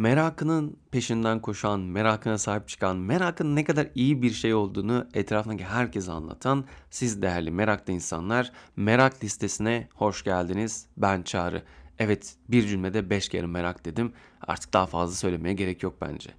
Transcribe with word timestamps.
merakının 0.00 0.76
peşinden 0.90 1.42
koşan, 1.42 1.80
merakına 1.80 2.38
sahip 2.38 2.68
çıkan, 2.68 2.96
merakın 2.96 3.56
ne 3.56 3.64
kadar 3.64 3.88
iyi 3.94 4.22
bir 4.22 4.30
şey 4.30 4.54
olduğunu 4.54 5.06
etrafındaki 5.14 5.64
herkese 5.64 6.12
anlatan 6.12 6.64
siz 6.90 7.22
değerli 7.22 7.50
meraklı 7.50 7.92
insanlar 7.92 8.52
merak 8.76 9.24
listesine 9.24 9.88
hoş 9.94 10.24
geldiniz. 10.24 10.86
Ben 10.96 11.22
Çağrı. 11.22 11.62
Evet 11.98 12.34
bir 12.48 12.66
cümlede 12.66 13.10
5 13.10 13.28
kere 13.28 13.46
merak 13.46 13.84
dedim. 13.84 14.12
Artık 14.46 14.72
daha 14.72 14.86
fazla 14.86 15.14
söylemeye 15.14 15.54
gerek 15.54 15.82
yok 15.82 15.94
bence. 16.00 16.30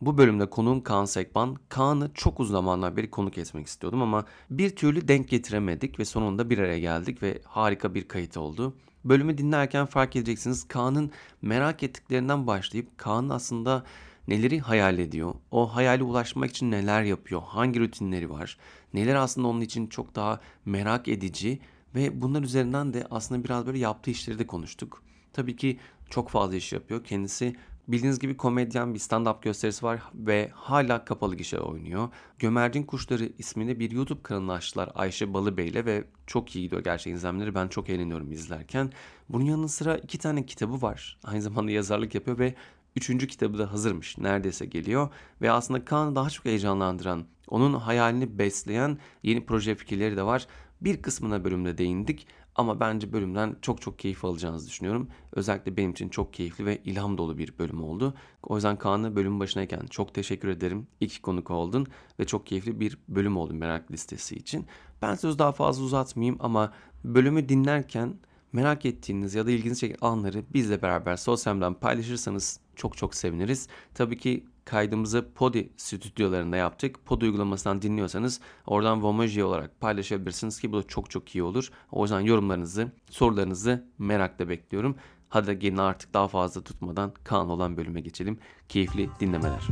Bu 0.00 0.18
bölümde 0.18 0.50
konuğum 0.50 0.82
Kaan 0.82 1.04
Sekban. 1.04 1.56
Kaan'ı 1.68 2.10
çok 2.14 2.40
uzun 2.40 2.52
zamandan 2.52 2.96
beri 2.96 3.10
konuk 3.10 3.38
etmek 3.38 3.66
istiyordum 3.66 4.02
ama 4.02 4.24
bir 4.50 4.76
türlü 4.76 5.08
denk 5.08 5.28
getiremedik 5.28 5.98
ve 5.98 6.04
sonunda 6.04 6.50
bir 6.50 6.58
araya 6.58 6.78
geldik 6.78 7.22
ve 7.22 7.40
harika 7.44 7.94
bir 7.94 8.08
kayıt 8.08 8.36
oldu. 8.36 8.74
Bölümü 9.04 9.38
dinlerken 9.38 9.86
fark 9.86 10.16
edeceksiniz. 10.16 10.68
Kaan'ın 10.68 11.10
merak 11.42 11.82
ettiklerinden 11.82 12.46
başlayıp 12.46 12.98
Kaan 12.98 13.28
aslında 13.28 13.84
neleri 14.28 14.60
hayal 14.60 14.98
ediyor, 14.98 15.34
o 15.50 15.74
hayale 15.74 16.02
ulaşmak 16.02 16.50
için 16.50 16.70
neler 16.70 17.02
yapıyor, 17.02 17.42
hangi 17.42 17.80
rutinleri 17.80 18.30
var, 18.30 18.58
neler 18.94 19.14
aslında 19.14 19.48
onun 19.48 19.60
için 19.60 19.86
çok 19.86 20.14
daha 20.14 20.40
merak 20.64 21.08
edici? 21.08 21.58
Ve 21.94 22.22
bunlar 22.22 22.42
üzerinden 22.42 22.92
de 22.94 23.06
aslında 23.10 23.44
biraz 23.44 23.66
böyle 23.66 23.78
yaptığı 23.78 24.10
işleri 24.10 24.38
de 24.38 24.46
konuştuk. 24.46 25.02
Tabii 25.32 25.56
ki 25.56 25.78
çok 26.10 26.28
fazla 26.28 26.56
iş 26.56 26.72
yapıyor. 26.72 27.04
Kendisi 27.04 27.56
Bildiğiniz 27.92 28.18
gibi 28.18 28.36
komedyen 28.36 28.94
bir 28.94 28.98
stand-up 28.98 29.42
gösterisi 29.42 29.86
var 29.86 30.02
ve 30.14 30.50
hala 30.54 31.04
kapalı 31.04 31.36
gişe 31.36 31.58
oynuyor. 31.60 32.08
Gömercin 32.38 32.82
Kuşları 32.82 33.32
isminde 33.38 33.78
bir 33.78 33.90
YouTube 33.90 34.22
kanalını 34.22 34.52
açtılar 34.52 34.90
Ayşe 34.94 35.34
Balıbey 35.34 35.68
ile 35.68 35.84
ve 35.84 36.04
çok 36.26 36.56
iyi 36.56 36.62
gidiyor 36.62 36.84
gerçekten 36.84 37.16
izlemleri. 37.16 37.54
Ben 37.54 37.68
çok 37.68 37.90
eğleniyorum 37.90 38.32
izlerken. 38.32 38.92
Bunun 39.28 39.44
yanı 39.44 39.68
sıra 39.68 39.96
iki 39.96 40.18
tane 40.18 40.46
kitabı 40.46 40.82
var. 40.82 41.18
Aynı 41.24 41.42
zamanda 41.42 41.70
yazarlık 41.70 42.14
yapıyor 42.14 42.38
ve 42.38 42.54
üçüncü 42.96 43.26
kitabı 43.26 43.58
da 43.58 43.72
hazırmış. 43.72 44.18
Neredeyse 44.18 44.66
geliyor. 44.66 45.08
Ve 45.42 45.50
aslında 45.50 45.84
Kaan'ı 45.84 46.16
daha 46.16 46.30
çok 46.30 46.44
heyecanlandıran, 46.44 47.24
onun 47.48 47.74
hayalini 47.74 48.38
besleyen 48.38 48.98
yeni 49.22 49.46
proje 49.46 49.74
fikirleri 49.74 50.16
de 50.16 50.22
var. 50.22 50.46
Bir 50.80 51.02
kısmına 51.02 51.44
bölümde 51.44 51.78
değindik. 51.78 52.26
Ama 52.54 52.80
bence 52.80 53.12
bölümden 53.12 53.56
çok 53.62 53.80
çok 53.80 53.98
keyif 53.98 54.24
alacağınızı 54.24 54.68
düşünüyorum. 54.68 55.08
Özellikle 55.32 55.76
benim 55.76 55.90
için 55.90 56.08
çok 56.08 56.34
keyifli 56.34 56.66
ve 56.66 56.82
ilham 56.84 57.18
dolu 57.18 57.38
bir 57.38 57.58
bölüm 57.58 57.84
oldu. 57.84 58.14
O 58.42 58.54
yüzden 58.54 58.76
Kaan'a 58.76 59.16
bölüm 59.16 59.40
başındayken 59.40 59.86
çok 59.90 60.14
teşekkür 60.14 60.48
ederim. 60.48 60.86
İki 61.00 61.22
konuk 61.22 61.50
oldun 61.50 61.86
ve 62.20 62.24
çok 62.24 62.46
keyifli 62.46 62.80
bir 62.80 62.98
bölüm 63.08 63.36
oldu 63.36 63.54
merak 63.54 63.90
listesi 63.90 64.36
için. 64.36 64.66
Ben 65.02 65.14
söz 65.14 65.38
daha 65.38 65.52
fazla 65.52 65.84
uzatmayayım 65.84 66.36
ama 66.40 66.72
bölümü 67.04 67.48
dinlerken 67.48 68.14
merak 68.52 68.86
ettiğiniz 68.86 69.34
ya 69.34 69.46
da 69.46 69.50
ilginizi 69.50 69.80
çeken 69.80 69.98
anları 70.00 70.44
bizle 70.54 70.82
beraber 70.82 71.16
sosyal 71.16 71.54
medyadan 71.54 71.74
paylaşırsanız 71.74 72.60
çok 72.80 72.96
çok 72.96 73.14
seviniriz. 73.14 73.68
Tabii 73.94 74.18
ki 74.18 74.44
kaydımızı 74.64 75.28
Podi 75.34 75.72
stüdyolarında 75.76 76.56
yaptık. 76.56 77.04
Podi 77.04 77.24
uygulamasından 77.24 77.82
dinliyorsanız 77.82 78.40
oradan 78.66 79.02
Vomoji 79.02 79.44
olarak 79.44 79.80
paylaşabilirsiniz 79.80 80.60
ki 80.60 80.72
bu 80.72 80.78
da 80.78 80.82
çok 80.82 81.10
çok 81.10 81.34
iyi 81.34 81.42
olur. 81.42 81.70
O 81.92 82.02
yüzden 82.02 82.20
yorumlarınızı, 82.20 82.92
sorularınızı 83.10 83.84
merakla 83.98 84.48
bekliyorum. 84.48 84.96
Hadi 85.28 85.58
gelin 85.58 85.76
artık 85.76 86.14
daha 86.14 86.28
fazla 86.28 86.60
tutmadan 86.60 87.12
kan 87.24 87.50
olan 87.50 87.76
bölüme 87.76 88.00
geçelim. 88.00 88.38
Keyifli 88.68 89.10
dinlemeler. 89.20 89.62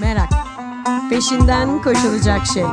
Merak. 0.00 0.30
Peşinden 1.10 1.82
koşulacak 1.82 2.46
şey. 2.46 2.64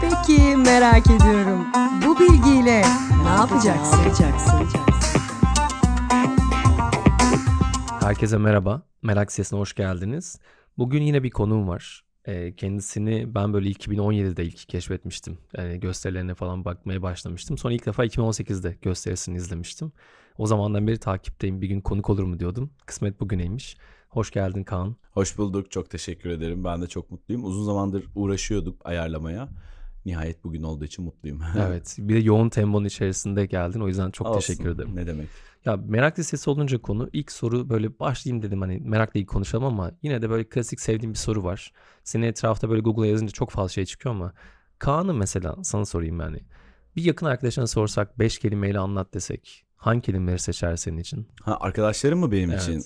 Peki 0.00 0.56
merak 0.56 1.06
ediyorum. 1.10 1.66
Bu 2.06 2.18
bilgiyle 2.18 2.84
ne 3.22 3.28
yapacaksın? 3.28 3.98
Ne 3.98 4.02
yapacaksın? 4.02 4.91
Herkese 8.12 8.38
merhaba. 8.38 8.82
Merak 9.02 9.32
Sesi'ne 9.32 9.58
hoş 9.58 9.74
geldiniz. 9.74 10.38
Bugün 10.78 11.02
yine 11.02 11.22
bir 11.22 11.30
konuğum 11.30 11.68
var. 11.68 12.04
E, 12.24 12.56
kendisini 12.56 13.34
ben 13.34 13.52
böyle 13.52 13.68
2017'de 13.68 14.44
ilk 14.44 14.68
keşfetmiştim. 14.68 15.38
Yani 15.56 15.80
gösterilerine 15.80 16.34
falan 16.34 16.64
bakmaya 16.64 17.02
başlamıştım. 17.02 17.58
Sonra 17.58 17.74
ilk 17.74 17.86
defa 17.86 18.06
2018'de 18.06 18.78
gösterisini 18.82 19.36
izlemiştim. 19.36 19.92
O 20.38 20.46
zamandan 20.46 20.86
beri 20.86 20.98
takipteyim. 20.98 21.60
Bir 21.60 21.68
gün 21.68 21.80
konuk 21.80 22.10
olur 22.10 22.24
mu 22.24 22.40
diyordum. 22.40 22.70
Kısmet 22.86 23.20
bugüneymiş. 23.20 23.76
Hoş 24.08 24.30
geldin 24.30 24.64
Kaan. 24.64 24.96
Hoş 25.10 25.38
bulduk. 25.38 25.70
Çok 25.70 25.90
teşekkür 25.90 26.30
ederim. 26.30 26.64
Ben 26.64 26.82
de 26.82 26.86
çok 26.86 27.10
mutluyum. 27.10 27.44
Uzun 27.44 27.64
zamandır 27.64 28.04
uğraşıyorduk 28.14 28.86
ayarlamaya. 28.86 29.48
Nihayet 30.06 30.44
bugün 30.44 30.62
olduğu 30.62 30.84
için 30.84 31.04
mutluyum. 31.04 31.40
evet. 31.66 31.96
Bir 31.98 32.14
de 32.14 32.18
yoğun 32.18 32.48
tembonun 32.48 32.84
içerisinde 32.84 33.46
geldin. 33.46 33.80
O 33.80 33.88
yüzden 33.88 34.10
çok 34.10 34.26
Olsun. 34.26 34.40
teşekkür 34.40 34.70
ederim. 34.70 34.96
Ne 34.96 35.06
demek. 35.06 35.28
Ya 35.64 35.76
merak 35.76 36.18
listesi 36.18 36.50
olunca 36.50 36.78
konu 36.78 37.10
ilk 37.12 37.32
soru 37.32 37.68
böyle 37.68 37.98
başlayayım 37.98 38.42
dedim 38.42 38.60
hani 38.60 38.80
merakla 38.80 39.18
ilgili 39.18 39.26
konuşalım 39.26 39.64
ama 39.64 39.92
yine 40.02 40.22
de 40.22 40.30
böyle 40.30 40.44
klasik 40.48 40.80
sevdiğim 40.80 41.12
bir 41.12 41.18
soru 41.18 41.44
var. 41.44 41.72
Senin 42.04 42.26
etrafta 42.26 42.70
böyle 42.70 42.80
Google'a 42.80 43.06
yazınca 43.06 43.32
çok 43.32 43.50
fazla 43.50 43.68
şey 43.68 43.84
çıkıyor 43.84 44.14
ama 44.14 44.32
Kaan'ı 44.78 45.14
mesela 45.14 45.56
sana 45.62 45.84
sorayım 45.84 46.20
yani. 46.20 46.40
Bir 46.96 47.04
yakın 47.04 47.26
arkadaşına 47.26 47.66
sorsak 47.66 48.18
5 48.18 48.38
kelimeyle 48.38 48.78
anlat 48.78 49.14
desek 49.14 49.64
hangi 49.76 50.00
kelimeleri 50.02 50.38
seçer 50.38 50.76
senin 50.76 50.98
için? 50.98 51.28
Ha 51.42 51.56
arkadaşlarım 51.60 52.18
mı 52.18 52.32
benim 52.32 52.50
Evet. 52.50 52.62
için? 52.62 52.84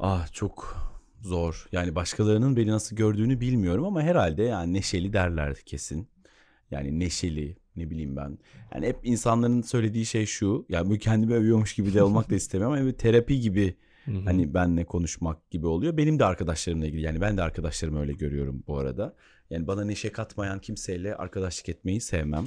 Ah 0.00 0.32
çok 0.32 0.76
zor. 1.22 1.68
Yani 1.72 1.94
başkalarının 1.94 2.56
beni 2.56 2.70
nasıl 2.70 2.96
gördüğünü 2.96 3.40
bilmiyorum 3.40 3.84
ama 3.84 4.02
herhalde 4.02 4.42
yani 4.42 4.72
neşeli 4.72 5.12
derler 5.12 5.56
kesin. 5.66 6.08
Yani 6.70 6.98
neşeli 7.00 7.56
ne 7.78 7.90
bileyim 7.90 8.16
ben. 8.16 8.38
Yani 8.74 8.86
hep 8.86 8.98
insanların 9.02 9.62
söylediği 9.62 10.06
şey 10.06 10.26
şu. 10.26 10.66
Yani 10.68 10.90
bu 10.90 10.98
kendimi 10.98 11.34
övüyormuş 11.34 11.74
gibi 11.74 11.94
de 11.94 12.02
olmak 12.02 12.30
da 12.30 12.34
istemiyorum 12.34 12.76
ama 12.78 12.86
bir 12.86 12.92
terapi 12.92 13.40
gibi. 13.40 13.76
Hani 14.24 14.54
benle 14.54 14.84
konuşmak 14.84 15.50
gibi 15.50 15.66
oluyor. 15.66 15.96
Benim 15.96 16.18
de 16.18 16.24
arkadaşlarımla 16.24 16.86
ilgili 16.86 17.02
yani 17.02 17.20
ben 17.20 17.36
de 17.36 17.42
arkadaşlarımı 17.42 18.00
öyle 18.00 18.12
görüyorum 18.12 18.64
bu 18.66 18.78
arada. 18.78 19.16
Yani 19.50 19.66
bana 19.66 19.84
neşe 19.84 20.12
katmayan 20.12 20.60
kimseyle 20.60 21.16
arkadaşlık 21.16 21.68
etmeyi 21.68 22.00
sevmem. 22.00 22.44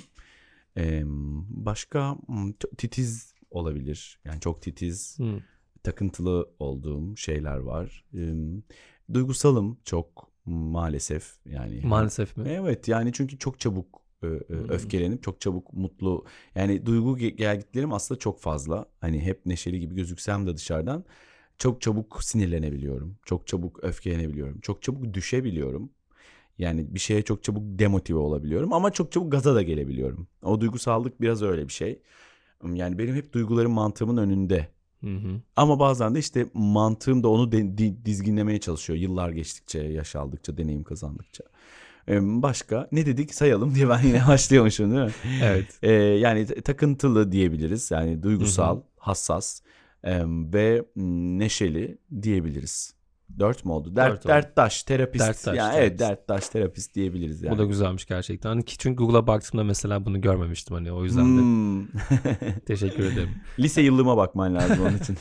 Ee, 0.77 1.01
başka 1.49 2.17
hmm, 2.25 2.53
titiz 2.77 3.33
olabilir. 3.51 4.19
Yani 4.25 4.39
çok 4.39 4.61
titiz, 4.61 5.17
takıntılı 5.83 6.49
olduğum 6.59 7.17
şeyler 7.17 7.57
var. 7.57 8.05
Ee, 8.13 8.33
duygusalım 9.13 9.79
çok 9.83 10.31
maalesef 10.45 11.33
yani. 11.45 11.81
Maalesef 11.83 12.37
mi? 12.37 12.49
Evet 12.49 12.87
yani 12.87 13.13
çünkü 13.13 13.37
çok 13.37 13.59
çabuk 13.59 14.00
öfkelenip 14.69 15.23
çok 15.23 15.41
çabuk 15.41 15.73
mutlu 15.73 16.25
yani 16.55 16.85
duygu 16.85 17.17
ge- 17.17 17.35
gelgitlerim 17.35 17.93
aslında 17.93 18.19
çok 18.19 18.39
fazla. 18.39 18.85
Hani 19.01 19.19
hep 19.19 19.45
neşeli 19.45 19.79
gibi 19.79 19.95
gözüksem 19.95 20.47
de 20.47 20.57
dışarıdan 20.57 21.03
çok 21.57 21.81
çabuk 21.81 22.23
sinirlenebiliyorum. 22.23 23.17
Çok 23.25 23.47
çabuk 23.47 23.83
öfkelenebiliyorum. 23.83 24.59
Çok 24.59 24.81
çabuk 24.81 25.13
düşebiliyorum. 25.13 25.89
Yani 26.57 26.93
bir 26.95 26.99
şeye 26.99 27.21
çok 27.21 27.43
çabuk 27.43 27.63
demotive 27.79 28.17
olabiliyorum 28.17 28.73
ama 28.73 28.91
çok 28.91 29.11
çabuk 29.11 29.31
gaza 29.31 29.55
da 29.55 29.61
gelebiliyorum. 29.61 30.27
O 30.43 30.61
duygusallık 30.61 31.21
biraz 31.21 31.41
öyle 31.41 31.67
bir 31.67 31.73
şey. 31.73 31.99
Yani 32.73 32.97
benim 32.97 33.15
hep 33.15 33.33
duygularım 33.33 33.71
mantığımın 33.71 34.17
önünde. 34.17 34.67
Hı 35.01 35.15
hı. 35.15 35.41
Ama 35.55 35.79
bazen 35.79 36.15
de 36.15 36.19
işte 36.19 36.45
mantığım 36.53 37.23
da 37.23 37.27
onu 37.29 37.51
de- 37.51 37.77
di- 37.77 38.05
dizginlemeye 38.05 38.59
çalışıyor. 38.59 38.99
Yıllar 38.99 39.29
geçtikçe, 39.29 39.79
yaş 39.79 40.15
aldıkça, 40.15 40.57
deneyim 40.57 40.83
kazandıkça. 40.83 41.43
Ee, 42.07 42.41
Başka 42.41 42.87
ne 42.91 43.05
dedik 43.05 43.33
sayalım 43.33 43.75
diye 43.75 43.89
ben 43.89 44.01
yine 44.03 44.23
başlıyormuşum 44.27 44.91
değil 44.91 45.05
mi? 45.05 45.11
Evet. 45.43 45.79
Ee, 45.81 45.91
yani 45.93 46.45
takıntılı 46.45 47.31
diyebiliriz. 47.31 47.91
Yani 47.91 48.23
duygusal, 48.23 48.81
hassas 48.97 49.61
em, 50.03 50.53
ve 50.53 50.85
neşeli 50.95 51.97
diyebiliriz. 52.21 52.93
Dört 53.39 53.65
mü 53.65 53.71
oldu? 53.71 53.95
Dert, 53.95 54.11
Dört 54.11 54.27
derttaş, 54.27 54.83
terapist. 54.83 55.25
Derttaş, 55.25 55.57
yani 55.57 55.71
terapist. 55.71 55.79
evet 55.79 55.99
derttaş, 55.99 56.49
terapist 56.49 56.95
diyebiliriz 56.95 57.41
yani. 57.43 57.53
Bu 57.53 57.57
da 57.57 57.63
güzelmiş 57.65 58.05
gerçekten. 58.05 58.49
Hani 58.49 58.65
ki 58.65 58.77
çünkü 58.77 58.95
Google'a 58.95 59.27
baktığımda 59.27 59.63
mesela 59.63 60.05
bunu 60.05 60.21
görmemiştim 60.21 60.75
hani 60.75 60.91
o 60.91 61.03
yüzden 61.03 61.37
de 61.37 61.41
Hmm. 61.41 61.87
teşekkür 62.65 63.03
ederim. 63.03 63.29
Lise 63.59 63.81
yıllığıma 63.81 64.17
bakman 64.17 64.55
lazım 64.55 64.81
onun 64.81 64.97
için. 64.97 65.17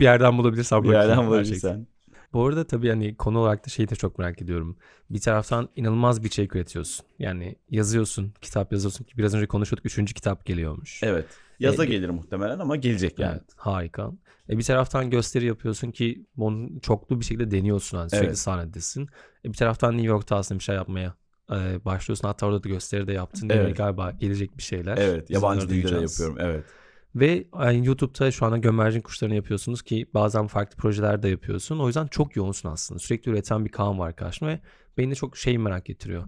Bir 0.00 0.04
yerden 0.04 0.38
bulabilirsem 0.38 0.82
bir 0.82 0.92
yerden 0.92 1.26
bulabilirsen. 1.26 1.86
Bu 2.36 2.46
arada 2.46 2.66
tabii 2.66 2.88
hani 2.88 3.16
konu 3.16 3.38
olarak 3.38 3.66
da 3.66 3.70
şeyi 3.70 3.88
de 3.88 3.94
çok 3.94 4.18
merak 4.18 4.42
ediyorum. 4.42 4.76
Bir 5.10 5.20
taraftan 5.20 5.68
inanılmaz 5.76 6.22
bir 6.22 6.28
içerik 6.28 6.54
üretiyorsun. 6.56 7.06
Yani 7.18 7.56
yazıyorsun, 7.70 8.32
kitap 8.40 8.72
yazıyorsun 8.72 9.04
ki 9.04 9.18
biraz 9.18 9.34
önce 9.34 9.46
konuşuyorduk 9.46 9.86
üçüncü 9.86 10.14
kitap 10.14 10.46
geliyormuş. 10.46 11.02
Evet. 11.02 11.26
Yaza 11.60 11.84
E, 11.84 11.86
gelir 11.86 12.08
muhtemelen 12.08 12.58
ama 12.58 12.76
gelecek 12.76 13.18
yani. 13.18 13.32
Evet, 13.32 13.42
harika. 13.56 14.12
E 14.50 14.58
bir 14.58 14.62
taraftan 14.62 15.10
gösteri 15.10 15.46
yapıyorsun 15.46 15.90
ki 15.90 16.26
bunu 16.36 16.80
çoklu 16.80 17.20
bir 17.20 17.24
şekilde 17.24 17.50
deniyorsun 17.50 17.98
hani 17.98 18.10
sürekli 18.10 18.26
Evet. 18.26 18.38
sahnedesin. 18.38 19.08
E 19.44 19.48
bir 19.48 19.56
taraftan 19.56 19.92
New 19.92 20.06
York'ta 20.06 20.36
aslında 20.36 20.58
bir 20.58 20.64
şey 20.64 20.74
yapmaya 20.74 21.14
e, 21.50 21.84
başlıyorsun. 21.84 22.28
Hatta 22.28 22.46
orada 22.46 22.64
da 22.64 22.68
gösteri 22.68 23.06
de 23.06 23.12
yaptın. 23.12 23.48
Evet. 23.48 23.76
Galiba 23.76 24.10
gelecek 24.10 24.56
bir 24.56 24.62
şeyler. 24.62 24.98
Evet, 24.98 25.30
yabancı 25.30 25.68
dilde 25.68 25.92
de 25.92 26.00
yapıyorum. 26.00 26.36
Evet. 26.40 26.64
Ve 27.14 27.46
yani 27.60 27.86
YouTube'da 27.86 28.30
şu 28.30 28.46
anda 28.46 28.56
gömercin 28.56 29.00
kuşlarını 29.00 29.34
yapıyorsunuz 29.34 29.82
ki 29.82 30.06
bazen 30.14 30.46
farklı 30.46 30.76
projeler 30.76 31.22
de 31.22 31.28
yapıyorsun. 31.28 31.78
O 31.78 31.86
yüzden 31.86 32.06
çok 32.06 32.36
yoğunsun 32.36 32.68
aslında. 32.68 32.98
Sürekli 32.98 33.30
üreten 33.30 33.64
bir 33.64 33.70
Kaan 33.70 33.98
var 33.98 34.16
karşımda 34.16 34.52
ve 34.52 34.60
beni 34.98 35.10
de 35.10 35.14
çok 35.14 35.36
şey 35.36 35.58
merak 35.58 35.90
ettiriyor. 35.90 36.24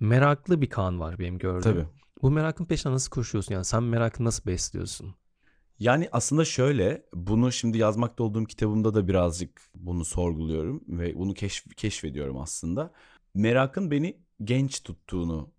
Meraklı 0.00 0.60
bir 0.60 0.70
Kaan 0.70 1.00
var 1.00 1.18
benim 1.18 1.38
gördüğüm. 1.38 1.62
Tabii. 1.62 1.86
Bu 2.22 2.30
merakın 2.30 2.64
peşine 2.64 2.92
nasıl 2.92 3.10
koşuyorsun? 3.10 3.54
Yani 3.54 3.64
sen 3.64 3.82
merakını 3.82 4.26
nasıl 4.26 4.46
besliyorsun? 4.46 5.14
Yani 5.78 6.08
aslında 6.12 6.44
şöyle, 6.44 7.06
bunu 7.14 7.52
şimdi 7.52 7.78
yazmakta 7.78 8.24
olduğum 8.24 8.44
kitabımda 8.44 8.94
da 8.94 9.08
birazcık 9.08 9.60
bunu 9.74 10.04
sorguluyorum 10.04 10.82
ve 10.88 11.14
bunu 11.18 11.34
keşf 11.34 11.76
keşfediyorum 11.76 12.38
aslında. 12.38 12.92
Merakın 13.34 13.90
beni 13.90 14.16
genç 14.44 14.82
tuttuğunu 14.82 15.50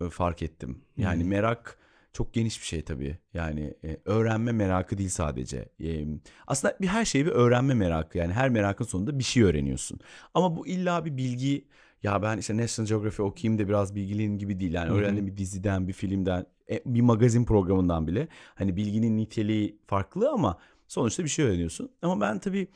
e, 0.00 0.08
fark 0.08 0.42
ettim. 0.42 0.84
Yani 0.96 1.22
Hmm. 1.22 1.28
merak 1.28 1.78
çok 2.16 2.34
geniş 2.34 2.60
bir 2.60 2.66
şey 2.66 2.82
tabii. 2.82 3.18
Yani 3.34 3.74
e, 3.84 3.96
öğrenme 4.04 4.52
merakı 4.52 4.98
değil 4.98 5.08
sadece. 5.08 5.68
E, 5.80 6.04
aslında 6.46 6.76
bir 6.80 6.86
her 6.86 7.04
şey 7.04 7.26
bir 7.26 7.30
öğrenme 7.30 7.74
merakı. 7.74 8.18
Yani 8.18 8.32
her 8.32 8.48
merakın 8.48 8.84
sonunda 8.84 9.18
bir 9.18 9.24
şey 9.24 9.42
öğreniyorsun. 9.42 10.00
Ama 10.34 10.56
bu 10.56 10.66
illa 10.66 11.04
bir 11.04 11.16
bilgi 11.16 11.68
ya 12.02 12.22
ben 12.22 12.38
işte 12.38 12.56
National 12.56 12.88
Geography 12.88 13.28
okuyayım 13.28 13.58
da 13.58 13.68
biraz 13.68 13.94
bilgiliyim 13.94 14.38
gibi 14.38 14.60
değil. 14.60 14.72
Yani 14.72 14.90
öğrendiğim 14.90 15.26
bir 15.26 15.36
diziden, 15.36 15.88
bir 15.88 15.92
filmden, 15.92 16.46
e, 16.70 16.82
bir 16.86 17.00
magazin 17.00 17.44
programından 17.44 18.06
bile 18.06 18.28
hani 18.54 18.76
bilginin 18.76 19.16
niteliği 19.16 19.78
farklı 19.86 20.30
ama 20.30 20.58
sonuçta 20.88 21.24
bir 21.24 21.28
şey 21.28 21.44
öğreniyorsun. 21.44 21.90
Ama 22.02 22.20
ben 22.20 22.38
tabii 22.38 22.68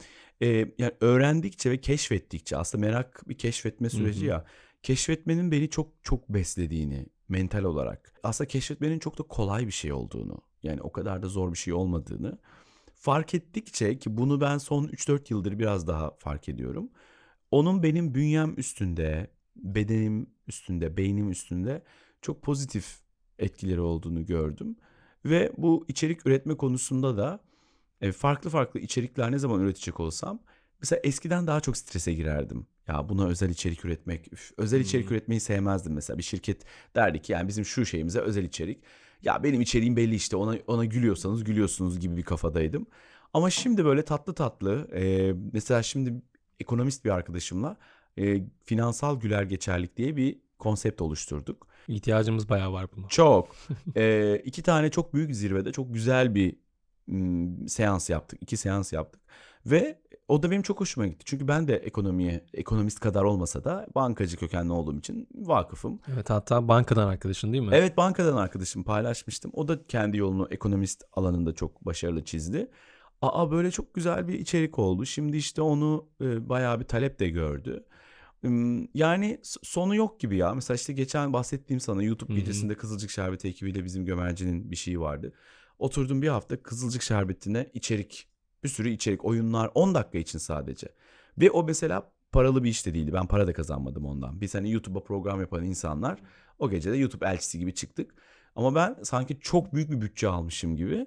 e, 0.42 0.46
yani 0.78 0.92
öğrendikçe 1.00 1.70
ve 1.70 1.80
keşfettikçe 1.80 2.56
aslında 2.56 2.86
merak 2.86 3.28
bir 3.28 3.38
keşfetme 3.38 3.90
süreci 3.90 4.22
hı. 4.22 4.26
ya. 4.26 4.44
Keşfetmenin 4.82 5.52
beni 5.52 5.70
çok 5.70 5.88
çok 6.02 6.28
beslediğini 6.28 7.06
mental 7.30 7.64
olarak. 7.64 8.12
Aslında 8.22 8.48
keşfetmenin 8.48 8.98
çok 8.98 9.18
da 9.18 9.22
kolay 9.22 9.66
bir 9.66 9.72
şey 9.72 9.92
olduğunu. 9.92 10.38
Yani 10.62 10.82
o 10.82 10.92
kadar 10.92 11.22
da 11.22 11.28
zor 11.28 11.52
bir 11.52 11.58
şey 11.58 11.72
olmadığını 11.72 12.38
fark 12.94 13.34
ettikçe 13.34 13.98
ki 13.98 14.16
bunu 14.16 14.40
ben 14.40 14.58
son 14.58 14.84
3-4 14.84 15.32
yıldır 15.32 15.58
biraz 15.58 15.86
daha 15.86 16.10
fark 16.18 16.48
ediyorum. 16.48 16.90
Onun 17.50 17.82
benim 17.82 18.14
bünyem 18.14 18.54
üstünde, 18.56 19.30
bedenim 19.56 20.26
üstünde, 20.46 20.96
beynim 20.96 21.30
üstünde 21.30 21.82
çok 22.22 22.42
pozitif 22.42 23.00
etkileri 23.38 23.80
olduğunu 23.80 24.26
gördüm. 24.26 24.76
Ve 25.24 25.52
bu 25.56 25.84
içerik 25.88 26.26
üretme 26.26 26.56
konusunda 26.56 27.16
da 27.16 27.40
e, 28.00 28.12
farklı 28.12 28.50
farklı 28.50 28.80
içerikler 28.80 29.32
ne 29.32 29.38
zaman 29.38 29.60
üretecek 29.60 30.00
olsam 30.00 30.38
mesela 30.80 31.00
eskiden 31.04 31.46
daha 31.46 31.60
çok 31.60 31.76
strese 31.76 32.14
girerdim. 32.14 32.66
Ya 32.90 33.08
buna 33.08 33.26
özel 33.26 33.50
içerik 33.50 33.84
üretmek, 33.84 34.32
üf, 34.32 34.52
özel 34.56 34.80
içerik 34.80 35.10
Hmm. 35.10 35.16
üretmeyi 35.16 35.40
sevmezdim 35.40 35.92
mesela. 35.92 36.18
Bir 36.18 36.22
şirket 36.22 36.62
derdi 36.96 37.22
ki 37.22 37.32
yani 37.32 37.48
bizim 37.48 37.64
şu 37.64 37.86
şeyimize 37.86 38.20
özel 38.20 38.44
içerik. 38.44 38.78
Ya 39.22 39.42
benim 39.44 39.60
içeriğim 39.60 39.96
belli 39.96 40.14
işte 40.14 40.36
ona 40.36 40.56
ona 40.66 40.84
gülüyorsanız 40.84 41.44
gülüyorsunuz 41.44 42.00
gibi 42.00 42.16
bir 42.16 42.22
kafadaydım. 42.22 42.86
Ama 43.34 43.50
şimdi 43.50 43.84
böyle 43.84 44.04
tatlı 44.04 44.34
tatlı 44.34 44.88
e, 44.94 45.32
mesela 45.52 45.82
şimdi 45.82 46.14
ekonomist 46.60 47.04
bir 47.04 47.10
arkadaşımla 47.10 47.76
e, 48.18 48.42
finansal 48.64 49.20
güler 49.20 49.42
geçerlik 49.42 49.96
diye 49.96 50.16
bir 50.16 50.38
konsept 50.58 51.00
oluşturduk. 51.02 51.66
İhtiyacımız 51.88 52.48
bayağı 52.48 52.72
var 52.72 52.86
buna. 52.96 53.08
Çok. 53.08 53.56
e, 53.96 54.36
iki 54.44 54.62
tane 54.62 54.90
çok 54.90 55.14
büyük 55.14 55.34
zirvede 55.36 55.72
çok 55.72 55.94
güzel 55.94 56.34
bir 56.34 56.56
m, 57.06 57.68
seans 57.68 58.10
yaptık. 58.10 58.38
iki 58.42 58.56
seans 58.56 58.92
yaptık. 58.92 59.20
Ve 59.66 59.98
o 60.28 60.42
da 60.42 60.50
benim 60.50 60.62
çok 60.62 60.80
hoşuma 60.80 61.06
gitti. 61.06 61.24
Çünkü 61.24 61.48
ben 61.48 61.68
de 61.68 61.76
ekonomiye, 61.76 62.44
ekonomist 62.54 63.00
kadar 63.00 63.22
olmasa 63.22 63.64
da 63.64 63.86
bankacı 63.94 64.36
kökenli 64.36 64.72
olduğum 64.72 64.98
için 64.98 65.28
vakıfım. 65.34 66.00
Evet 66.14 66.30
hatta 66.30 66.68
bankadan 66.68 67.08
arkadaşın 67.08 67.52
değil 67.52 67.64
mi? 67.64 67.70
Evet 67.72 67.96
bankadan 67.96 68.36
arkadaşım 68.36 68.84
paylaşmıştım. 68.84 69.50
O 69.54 69.68
da 69.68 69.86
kendi 69.86 70.16
yolunu 70.16 70.48
ekonomist 70.50 71.04
alanında 71.12 71.54
çok 71.54 71.86
başarılı 71.86 72.24
çizdi. 72.24 72.70
Aa 73.22 73.50
böyle 73.50 73.70
çok 73.70 73.94
güzel 73.94 74.28
bir 74.28 74.34
içerik 74.34 74.78
oldu. 74.78 75.06
Şimdi 75.06 75.36
işte 75.36 75.62
onu 75.62 76.08
e, 76.20 76.48
bayağı 76.48 76.80
bir 76.80 76.84
talep 76.84 77.18
de 77.18 77.28
gördü. 77.28 77.84
Yani 78.94 79.40
sonu 79.62 79.94
yok 79.94 80.20
gibi 80.20 80.36
ya. 80.36 80.54
Mesela 80.54 80.74
işte 80.74 80.92
geçen 80.92 81.32
bahsettiğim 81.32 81.80
sana 81.80 82.02
YouTube 82.02 82.34
gecesinde 82.34 82.74
Kızılcık 82.74 83.10
Şerbeti 83.10 83.48
ekibiyle 83.48 83.84
bizim 83.84 84.04
gömercinin 84.04 84.70
bir 84.70 84.76
şeyi 84.76 85.00
vardı. 85.00 85.32
Oturdum 85.78 86.22
bir 86.22 86.28
hafta 86.28 86.62
Kızılcık 86.62 87.02
Şerbeti'ne 87.02 87.70
içerik, 87.74 88.28
bir 88.64 88.68
sürü 88.68 88.90
içerik, 88.90 89.24
oyunlar 89.24 89.70
10 89.74 89.94
dakika 89.94 90.18
için 90.18 90.38
sadece. 90.38 90.88
Ve 91.38 91.50
o 91.50 91.64
mesela 91.64 92.12
paralı 92.32 92.64
bir 92.64 92.70
iş 92.70 92.86
de 92.86 92.94
değildi. 92.94 93.12
Ben 93.12 93.26
para 93.26 93.46
da 93.46 93.52
kazanmadım 93.52 94.04
ondan. 94.04 94.40
Biz 94.40 94.54
hani 94.54 94.70
YouTube'a 94.70 95.02
program 95.02 95.40
yapan 95.40 95.64
insanlar 95.64 96.20
o 96.58 96.70
gece 96.70 96.92
de 96.92 96.96
YouTube 96.96 97.26
elçisi 97.26 97.58
gibi 97.58 97.74
çıktık. 97.74 98.14
Ama 98.56 98.74
ben 98.74 98.96
sanki 99.02 99.40
çok 99.40 99.74
büyük 99.74 99.90
bir 99.90 100.00
bütçe 100.00 100.28
almışım 100.28 100.76
gibi 100.76 101.06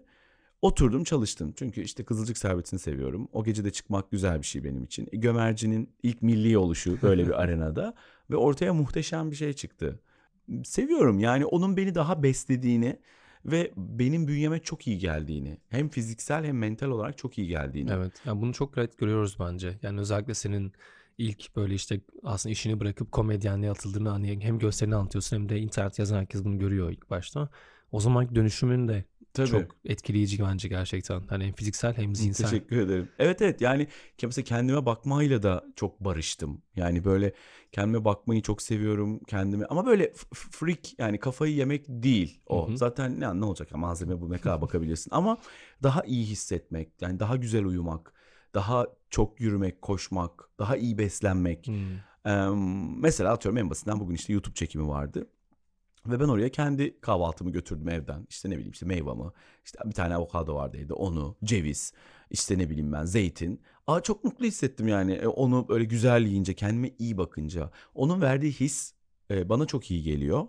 oturdum 0.62 1.04
çalıştım. 1.04 1.54
Çünkü 1.56 1.82
işte 1.82 2.04
Kızılcık 2.04 2.38
Şerbeti'ni 2.38 2.80
seviyorum. 2.80 3.28
O 3.34 3.44
gece 3.44 3.66
de 3.66 3.72
çıkmak 3.72 4.12
güzel 4.12 4.42
bir 4.42 4.46
şey 4.46 4.64
benim 4.64 4.84
için. 4.84 5.08
E, 5.12 5.18
Gömerci'nin 5.18 5.96
ilk 6.04 6.22
milli 6.22 6.58
oluşu 6.58 7.02
böyle 7.02 7.28
bir 7.28 7.32
arenada 7.42 7.94
ve 8.30 8.36
ortaya 8.36 8.74
muhteşem 8.74 9.32
bir 9.32 9.36
şey 9.36 9.54
çıktı. 9.54 10.00
Seviyorum 10.64 11.20
yani 11.20 11.46
onun 11.46 11.78
beni 11.78 11.96
daha 11.96 12.24
beslediğini 12.24 13.00
ve 13.46 13.72
benim 13.78 14.28
bünyeme 14.28 14.60
çok 14.60 14.88
iyi 14.88 14.98
geldiğini 14.98 15.58
hem 15.70 15.90
fiziksel 15.90 16.46
hem 16.46 16.58
mental 16.58 16.88
olarak 16.88 17.18
çok 17.18 17.38
iyi 17.38 17.48
geldiğini. 17.48 17.92
Evet. 17.92 18.14
Yani 18.26 18.42
bunu 18.42 18.54
çok 18.54 18.78
net 18.78 18.98
görüyoruz 18.98 19.38
bence. 19.40 19.78
Yani 19.82 20.00
özellikle 20.00 20.34
senin 20.34 20.74
ilk 21.18 21.56
böyle 21.56 21.74
işte 21.74 22.02
aslında 22.24 22.52
işini 22.52 22.80
bırakıp 22.80 23.12
komedyenliğe 23.12 23.72
atıldığını 23.72 24.10
hani 24.10 24.40
hem 24.44 24.60
gösterini 24.60 24.96
anlatıyorsun 24.96 25.38
hem 25.38 25.50
de 25.50 25.60
internet 25.60 26.00
yazan 26.00 26.18
herkes 26.18 26.44
bunu 26.44 26.60
görüyor 26.60 26.92
ilk 26.92 27.10
başta. 27.10 27.50
O 27.92 28.00
zamanki 28.00 28.36
dönüşümün 28.36 28.88
de 28.88 29.04
Tabii. 29.34 29.48
çok 29.48 29.76
etkileyici 29.86 30.44
bence 30.44 30.68
gerçekten. 30.68 31.22
Hani 31.28 31.46
hem 31.46 31.54
fiziksel 31.54 31.98
hem 31.98 32.16
zihinsel. 32.16 32.50
Teşekkür 32.50 32.78
ederim. 32.78 33.10
Evet 33.20 33.42
evet 33.42 33.62
yani 33.62 33.88
mesela 34.24 34.46
kendime 34.46 34.86
bakmayla 34.86 35.44
da 35.44 35.66
çok 35.76 36.00
barıştım. 36.00 36.62
Yani 36.76 37.06
böyle 37.06 37.34
kendime 37.72 38.06
bakmayı 38.06 38.42
çok 38.42 38.62
seviyorum 38.62 39.20
kendime 39.28 39.66
ama 39.66 39.86
böyle 39.86 40.14
freak 40.34 41.00
yani 41.00 41.20
kafayı 41.20 41.56
yemek 41.56 41.86
değil 41.88 42.40
o. 42.48 42.68
Hı 42.68 42.72
hı. 42.72 42.78
Zaten 42.78 43.20
ne, 43.20 43.40
ne 43.40 43.46
olacak 43.46 43.72
ya 43.72 43.78
malzeme 43.78 44.22
bu 44.22 44.32
ne 44.32 44.38
kadar 44.38 44.62
bakabilirsin 44.62 45.12
ama 45.14 45.38
daha 45.84 46.04
iyi 46.04 46.26
hissetmek 46.26 46.90
yani 47.02 47.20
daha 47.20 47.36
güzel 47.36 47.66
uyumak, 47.66 48.14
daha 48.54 48.88
çok 49.10 49.40
yürümek, 49.40 49.82
koşmak, 49.82 50.50
daha 50.60 50.78
iyi 50.78 50.98
beslenmek. 50.98 51.68
Hmm. 51.68 51.94
Eee, 52.26 52.48
mesela 52.98 53.32
atıyorum 53.34 53.58
en 53.58 53.70
basitinden 53.70 54.00
bugün 54.00 54.16
işte 54.16 54.34
YouTube 54.34 54.56
çekimi 54.56 54.88
vardı. 54.88 55.28
Ve 56.08 56.20
ben 56.20 56.28
oraya 56.28 56.50
kendi 56.50 57.00
kahvaltımı 57.02 57.52
götürdüm 57.52 57.90
evden. 57.90 58.28
İşte 58.30 58.50
ne 58.50 58.54
bileyim 58.54 58.72
işte 58.72 58.86
meyvamı. 58.86 59.34
işte 59.66 59.80
bir 59.86 59.94
tane 59.94 60.16
avokado 60.16 60.56
vardı 60.56 60.78
evde 60.78 60.94
onu. 60.94 61.36
Ceviz. 61.44 61.94
işte 62.30 62.58
ne 62.58 62.70
bileyim 62.70 62.94
ben 62.94 63.06
zeytin. 63.06 63.62
Aa 63.88 64.02
çok 64.02 64.24
mutlu 64.24 64.46
hissettim 64.46 64.88
yani. 64.88 65.14
E, 65.14 65.28
onu 65.28 65.68
böyle 65.70 65.84
güzel 65.84 66.26
yiyince 66.26 66.54
kendime 66.54 66.92
iyi 67.00 67.18
bakınca. 67.18 67.72
Onun 67.96 68.22
verdiği 68.22 68.52
his 68.52 68.94
e, 69.32 69.50
bana 69.50 69.66
çok 69.66 69.92
iyi 69.92 70.04
geliyor. 70.04 70.48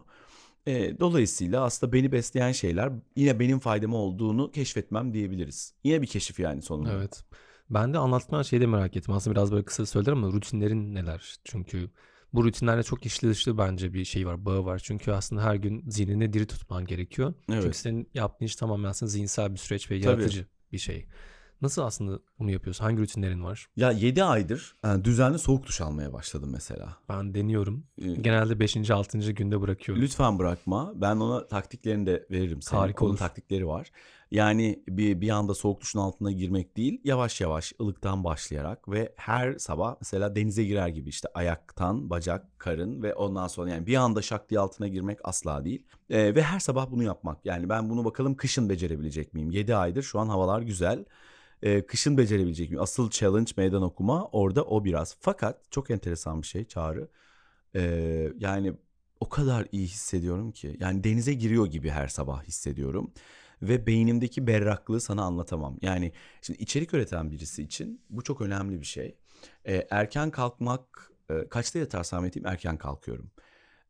E, 0.67 1.01
dolayısıyla 1.01 1.65
aslında 1.65 1.93
beni 1.93 2.13
besleyen 2.13 2.53
şeyler 2.53 2.93
yine 3.17 3.41
benim 3.41 3.59
faydama 3.59 3.97
olduğunu 3.97 4.51
keşfetmem 4.51 5.15
diyebiliriz. 5.15 5.75
Yine 5.85 6.03
bir 6.03 6.07
keşif 6.07 6.41
yani 6.41 6.63
sonunda. 6.63 6.93
Evet. 6.93 7.25
Ben 7.71 7.95
de 7.95 7.99
anlattığın 7.99 8.43
şeyi 8.43 8.61
de 8.61 8.67
merak 8.67 8.97
ettim. 8.97 9.15
Aslında 9.15 9.37
biraz 9.37 9.53
böyle 9.53 9.65
kısa 9.65 9.87
söylerim 9.87 10.25
ama 10.25 10.33
rutinlerin 10.33 10.95
neler? 10.95 11.37
Çünkü 11.45 11.91
bu 12.35 12.45
rutinlerle 12.45 12.83
çok 12.83 13.07
içli 13.07 13.29
dışlı 13.29 13.59
bence 13.59 13.93
bir 13.95 14.05
şey 14.05 14.27
var, 14.27 14.45
bağı 14.45 14.65
var. 14.65 14.79
Çünkü 14.85 15.13
aslında 15.13 15.43
her 15.43 15.55
gün 15.55 15.85
zihnini 15.91 16.33
diri 16.33 16.47
tutman 16.47 16.85
gerekiyor. 16.85 17.35
Çünkü 17.47 17.61
Evet. 17.67 17.77
senin 17.77 18.09
yaptığın 18.15 18.47
iş 18.47 18.57
tamamen 18.57 18.89
aslında 18.89 19.11
zihinsel 19.11 19.53
bir 19.53 19.59
süreç 19.59 19.91
ve 19.91 20.01
Tabii. 20.01 20.07
yaratıcı 20.07 20.47
bir 20.73 20.79
şey. 20.79 21.07
Nasıl 21.63 21.83
aslında 21.83 22.21
bunu 22.39 22.51
yapıyorsun? 22.51 22.85
Hangi 22.85 22.99
rutinlerin 23.03 23.45
var? 23.45 23.67
Ya 23.77 23.91
7 23.91 24.25
aydır 24.25 24.77
e, 24.85 25.05
düzenli 25.05 25.39
soğuk 25.39 25.67
duş 25.67 25.81
almaya 25.81 26.13
başladım 26.13 26.51
mesela. 26.53 26.97
Ben 27.09 27.35
deniyorum. 27.35 27.87
E, 28.03 28.15
Genelde 28.15 28.61
5. 28.61 28.91
6. 28.91 29.33
günde 29.33 29.61
bırakıyorum. 29.61 30.03
Lütfen 30.05 30.39
bırakma. 30.39 30.93
Ben 30.97 31.17
ona 31.17 31.47
taktiklerini 31.47 32.07
de 32.07 32.27
veririm. 32.31 32.61
Harika 32.71 33.05
Onun 33.05 33.11
olur. 33.11 33.19
taktikleri 33.19 33.67
var. 33.67 33.91
Yani 34.35 34.83
bir, 34.89 35.21
bir 35.21 35.31
anda 35.31 35.55
soğuk 35.55 35.81
duşun 35.81 35.99
altına 35.99 36.33
girmek 36.33 36.77
değil, 36.77 37.01
yavaş 37.05 37.41
yavaş 37.41 37.73
ılıktan 37.81 38.25
başlayarak 38.25 38.89
ve 38.89 39.15
her 39.17 39.59
sabah 39.59 39.97
mesela 40.01 40.37
denize 40.37 40.65
girer 40.65 40.89
gibi 40.89 41.09
işte 41.09 41.29
ayaktan, 41.35 42.11
bacak, 42.11 42.59
karın 42.59 43.03
ve 43.03 43.15
ondan 43.15 43.49
sonra 43.49 43.71
yani 43.71 43.87
bir 43.87 43.97
anda 43.97 44.23
şak 44.23 44.51
diye 44.51 44.61
altına 44.61 44.89
girmek 44.89 45.19
asla 45.25 45.65
değil. 45.65 45.87
Ee, 46.11 46.35
ve 46.35 46.43
her 46.43 46.59
sabah 46.61 46.91
bunu 46.91 47.03
yapmak. 47.03 47.47
Yani 47.47 47.69
ben 47.69 47.91
bunu 47.91 48.05
bakalım 48.05 48.35
kışın 48.37 48.69
becerebilecek 48.69 49.35
miyim? 49.35 49.51
7 49.51 49.77
aydır 49.77 50.03
şu 50.03 50.19
an 50.21 50.29
havalar 50.29 50.63
güzel. 50.63 51.05
Ee, 51.63 51.87
kışın 51.87 52.19
becerebilecek 52.19 52.71
miyim? 52.71 52.83
Asıl 52.83 53.11
challenge 53.11 53.53
meydan 53.57 53.83
okuma 53.83 54.25
orada 54.33 54.65
o 54.65 54.85
biraz. 54.85 55.17
Fakat 55.21 55.73
çok 55.73 55.91
enteresan 55.91 56.43
bir 56.43 56.47
şey 56.47 56.65
Çağrı. 56.65 57.09
Ee, 57.77 58.33
yani 58.39 58.73
o 59.21 59.29
kadar 59.29 59.67
iyi 59.73 59.87
hissediyorum 59.87 60.53
ki. 60.53 60.77
Yani 60.81 61.05
denize 61.05 61.35
giriyor 61.35 61.67
gibi 61.67 61.91
her 61.91 62.09
sabah 62.09 62.45
hissediyorum. 62.45 63.13
Ve 63.69 63.87
beynimdeki 63.87 64.47
berraklığı 64.47 65.01
sana 65.01 65.23
anlatamam. 65.23 65.77
Yani 65.83 66.13
şimdi 66.43 66.63
içerik 66.63 66.95
üreten 66.95 67.31
birisi 67.31 67.63
için 67.63 68.01
bu 68.11 68.23
çok 68.23 68.41
önemli 68.41 68.81
bir 68.81 68.87
şey. 68.87 69.19
Ee, 69.67 69.87
erken 69.91 70.31
kalkmak, 70.31 71.13
e, 71.31 71.49
kaçta 71.49 71.79
yatarsam 71.79 72.25
yatayım 72.25 72.47
erken 72.47 72.77
kalkıyorum. 72.77 73.31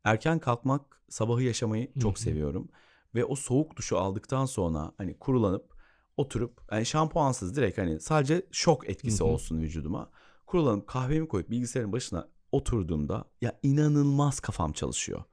Erken 0.03 0.39
kalkmak, 0.39 1.01
sabahı 1.09 1.43
yaşamayı 1.43 1.93
çok 1.99 2.19
seviyorum. 2.19 2.69
Ve 3.15 3.25
o 3.25 3.35
soğuk 3.35 3.75
duşu 3.75 3.97
aldıktan 3.97 4.45
sonra 4.45 4.91
hani 4.97 5.17
kurulanıp 5.19 5.75
oturup 6.17 6.61
yani 6.71 6.85
şampuansız 6.85 7.55
direkt 7.55 7.77
hani 7.77 7.99
sadece 7.99 8.45
şok 8.51 8.89
etkisi 8.89 9.23
olsun 9.23 9.61
vücuduma. 9.61 10.09
Kurulanıp 10.45 10.87
kahvemi 10.87 11.27
koyup 11.27 11.49
bilgisayarın 11.49 11.91
başına 11.91 12.27
oturduğumda 12.51 13.25
ya 13.41 13.59
inanılmaz 13.63 14.39
kafam 14.39 14.71
çalışıyor. 14.71 15.23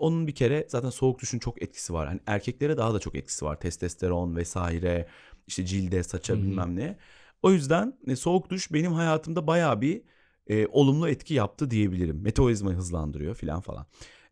Onun 0.00 0.26
bir 0.26 0.34
kere 0.34 0.66
zaten 0.68 0.90
soğuk 0.90 1.20
duşun 1.20 1.38
çok 1.38 1.62
etkisi 1.62 1.92
var. 1.94 2.08
Hani 2.08 2.20
erkeklere 2.26 2.76
daha 2.76 2.94
da 2.94 2.98
çok 3.00 3.14
etkisi 3.14 3.44
var. 3.44 3.60
Testosteron 3.60 4.36
vesaire. 4.36 5.08
işte 5.46 5.66
cilde, 5.66 6.02
saça 6.02 6.32
Hı 6.32 6.36
hı. 6.36 6.42
bilmem 6.42 6.76
ne. 6.76 6.98
O 7.42 7.52
yüzden 7.52 7.98
e, 8.06 8.16
soğuk 8.16 8.50
duş 8.50 8.72
benim 8.72 8.92
hayatımda 8.92 9.46
bayağı 9.46 9.80
bir 9.80 10.02
e, 10.46 10.66
olumlu 10.66 11.08
etki 11.08 11.34
yaptı 11.34 11.70
diyebilirim. 11.70 12.22
Metabolizmayı 12.22 12.76
hızlandırıyor 12.76 13.34
filan 13.34 13.60
falan. 13.60 13.86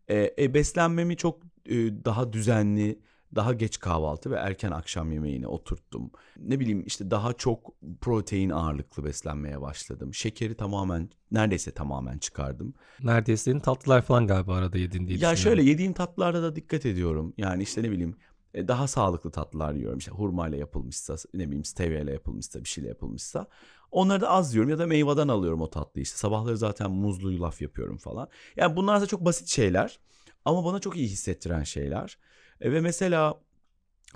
E, 0.09 0.35
e, 0.39 0.55
beslenmemi 0.55 1.17
çok 1.17 1.43
e, 1.67 1.75
daha 2.05 2.33
düzenli, 2.33 2.99
daha 3.35 3.53
geç 3.53 3.79
kahvaltı 3.79 4.31
ve 4.31 4.37
erken 4.37 4.71
akşam 4.71 5.13
yemeğine 5.13 5.47
oturttum. 5.47 6.11
Ne 6.37 6.61
bileyim 6.61 6.85
işte 6.87 7.11
daha 7.11 7.33
çok 7.33 7.75
protein 8.01 8.51
ağırlıklı 8.51 9.05
beslenmeye 9.05 9.61
başladım. 9.61 10.15
Şekeri 10.15 10.55
tamamen 10.55 11.11
neredeyse 11.31 11.71
tamamen 11.71 12.19
çıkardım. 12.19 12.75
Neredeyse 13.03 13.43
senin 13.43 13.61
tatlılar 13.61 14.03
falan 14.03 14.27
galiba 14.27 14.55
arada 14.55 14.79
yedin 14.79 15.09
diye 15.09 15.19
Ya 15.19 15.37
şöyle 15.37 15.63
yediğim 15.63 15.93
tatlılarda 15.93 16.43
da 16.43 16.57
dikkat 16.57 16.87
ediyorum. 16.87 17.35
Yani 17.37 17.63
işte 17.63 17.83
ne 17.83 17.91
bileyim 17.91 18.17
e, 18.55 18.69
daha 18.69 18.87
sağlıklı 18.87 19.31
tatlılar 19.31 19.75
yiyorum. 19.75 19.99
İşte 19.99 20.11
hurma 20.11 20.49
ile 20.49 20.57
yapılmışsa, 20.57 21.17
ne 21.35 21.47
bileyim 21.47 21.65
stevia 21.65 22.01
ile 22.01 22.13
yapılmışsa, 22.13 22.65
bir 22.65 22.69
şeyle 22.69 22.89
yapılmışsa. 22.89 23.47
Onları 23.91 24.21
da 24.21 24.31
az 24.31 24.55
yiyorum 24.55 24.71
ya 24.71 24.79
da 24.79 24.87
meyveden 24.87 25.29
alıyorum 25.29 25.61
o 25.61 25.71
tatlıyı. 25.71 26.03
İşte 26.03 26.17
sabahları 26.17 26.57
zaten 26.57 26.91
muzlu 26.91 27.33
yulaf 27.33 27.63
yapıyorum 27.63 27.97
falan. 27.97 28.29
Yani 28.57 28.77
bunlar 28.77 29.01
da 29.01 29.07
çok 29.07 29.25
basit 29.25 29.49
şeyler 29.49 29.99
ama 30.45 30.65
bana 30.65 30.79
çok 30.79 30.97
iyi 30.97 31.09
hissettiren 31.09 31.63
şeyler. 31.63 32.19
E, 32.61 32.73
ve 32.73 32.81
mesela 32.81 33.41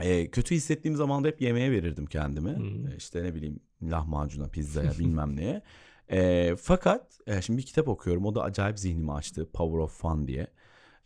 e, 0.02 0.30
kötü 0.30 0.54
hissettiğim 0.54 0.96
zaman 0.96 1.24
da 1.24 1.28
hep 1.28 1.40
yemeğe 1.40 1.72
verirdim 1.72 2.06
kendimi. 2.06 2.56
Hmm. 2.56 2.88
E, 2.88 2.96
işte 2.96 3.24
ne 3.24 3.34
bileyim 3.34 3.60
lahmacuna, 3.82 4.48
pizzaya 4.48 4.90
bilmem 4.98 5.36
neye. 5.36 5.62
E, 6.10 6.54
fakat 6.56 7.18
e, 7.26 7.42
şimdi 7.42 7.58
bir 7.58 7.66
kitap 7.66 7.88
okuyorum. 7.88 8.26
O 8.26 8.34
da 8.34 8.42
acayip 8.42 8.78
zihnimi 8.78 9.12
açtı. 9.12 9.48
Power 9.52 9.78
of 9.78 10.00
Fun 10.00 10.28
diye. 10.28 10.46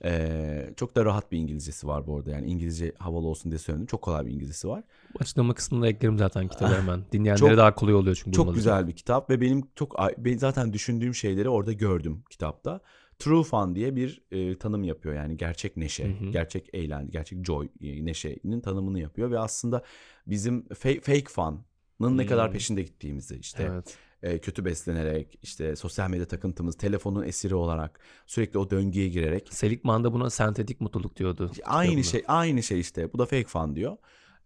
E, 0.05 0.71
çok 0.77 0.97
da 0.97 1.05
rahat 1.05 1.33
bir 1.33 1.39
İngilizcesi 1.39 1.87
var 1.87 2.07
bu 2.07 2.17
arada. 2.17 2.31
Yani 2.31 2.47
İngilizce 2.47 2.93
havalı 2.99 3.27
olsun 3.27 3.53
diye 3.53 3.59
söyledim. 3.59 3.87
Çok 3.87 4.03
kolay 4.03 4.27
bir 4.27 4.31
İngilizcesi 4.31 4.69
var. 4.69 4.85
Açıklama 5.21 5.55
kısmında 5.55 5.89
eklerim 5.89 6.19
zaten 6.19 6.49
kitabı 6.49 6.75
hemen. 6.75 7.05
Dinleyenlere 7.13 7.49
Çok- 7.49 7.57
daha 7.57 7.75
kolay 7.75 7.95
oluyor 7.95 8.21
çünkü 8.25 8.37
Çok 8.37 8.55
güzel 8.55 8.89
bir 8.89 8.93
kitap 8.93 9.31
ve 9.31 9.41
benim 9.41 9.63
çok 9.75 9.97
ben 10.19 10.39
zaten 10.39 10.73
düşündüğüm 10.73 11.15
şeyleri 11.15 11.49
orada 11.49 11.73
gördüm 11.73 12.25
kitapta. 12.31 12.81
True 13.19 13.43
fun 13.45 13.75
diye 13.75 13.97
bir 13.97 14.23
e, 14.31 14.59
tanım 14.59 14.85
yapıyor 14.85 15.15
yani 15.15 15.37
gerçek 15.37 15.77
neşe, 15.77 16.05
Hı 16.05 16.25
hı. 16.27 16.31
gerçek 16.31 16.69
eğlence, 16.73 17.11
gerçek 17.13 17.45
joy, 17.47 17.69
e, 17.83 18.05
neşenin 18.05 18.61
tanımını 18.61 19.01
yapıyor 19.01 19.31
ve 19.31 19.39
aslında 19.39 19.83
bizim 20.27 20.61
fa- 20.61 21.01
fake 21.01 21.25
fun'ın 21.29 22.19
ne 22.19 22.27
kadar 22.27 22.47
Hmm. 22.47 22.53
peşinde 22.53 22.83
gittiğimizi 22.83 23.37
işte 23.37 23.63
Evet. 23.63 23.99
e, 24.23 24.39
kötü 24.39 24.65
beslenerek, 24.65 25.39
işte 25.43 25.77
sosyal 25.77 26.11
medya 26.11 26.27
takıntımız, 26.29 26.77
telefonun 26.77 27.23
esiri 27.25 27.55
olarak 27.55 28.01
sürekli 28.27 28.59
o 28.59 28.71
döngüye 28.71 29.09
girerek 29.09 29.49
Seligman 29.53 30.05
da 30.05 30.13
buna 30.13 30.31
sentetik 30.31 30.81
mutluluk 30.81 31.17
diyordu. 31.17 31.51
Aynı 31.65 31.91
kitabında. 31.91 32.03
şey, 32.03 32.25
aynı 32.29 32.63
şey 32.63 32.81
işte. 32.81 33.13
Bu 33.13 33.19
da 33.19 33.25
fake 33.27 33.45
fan 33.49 33.77
diyor. 33.77 33.97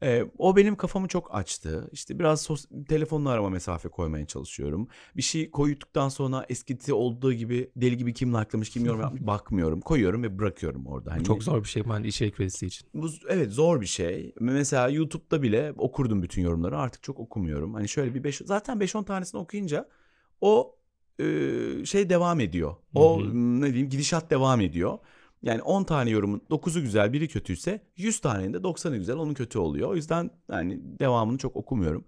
Ee, 0.02 0.24
o 0.38 0.56
benim 0.56 0.76
kafamı 0.76 1.08
çok 1.08 1.34
açtı. 1.34 1.88
İşte 1.92 2.18
biraz 2.18 2.42
sos- 2.46 2.86
telefonla 2.88 3.30
arama 3.30 3.50
mesafe 3.50 3.88
koymaya 3.88 4.26
çalışıyorum. 4.26 4.88
Bir 5.16 5.22
şey 5.22 5.50
koyduktan 5.50 6.08
sonra 6.08 6.46
eskisi 6.48 6.92
olduğu 6.92 7.32
gibi 7.32 7.70
deli 7.76 7.96
gibi 7.96 8.14
kim 8.14 8.34
likelamış 8.34 8.70
kim 8.70 8.84
yorum 8.84 9.00
yapmış 9.00 9.22
bakmıyorum. 9.26 9.80
Koyuyorum 9.80 10.22
ve 10.22 10.38
bırakıyorum 10.38 10.86
orada. 10.86 11.12
Hani 11.12 11.24
Çok 11.24 11.42
zor 11.44 11.62
bir 11.62 11.68
şey 11.68 11.82
bence 11.88 12.08
içerik 12.08 12.40
üreticisi 12.40 12.66
için. 12.66 12.88
bu 12.94 13.08
evet 13.28 13.50
zor 13.52 13.80
bir 13.80 13.86
şey. 13.86 14.34
Mesela 14.40 14.88
YouTube'da 14.88 15.42
bile 15.42 15.72
okurdum 15.78 16.22
bütün 16.22 16.42
yorumları. 16.42 16.78
Artık 16.78 17.02
çok 17.02 17.20
okumuyorum. 17.20 17.74
Hani 17.74 17.88
şöyle 17.88 18.14
bir 18.14 18.24
beş, 18.24 18.36
zaten 18.44 18.80
5-10 18.80 19.04
tanesini 19.04 19.40
okuyunca 19.40 19.88
o 20.40 20.76
e, 21.20 21.24
şey 21.84 22.10
devam 22.10 22.40
ediyor. 22.40 22.74
O 22.94 23.20
Hı 23.20 23.24
hı. 23.24 23.34
m, 23.34 23.60
ne 23.60 23.66
diyeyim 23.66 23.88
gidişat 23.88 24.30
devam 24.30 24.60
ediyor. 24.60 24.98
Yani 25.42 25.62
10 25.62 25.84
tane 25.84 26.10
yorumun 26.10 26.42
9'u 26.50 26.82
güzel, 26.82 27.12
biri 27.12 27.28
kötüyse 27.28 27.80
100 27.96 28.20
tanenin 28.20 28.54
de 28.54 28.56
90'ı 28.56 28.96
güzel, 28.96 29.16
onun 29.16 29.34
kötü 29.34 29.58
oluyor. 29.58 29.88
O 29.88 29.96
yüzden 29.96 30.30
yani 30.52 30.80
devamını 30.82 31.38
çok 31.38 31.56
okumuyorum. 31.56 32.04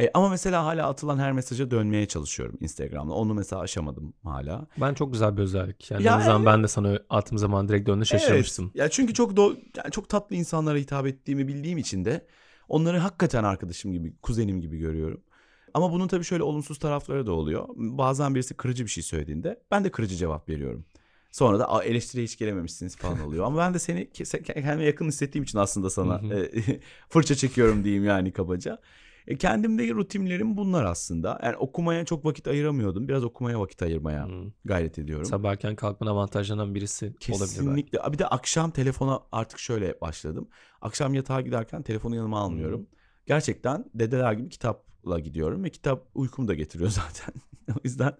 E, 0.00 0.10
ama 0.14 0.28
mesela 0.28 0.64
hala 0.64 0.88
atılan 0.88 1.18
her 1.18 1.32
mesaja 1.32 1.70
dönmeye 1.70 2.06
çalışıyorum 2.06 2.58
Instagram'da. 2.60 3.14
Onu 3.14 3.34
mesela 3.34 3.62
aşamadım 3.62 4.14
hala. 4.24 4.66
Ben 4.80 4.94
çok 4.94 5.12
güzel 5.12 5.36
bir 5.36 5.42
özellik. 5.42 5.90
Yani 5.90 6.02
Ya 6.02 6.22
evet. 6.26 6.46
ben 6.46 6.62
de 6.62 6.68
sana 6.68 6.98
attığım 7.10 7.38
zaman 7.38 7.68
direkt 7.68 7.88
döndü 7.88 8.06
şaşırmıştım. 8.06 8.64
Evet. 8.64 8.76
Ya 8.76 8.88
çünkü 8.88 9.14
çok 9.14 9.36
do 9.36 9.54
yani 9.76 9.90
çok 9.90 10.08
tatlı 10.08 10.36
insanlara 10.36 10.78
hitap 10.78 11.06
ettiğimi 11.06 11.48
bildiğim 11.48 11.78
için 11.78 12.04
de 12.04 12.26
onları 12.68 12.98
hakikaten 12.98 13.44
arkadaşım 13.44 13.92
gibi, 13.92 14.16
kuzenim 14.22 14.60
gibi 14.60 14.78
görüyorum. 14.78 15.20
Ama 15.74 15.92
bunun 15.92 16.08
tabii 16.08 16.24
şöyle 16.24 16.42
olumsuz 16.42 16.78
tarafları 16.78 17.26
da 17.26 17.32
oluyor. 17.32 17.68
Bazen 17.76 18.34
birisi 18.34 18.54
kırıcı 18.54 18.84
bir 18.84 18.90
şey 18.90 19.02
söylediğinde 19.02 19.60
ben 19.70 19.84
de 19.84 19.90
kırıcı 19.90 20.16
cevap 20.16 20.48
veriyorum. 20.48 20.84
Sonra 21.32 21.58
da 21.58 21.68
"Aa, 21.70 21.84
eleştiriye 21.84 22.24
hiç 22.24 22.38
gelememişsiniz 22.38 22.96
falan 22.96 23.20
oluyor. 23.26 23.46
Ama 23.46 23.58
ben 23.58 23.74
de 23.74 23.78
seni 23.78 24.00
ke- 24.04 24.42
kendime 24.62 24.84
yakın 24.84 25.08
hissettiğim 25.08 25.42
için 25.44 25.58
aslında 25.58 25.90
sana 25.90 26.20
e, 26.34 26.50
fırça 27.08 27.34
çekiyorum 27.34 27.84
diyeyim 27.84 28.04
yani 28.04 28.32
kabaca. 28.32 28.78
E, 29.26 29.36
kendimdeki 29.38 29.94
rutinlerim 29.94 30.56
bunlar 30.56 30.84
aslında. 30.84 31.40
Yani 31.42 31.56
okumaya 31.56 32.04
çok 32.04 32.24
vakit 32.24 32.48
ayıramıyordum. 32.48 33.08
Biraz 33.08 33.24
okumaya 33.24 33.60
vakit 33.60 33.82
ayırmaya 33.82 34.26
Hmm. 34.26 34.50
gayret 34.64 34.98
ediyorum. 34.98 35.24
Sabah 35.26 35.50
erken 35.50 35.76
kalkmanın 35.76 36.10
avantajlarından 36.10 36.74
birisi 36.74 37.06
olabilir 37.06 37.20
belki. 37.30 37.46
Kesinlikle. 37.52 38.12
Bir 38.12 38.18
de 38.18 38.26
akşam 38.26 38.70
telefona 38.70 39.20
artık 39.32 39.58
şöyle 39.58 40.00
başladım. 40.00 40.48
Akşam 40.80 41.14
yatağa 41.14 41.40
giderken 41.40 41.82
telefonu 41.82 42.16
yanıma 42.16 42.40
almıyorum. 42.40 42.86
Gerçekten 43.26 43.84
dedeler 43.94 44.32
gibi 44.32 44.48
kitapla 45.02 45.18
gidiyorum 45.18 45.64
ve 45.64 45.70
kitap 45.70 46.06
uykumu 46.14 46.48
da 46.48 46.54
getiriyor 46.54 46.90
zaten. 46.90 47.34
o 47.70 47.80
yüzden 47.84 48.16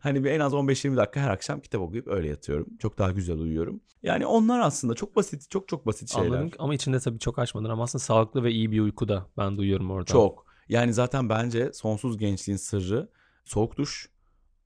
hani 0.00 0.24
bir 0.24 0.30
en 0.30 0.40
az 0.40 0.52
15-20 0.52 0.96
dakika 0.96 1.20
her 1.20 1.30
akşam 1.30 1.60
kitap 1.60 1.80
okuyup 1.80 2.08
öyle 2.08 2.28
yatıyorum. 2.28 2.66
Çok 2.78 2.98
daha 2.98 3.10
güzel 3.10 3.38
uyuyorum. 3.38 3.80
Yani 4.02 4.26
onlar 4.26 4.60
aslında 4.60 4.94
çok 4.94 5.16
basit, 5.16 5.50
çok 5.50 5.68
çok 5.68 5.86
basit 5.86 6.10
şeyler. 6.12 6.26
Anladım 6.26 6.50
ama 6.58 6.74
içinde 6.74 7.00
tabii 7.00 7.18
çok 7.18 7.38
açmadın 7.38 7.68
ama 7.68 7.82
aslında 7.82 8.02
sağlıklı 8.02 8.44
ve 8.44 8.50
iyi 8.50 8.70
bir 8.70 8.80
uyku 8.80 9.08
da 9.08 9.26
ben 9.38 9.56
duyuyorum 9.56 9.90
orada. 9.90 10.12
Çok. 10.12 10.46
Yani 10.68 10.92
zaten 10.92 11.28
bence 11.28 11.72
sonsuz 11.72 12.18
gençliğin 12.18 12.56
sırrı 12.56 13.08
soğuk 13.44 13.76
duş, 13.76 14.10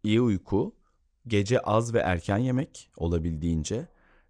iyi 0.03 0.21
uyku, 0.21 0.75
gece 1.27 1.61
az 1.61 1.95
ve 1.95 1.99
erken 1.99 2.39
yemek 2.39 2.91
olabildiğince, 2.97 3.89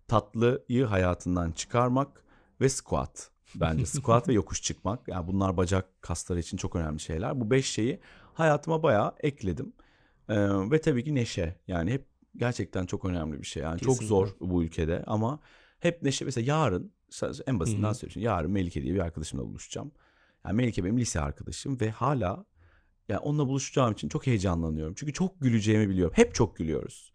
tatlıyı 0.08 0.84
hayatından 0.84 1.52
çıkarmak 1.52 2.24
ve 2.60 2.68
squat. 2.68 3.30
Bence 3.54 3.86
squat 3.86 4.28
ve 4.28 4.32
yokuş 4.32 4.62
çıkmak. 4.62 5.08
Yani 5.08 5.26
bunlar 5.26 5.56
bacak 5.56 6.02
kasları 6.02 6.40
için 6.40 6.56
çok 6.56 6.76
önemli 6.76 7.00
şeyler. 7.00 7.40
Bu 7.40 7.50
beş 7.50 7.66
şeyi 7.70 8.00
hayatıma 8.34 8.82
bayağı 8.82 9.14
ekledim. 9.20 9.72
Ee, 10.28 10.34
ve 10.70 10.80
tabii 10.80 11.04
ki 11.04 11.14
neşe. 11.14 11.56
Yani 11.68 11.92
hep 11.92 12.06
gerçekten 12.36 12.86
çok 12.86 13.04
önemli 13.04 13.42
bir 13.42 13.46
şey. 13.46 13.62
Yani 13.62 13.80
çok 13.80 13.88
Kesinlikle. 13.88 14.06
zor 14.06 14.28
bu 14.40 14.64
ülkede 14.64 15.04
ama 15.06 15.40
hep 15.78 16.02
neşe. 16.02 16.24
Mesela 16.24 16.52
yarın 16.52 16.92
en 17.46 17.60
basitinden 17.60 17.92
söyleyeyim. 17.92 18.26
Yarın 18.26 18.50
Melike 18.50 18.82
diye 18.82 18.94
bir 18.94 19.00
arkadaşımla 19.00 19.44
buluşacağım. 19.44 19.92
Yani 20.44 20.56
Melike 20.56 20.84
benim 20.84 20.98
lise 20.98 21.20
arkadaşım 21.20 21.80
ve 21.80 21.90
hala 21.90 22.44
yani 23.08 23.18
onunla 23.18 23.46
buluşacağım 23.46 23.92
için 23.92 24.08
çok 24.08 24.26
heyecanlanıyorum. 24.26 24.94
Çünkü 24.96 25.12
çok 25.12 25.40
güleceğimi 25.40 25.88
biliyorum. 25.88 26.12
Hep 26.16 26.34
çok 26.34 26.56
gülüyoruz. 26.56 27.12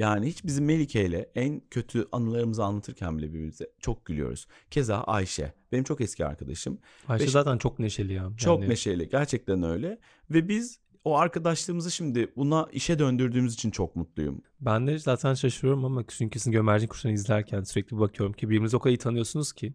Yani 0.00 0.26
hiç 0.26 0.44
bizim 0.44 0.64
Melike 0.64 1.06
ile 1.06 1.30
en 1.34 1.62
kötü 1.70 2.06
anılarımızı 2.12 2.64
anlatırken 2.64 3.18
bile 3.18 3.28
birbirimize 3.28 3.70
çok 3.80 4.04
gülüyoruz. 4.04 4.46
Keza 4.70 5.00
Ayşe. 5.00 5.52
Benim 5.72 5.84
çok 5.84 6.00
eski 6.00 6.26
arkadaşım. 6.26 6.78
Ayşe 7.08 7.24
Beş- 7.24 7.30
zaten 7.30 7.58
çok 7.58 7.78
neşeli 7.78 8.12
ya. 8.12 8.30
Çok 8.36 8.60
Yani 8.60 8.70
neşeli. 8.70 9.08
Gerçekten 9.08 9.62
öyle. 9.62 9.98
Ve 10.30 10.48
biz 10.48 10.80
o 11.04 11.16
arkadaşlığımızı 11.18 11.90
şimdi 11.90 12.32
buna 12.36 12.68
işe 12.72 12.98
döndürdüğümüz 12.98 13.54
için 13.54 13.70
çok 13.70 13.96
mutluyum. 13.96 14.42
Ben 14.60 14.86
de 14.86 14.98
zaten 14.98 15.34
şaşırıyorum 15.34 15.84
ama 15.84 16.04
çünkü 16.08 16.38
sizin 16.38 16.52
gömercin 16.52 16.86
kuşlarını 16.86 17.14
izlerken 17.14 17.62
sürekli 17.62 17.98
bakıyorum 17.98 18.32
ki 18.32 18.48
birbirinizi 18.48 18.76
o 18.76 18.80
kadar 18.80 18.94
iyi 18.94 18.98
tanıyorsunuz 18.98 19.52
ki. 19.52 19.74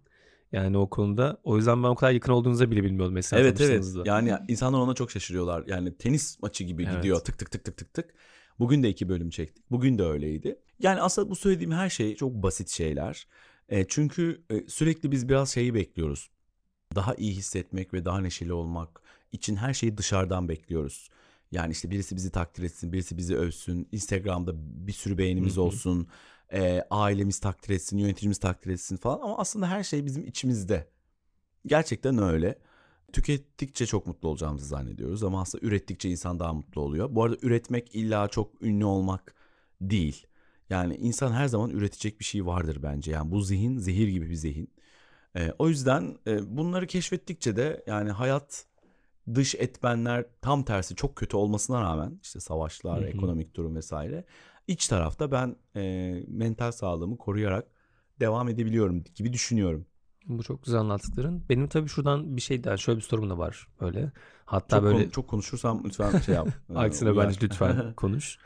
Yani 0.51 0.77
o 0.77 0.89
konuda. 0.89 1.37
O 1.43 1.57
yüzden 1.57 1.83
ben 1.83 1.87
o 1.87 1.95
kadar 1.95 2.11
yakın 2.11 2.31
olduğunuzu 2.31 2.71
bile 2.71 2.83
bilmiyordum 2.83 3.13
mesela 3.13 3.41
evet 3.41 3.61
evet. 3.61 3.85
Yani 4.05 4.33
insanlar 4.47 4.79
ona 4.79 4.93
çok 4.93 5.11
şaşırıyorlar. 5.11 5.63
Yani 5.67 5.97
tenis 5.97 6.41
maçı 6.41 6.63
gibi 6.63 6.83
Evet. 6.83 6.95
gidiyor 6.95 7.19
tık 7.19 7.37
tık 7.39 7.51
tık 7.51 7.63
tık 7.65 7.77
tık 7.77 7.93
tık. 7.93 8.13
Bugün 8.59 8.83
de 8.83 8.89
iki 8.89 9.09
bölüm 9.09 9.29
çektik. 9.29 9.71
Bugün 9.71 9.97
de 9.97 10.03
öyleydi. 10.03 10.59
Yani 10.79 11.01
aslında 11.01 11.29
bu 11.29 11.35
söylediğim 11.35 11.71
her 11.71 11.89
şey 11.89 12.15
çok 12.15 12.33
basit 12.33 12.69
şeyler. 12.69 13.27
E, 13.69 13.87
çünkü 13.87 14.43
e, 14.49 14.67
sürekli 14.67 15.11
biz 15.11 15.29
biraz 15.29 15.49
şeyi 15.49 15.73
bekliyoruz. 15.73 16.29
Daha 16.95 17.15
iyi 17.15 17.33
hissetmek 17.33 17.93
ve 17.93 18.05
daha 18.05 18.19
neşeli 18.21 18.53
olmak 18.53 19.01
için 19.31 19.55
her 19.55 19.73
şeyi 19.73 19.97
dışarıdan 19.97 20.49
bekliyoruz. 20.49 21.09
Yani 21.51 21.71
işte 21.71 21.91
birisi 21.91 22.15
bizi 22.15 22.31
takdir 22.31 22.63
etsin, 22.63 22.93
birisi 22.93 23.17
bizi 23.17 23.35
övsün, 23.37 23.87
Instagram'da 23.91 24.51
bir 24.87 24.91
sürü 24.93 25.17
beğenimiz 25.17 25.57
olsun, 25.57 26.07
e, 26.53 26.81
ailemiz 26.89 27.39
takdir 27.39 27.73
etsin, 27.73 27.97
yöneticimiz 27.97 28.39
takdir 28.39 28.71
etsin 28.71 28.97
falan. 28.97 29.19
Ama 29.19 29.37
aslında 29.37 29.69
her 29.69 29.83
şey 29.83 30.05
bizim 30.05 30.27
içimizde. 30.27 30.87
Gerçekten 31.65 32.17
öyle. 32.17 32.59
Tükettikçe 33.15 33.85
çok 33.85 34.07
mutlu 34.07 34.29
olacağımızı 34.29 34.65
zannediyoruz 34.65 35.23
ama 35.23 35.41
aslında 35.41 35.65
ürettikçe 35.65 36.09
insan 36.09 36.39
daha 36.39 36.53
mutlu 36.53 36.81
oluyor. 36.81 37.15
Bu 37.15 37.23
arada 37.23 37.37
üretmek 37.41 37.95
illa 37.95 38.27
çok 38.27 38.61
ünlü 38.61 38.85
olmak 38.85 39.35
değil. 39.81 40.27
Yani 40.69 40.95
insan 40.95 41.31
her 41.31 41.47
zaman 41.47 41.69
üretecek 41.69 42.19
bir 42.19 42.25
şey 42.25 42.45
vardır 42.45 42.79
bence. 42.83 43.11
Yani 43.11 43.31
bu 43.31 43.41
zihin 43.41 43.77
zehir 43.77 44.07
gibi 44.07 44.29
bir 44.29 44.35
zihin. 44.35 44.73
Ee, 45.35 45.53
o 45.59 45.69
yüzden 45.69 46.17
e, 46.27 46.57
bunları 46.57 46.87
keşfettikçe 46.87 47.55
de 47.55 47.83
yani 47.87 48.11
hayat 48.11 48.65
dış 49.35 49.55
etmenler 49.55 50.25
tam 50.41 50.63
tersi 50.63 50.95
çok 50.95 51.15
kötü 51.15 51.37
olmasına 51.37 51.81
rağmen 51.81 52.19
işte 52.23 52.39
savaşlar, 52.39 53.01
Hı 53.01 53.05
hı. 53.05 53.09
ekonomik 53.09 53.55
durum 53.55 53.75
vesaire 53.75 54.25
iç 54.67 54.87
tarafta 54.87 55.31
ben 55.31 55.55
e, 55.75 56.13
mental 56.27 56.71
sağlığımı 56.71 57.17
koruyarak 57.17 57.67
devam 58.19 58.49
edebiliyorum 58.49 59.03
gibi 59.15 59.33
düşünüyorum. 59.33 59.85
Bu 60.27 60.43
çok 60.43 60.63
güzel 60.63 60.79
anlattıkların. 60.79 61.43
Benim 61.49 61.67
tabii 61.67 61.89
şuradan 61.89 62.37
bir 62.37 62.41
şey 62.41 62.63
daha 62.63 62.77
şöyle 62.77 62.97
bir 62.97 63.03
sorum 63.03 63.29
da 63.29 63.37
var 63.37 63.67
böyle. 63.81 64.11
Hatta 64.45 64.75
Çok, 64.77 64.83
böyle 64.85 64.97
konu- 64.97 65.11
çok 65.11 65.27
konuşursam 65.27 65.81
lütfen 65.85 66.19
şey 66.19 66.35
yap. 66.35 66.47
Ee, 66.69 66.73
aksine 66.77 67.11
uyar. 67.11 67.27
bence 67.27 67.39
lütfen 67.41 67.93
konuş. 67.97 68.37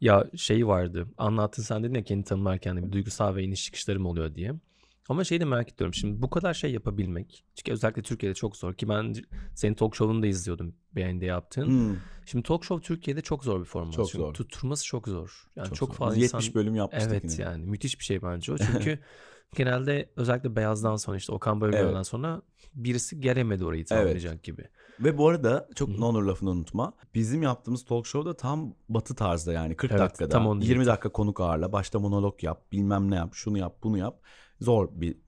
Ya 0.00 0.26
şey 0.36 0.66
vardı. 0.66 1.06
Anlattın 1.18 1.62
sen 1.62 1.82
dedin 1.84 1.94
ya 1.94 2.04
kendi 2.04 2.24
tanımlarken 2.24 2.76
de 2.76 2.86
bir 2.86 2.92
duygusal 2.92 3.36
ve 3.36 3.42
iniş 3.44 3.64
çıkışlarım 3.64 4.06
oluyor 4.06 4.34
diye. 4.34 4.52
Ama 5.08 5.24
şeyi 5.24 5.40
de 5.40 5.44
merak 5.44 5.72
ediyorum. 5.72 5.94
Şimdi 5.94 6.22
bu 6.22 6.30
kadar 6.30 6.54
şey 6.54 6.72
yapabilmek. 6.72 7.44
Çünkü 7.54 7.72
özellikle 7.72 8.02
Türkiye'de 8.02 8.34
çok 8.34 8.56
zor. 8.56 8.74
Ki 8.74 8.88
ben 8.88 9.14
senin 9.54 9.74
talk 9.74 9.96
show'unu 9.96 10.22
da 10.22 10.26
izliyordum 10.26 10.74
beğendi 10.94 11.24
yaptığın. 11.24 11.66
Hmm, 11.66 11.96
Şimdi 12.26 12.42
talk 12.42 12.64
show 12.64 12.86
Türkiye'de 12.86 13.20
çok 13.20 13.44
zor 13.44 13.60
bir 13.60 13.64
format. 13.64 13.92
Çok 13.94 14.08
Çünkü 14.08 14.18
zor. 14.24 14.34
Tutturması 14.34 14.84
çok 14.86 15.08
zor. 15.08 15.46
Yani 15.56 15.68
çok, 15.68 15.76
çok 15.76 15.88
zor. 15.88 15.96
fazla 15.96 16.16
Biz 16.16 16.22
insan 16.24 16.38
70 16.38 16.54
bölüm 16.54 16.74
yapmıştık 16.74 17.12
Evet 17.12 17.32
yine. 17.32 17.42
yani 17.42 17.66
müthiş 17.66 17.98
bir 17.98 18.04
şey 18.04 18.22
bence 18.22 18.52
o. 18.52 18.56
Çünkü 18.72 18.98
genelde 19.54 20.10
özellikle 20.16 20.56
Beyaz'dan 20.56 20.96
sonra 20.96 21.16
işte 21.16 21.32
Okan 21.32 21.60
Bayülgen'den 21.60 21.94
Evet. 21.94 22.06
sonra 22.06 22.42
birisi 22.74 23.20
gelemedi 23.20 23.64
orayı 23.64 23.84
tamamlayacak 23.86 24.42
gibi. 24.42 24.68
Ve 25.00 25.18
bu 25.18 25.28
arada 25.28 25.68
çok 25.74 25.88
Hı 25.88 25.92
hı. 25.92 26.00
ne 26.00 26.04
olur 26.04 26.22
lafını 26.22 26.50
unutma. 26.50 26.92
Bizim 27.14 27.42
yaptığımız 27.42 27.84
talk 27.84 28.06
show'da 28.06 28.36
tam 28.36 28.74
batı 28.88 29.14
tarzda 29.14 29.52
yani 29.52 29.76
40 29.76 29.90
Evet, 29.90 30.00
dakikada 30.00 30.28
tam 30.28 30.46
onu 30.46 30.60
20 30.60 30.60
diyecektim. 30.60 30.86
dakika 30.86 31.08
konuk 31.12 31.40
ağırla. 31.40 31.72
Başta 31.72 31.98
monolog 31.98 32.42
yap, 32.44 32.72
bilmem 32.72 33.10
ne 33.10 33.14
yap, 33.14 33.30
şunu 33.34 33.58
yap, 33.58 33.76
bunu 33.82 33.98
yap. 33.98 34.20
Zor 34.60 34.88
bir 34.92 35.18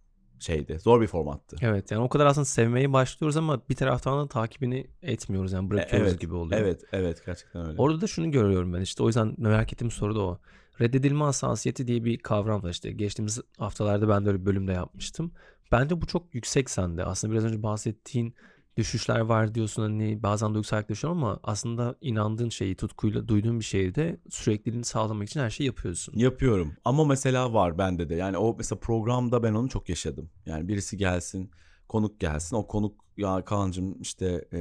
şeydi. 0.41 0.79
Zor 0.79 1.01
bir 1.01 1.07
formattı. 1.07 1.57
Evet 1.61 1.91
yani 1.91 2.03
o 2.03 2.09
kadar 2.09 2.27
aslında 2.27 2.45
sevmeye 2.45 2.93
başlıyoruz 2.93 3.37
ama 3.37 3.63
bir 3.71 3.75
taraftan 3.75 4.25
da 4.25 4.29
takibini 4.29 4.87
etmiyoruz 5.03 5.53
yani 5.53 5.71
bırakıyoruz 5.71 6.09
evet, 6.09 6.21
gibi 6.21 6.35
oluyor. 6.35 6.61
Evet, 6.61 6.83
evet 6.93 7.23
gerçekten 7.27 7.67
öyle. 7.67 7.79
Orada 7.79 8.01
da 8.01 8.07
şunu 8.07 8.31
görüyorum 8.31 8.73
ben 8.75 8.81
işte 8.81 9.03
o 9.03 9.07
yüzden 9.07 9.35
merak 9.39 9.73
ettiğim 9.73 9.91
soru 9.91 10.15
da 10.15 10.21
o. 10.21 10.39
Reddedilme 10.81 11.25
hassasiyeti 11.25 11.87
diye 11.87 12.05
bir 12.05 12.19
kavram 12.19 12.63
var 12.63 12.71
işte. 12.71 12.93
Geçtiğimiz 12.93 13.41
haftalarda 13.59 14.09
ben 14.09 14.25
de 14.25 14.29
öyle 14.29 14.41
bir 14.41 14.47
bölümde 14.47 14.73
yapmıştım. 14.73 15.33
Bence 15.73 16.01
bu 16.01 16.07
çok 16.07 16.35
yüksek 16.35 16.71
sende. 16.71 17.05
Aslında 17.05 17.33
biraz 17.33 17.45
önce 17.45 17.63
bahsettiğin 17.63 18.35
düşüşler 18.79 19.21
var 19.21 19.55
diyorsun 19.55 19.83
hani 19.83 20.23
bazen 20.23 20.55
duygusal 20.55 20.79
yaklaşıyorsun 20.79 21.21
ama 21.21 21.41
aslında 21.43 21.97
inandığın 22.01 22.49
şeyi 22.49 22.77
tutkuyla 22.77 23.29
duyduğun 23.29 23.61
bir 23.61 23.65
şeyde 23.65 24.21
sürekliliğini 24.31 24.85
sağlamak 24.85 25.29
için 25.29 25.41
her 25.41 25.51
şeyi 25.51 25.67
yapıyorsun. 25.67 26.15
Yapıyorum 26.17 26.77
ama 26.85 27.05
mesela 27.05 27.55
var 27.55 27.79
bende 27.79 28.09
de. 28.09 28.15
Yani 28.15 28.39
o 28.39 28.55
mesela 28.59 28.81
programda 28.81 29.43
ben 29.43 29.55
onu 29.55 29.69
çok 29.69 29.89
yaşadım. 29.89 30.31
Yani 30.47 30.69
birisi 30.69 30.97
gelsin, 30.97 31.51
konuk 31.89 32.21
gelsin. 32.21 32.57
O 32.57 32.67
konuk 32.67 33.05
ya 33.17 33.45
Kaan'cığım 33.45 34.01
işte 34.01 34.49
e, 34.53 34.59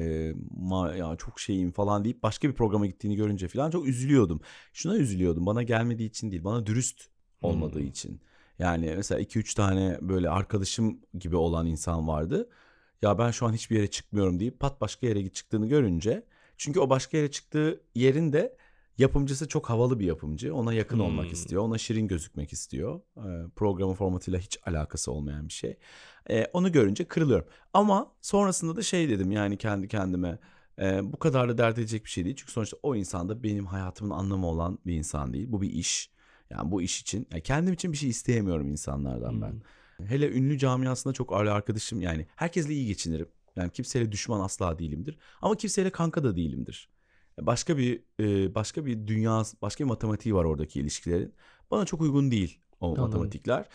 ma- 0.62 0.98
ya 0.98 1.16
çok 1.16 1.40
şeyim 1.40 1.72
falan 1.72 2.04
deyip 2.04 2.24
başka 2.24 2.50
bir 2.50 2.54
programa 2.54 2.86
gittiğini 2.86 3.16
görünce 3.16 3.48
falan 3.48 3.72
çok 3.72 3.88
üzülüyordum. 3.88 4.42
Şuna 4.74 4.98
üzülüyordum. 4.98 5.46
Bana 5.46 5.64
gelmediği 5.64 6.10
için 6.10 6.32
değil, 6.32 6.44
bana 6.44 6.66
dürüst 6.66 7.10
olmadığı 7.42 7.80
Hmm. 7.80 7.88
için. 7.88 8.22
Yani 8.60 8.94
mesela 8.98 9.22
2-3 9.22 9.54
tane 9.56 9.98
böyle 10.02 10.30
arkadaşım 10.30 11.00
gibi 11.20 11.36
olan 11.36 11.68
insan 11.68 12.08
vardı. 12.08 12.50
Ya 13.01 13.18
ben 13.18 13.32
şu 13.32 13.46
an 13.46 13.54
hiçbir 13.54 13.75
yere 13.75 13.88
çıkmıyorum 13.88 14.39
deyip 14.39 14.60
pat 14.60 14.82
başka 14.82 15.08
yere 15.08 15.22
git 15.22 15.36
çıktığını 15.36 15.68
görünce. 15.68 16.24
Çünkü 16.58 16.80
o 16.80 16.89
başka 16.89 17.18
yere 17.18 17.32
çıktığı 17.32 17.82
yerin 17.96 18.34
de 18.34 18.58
yapımcısı 18.98 19.48
çok 19.48 19.70
havalı 19.70 20.00
bir 20.00 20.06
yapımcı. 20.06 20.56
Ona 20.56 20.74
yakın 20.74 21.00
olmak 21.00 21.25
Hmm. 21.25 21.34
istiyor. 21.34 21.63
Ona 21.63 21.77
şirin 21.77 22.08
gözükmek 22.08 22.54
istiyor. 22.54 23.01
Ee, 23.18 23.50
programın 23.56 23.94
formatıyla 23.94 24.39
hiç 24.39 24.58
alakası 24.66 25.12
olmayan 25.12 25.48
bir 25.48 25.54
şey. 25.54 25.77
Ee, 26.30 26.46
onu 26.54 26.72
görünce 26.72 27.04
kırılıyorum. 27.06 27.48
Ama 27.74 28.12
sonrasında 28.22 28.75
da 28.75 28.82
şey 28.82 29.10
dedim 29.10 29.32
yani 29.32 29.58
kendi 29.58 29.88
kendime. 29.88 30.39
e, 30.82 31.00
bu 31.13 31.20
kadar 31.20 31.50
da 31.50 31.58
dert 31.58 31.77
edecek 31.77 32.06
bir 32.06 32.10
şey 32.10 32.25
değil. 32.25 32.36
Çünkü 32.36 32.51
sonuçta 32.51 32.77
o 32.84 32.96
insan 32.96 33.30
da 33.30 33.44
benim 33.44 33.66
hayatımın 33.66 34.12
anlamı 34.16 34.48
olan 34.48 34.80
bir 34.86 34.94
insan 34.94 35.34
değil. 35.34 35.46
Bu 35.51 35.62
bir 35.62 35.70
iş. 35.70 36.12
Yani 36.50 36.72
bu 36.72 36.82
iş 36.82 37.01
için. 37.01 37.27
yani 37.32 37.42
kendim 37.44 37.74
için 37.74 37.92
bir 37.92 37.98
şey 37.98 38.10
isteyemiyorum 38.10 38.70
insanlardan 38.72 39.42
ben. 39.42 39.62
Hele 40.06 40.32
ünlü 40.32 40.58
camiasında 40.58 41.13
çok 41.13 41.34
aile 41.34 41.50
arkadaşım 41.51 42.01
yani 42.01 42.27
herkesle 42.36 42.74
iyi 42.74 42.88
geçinirim. 42.88 43.27
Yani 43.56 43.72
kimseyle 43.72 44.12
düşman 44.12 44.39
asla 44.39 44.80
değilimdir. 44.80 45.18
Ama 45.42 45.56
kimseyle 45.56 45.89
kanka 45.89 46.24
da 46.24 46.36
değilimdir. 46.36 46.89
Başka 47.42 47.77
bir 47.77 48.04
e, 48.20 48.56
başka 48.56 48.86
bir 48.86 49.08
dünya, 49.08 49.44
başka 49.62 49.84
bir 49.84 49.89
matematiği 49.89 50.36
var 50.36 50.46
oradaki 50.46 50.80
ilişkilerin. 50.80 51.34
Bana 51.72 51.86
çok 51.86 52.01
uygun 52.01 52.32
değil 52.32 52.60
o 52.80 52.88
Anladım. 52.88 53.04
matematikler. 53.04 53.65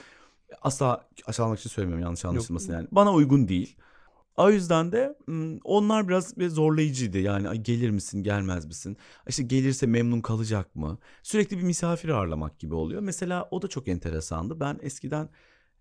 Asla 0.62 1.08
aşağılamak 1.26 1.58
için 1.58 1.70
söylemiyorum 1.70 2.04
yanlış 2.04 2.24
anlaşılmasın 2.24 2.72
yani. 2.72 2.88
Bana 2.92 3.12
uygun 3.12 3.48
değil. 3.48 3.76
O 4.36 4.50
yüzden 4.50 4.92
de 4.92 5.18
onlar 5.64 6.08
biraz 6.08 6.38
bir 6.38 6.48
zorlayıcıydı. 6.48 7.18
Yani 7.18 7.48
"Ay, 7.48 7.58
gelir 7.62 7.90
misin, 7.90 8.22
gelmez 8.22 8.66
misin? 8.66 8.96
İşte 9.28 9.42
gelirse 9.42 9.86
memnun 9.86 10.20
kalacak 10.20 10.76
mı? 10.76 10.98
Sürekli 11.22 11.58
bir 11.58 11.62
misafir 11.62 12.08
ağırlamak 12.08 12.58
gibi 12.58 12.74
oluyor. 12.74 13.00
Mesela 13.02 13.48
o 13.50 13.62
da 13.62 13.68
çok 13.68 13.88
enteresandı. 13.88 14.60
Ben 14.60 14.78
eskiden 14.82 15.28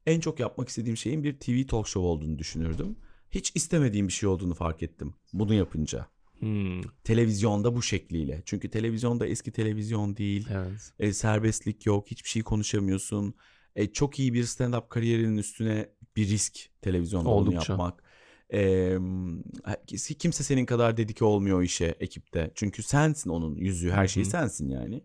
en 0.05 0.19
çok 0.19 0.39
yapmak 0.39 0.69
istediğim 0.69 0.97
şeyin 0.97 1.23
bir 1.23 1.33
TV 1.39 1.67
talk 1.67 1.87
show 1.87 2.07
olduğunu 2.07 2.39
düşünürdüm. 2.39 2.95
Hiç 3.31 3.51
istemediğim 3.55 4.07
bir 4.07 4.13
şey 4.13 4.29
olduğunu 4.29 4.53
fark 4.53 4.83
ettim 4.83 5.13
bunu 5.33 5.53
yapınca. 5.53 6.07
Hmm, 6.39 6.81
Televizyonda 7.03 7.75
bu 7.75 7.81
şekliyle. 7.81 8.41
Çünkü 8.45 8.69
televizyonda 8.69 9.27
eski 9.27 9.51
televizyon 9.51 10.17
değil. 10.17 10.47
evet. 10.51 10.93
E, 10.99 11.13
serbestlik 11.13 11.85
yok. 11.85 12.07
Hiçbir 12.11 12.29
şey 12.29 12.41
konuşamıyorsun. 12.43 13.33
E, 13.75 13.87
çok 13.91 14.19
iyi 14.19 14.33
bir 14.33 14.43
stand-up 14.43 14.89
kariyerinin 14.89 15.37
üstüne 15.37 15.89
bir 16.15 16.27
risk 16.27 16.69
televizyonda 16.81 17.29
onu 17.29 17.35
Oldukça. 17.49 17.73
yapmak. 17.73 18.03
E, 18.53 18.97
kimse 20.19 20.43
senin 20.43 20.65
kadar 20.65 20.97
dedike 20.97 21.25
olmuyor 21.25 21.59
o 21.59 21.63
işe 21.63 21.95
ekipte. 21.99 22.51
Çünkü 22.55 22.83
sensin 22.83 23.29
onun 23.29 23.55
yüzü, 23.55 23.91
her 23.91 24.07
şeyi 24.07 24.25
sensin 24.25 24.69
yani. 24.69 25.03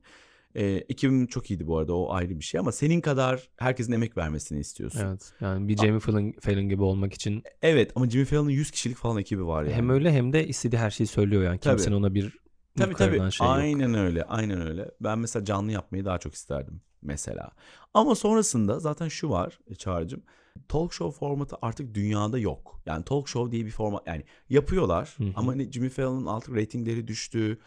E, 0.56 0.64
ekibim 0.64 1.26
çok 1.26 1.50
iyiydi 1.50 1.66
bu 1.66 1.78
arada 1.78 1.94
o 1.94 2.12
ayrı 2.12 2.38
bir 2.38 2.44
şey 2.44 2.60
ama 2.60 2.72
senin 2.72 3.00
kadar 3.00 3.48
herkesin 3.56 3.92
emek 3.92 4.16
vermesini 4.16 4.60
istiyorsun. 4.60 4.98
Evet, 5.00 5.08
Evet. 5.08 5.32
Yani 5.40 5.68
bir 5.68 5.76
Jamie 5.76 6.00
Fallon, 6.00 6.34
Fallon 6.40 6.68
gibi 6.68 6.82
olmak 6.82 7.14
için 7.14 7.42
ama 7.94 8.10
Jimmy 8.10 8.24
Fallon'ın 8.24 8.50
100 8.50 8.70
kişilik 8.70 8.96
falan 8.96 9.18
ekibi 9.18 9.46
var 9.46 9.62
yani. 9.62 9.74
hem 9.74 9.90
öyle 9.90 10.12
hem 10.12 10.32
de 10.32 10.48
istediği 10.48 10.78
her 10.78 10.90
şeyi 10.90 11.06
söylüyor 11.06 11.42
yani. 11.42 11.58
Tabii. 11.58 11.76
Kimsenin 11.76 11.96
ona 11.96 12.14
bir 12.14 12.38
Tabii 12.76 12.94
tabii. 12.94 13.32
şey 13.32 13.46
yok. 13.46 13.56
aynen 13.56 13.94
öyle. 13.94 14.24
Aynen 14.24 14.68
öyle. 14.68 14.90
Ben 15.00 15.18
mesela 15.18 15.44
canlı 15.44 15.72
yapmayı 15.72 16.04
daha 16.04 16.18
çok 16.18 16.34
isterdim 16.34 16.80
mesela. 17.02 17.50
Ama 17.94 18.14
sonrasında 18.14 18.80
zaten 18.80 19.08
şu 19.08 19.30
var 19.30 19.58
e, 19.70 19.74
Çağrı'cığım. 19.74 20.22
Talk 20.68 20.92
show 20.92 21.18
formatı 21.18 21.56
artık 21.62 21.94
dünyada 21.94 22.38
yok. 22.38 22.80
Yani 22.86 23.04
talk 23.04 23.28
show 23.28 23.52
diye 23.52 23.66
bir 23.66 23.70
format 23.70 24.06
yani 24.06 24.24
yapıyorlar 24.48 25.14
Hı 25.16 25.24
hı. 25.24 25.32
ama 25.34 25.52
hani 25.52 25.72
Jimmy 25.72 25.88
Fallon'ın 25.88 26.26
artık 26.26 26.54
reytingleri 26.54 27.08
düştü. 27.08 27.58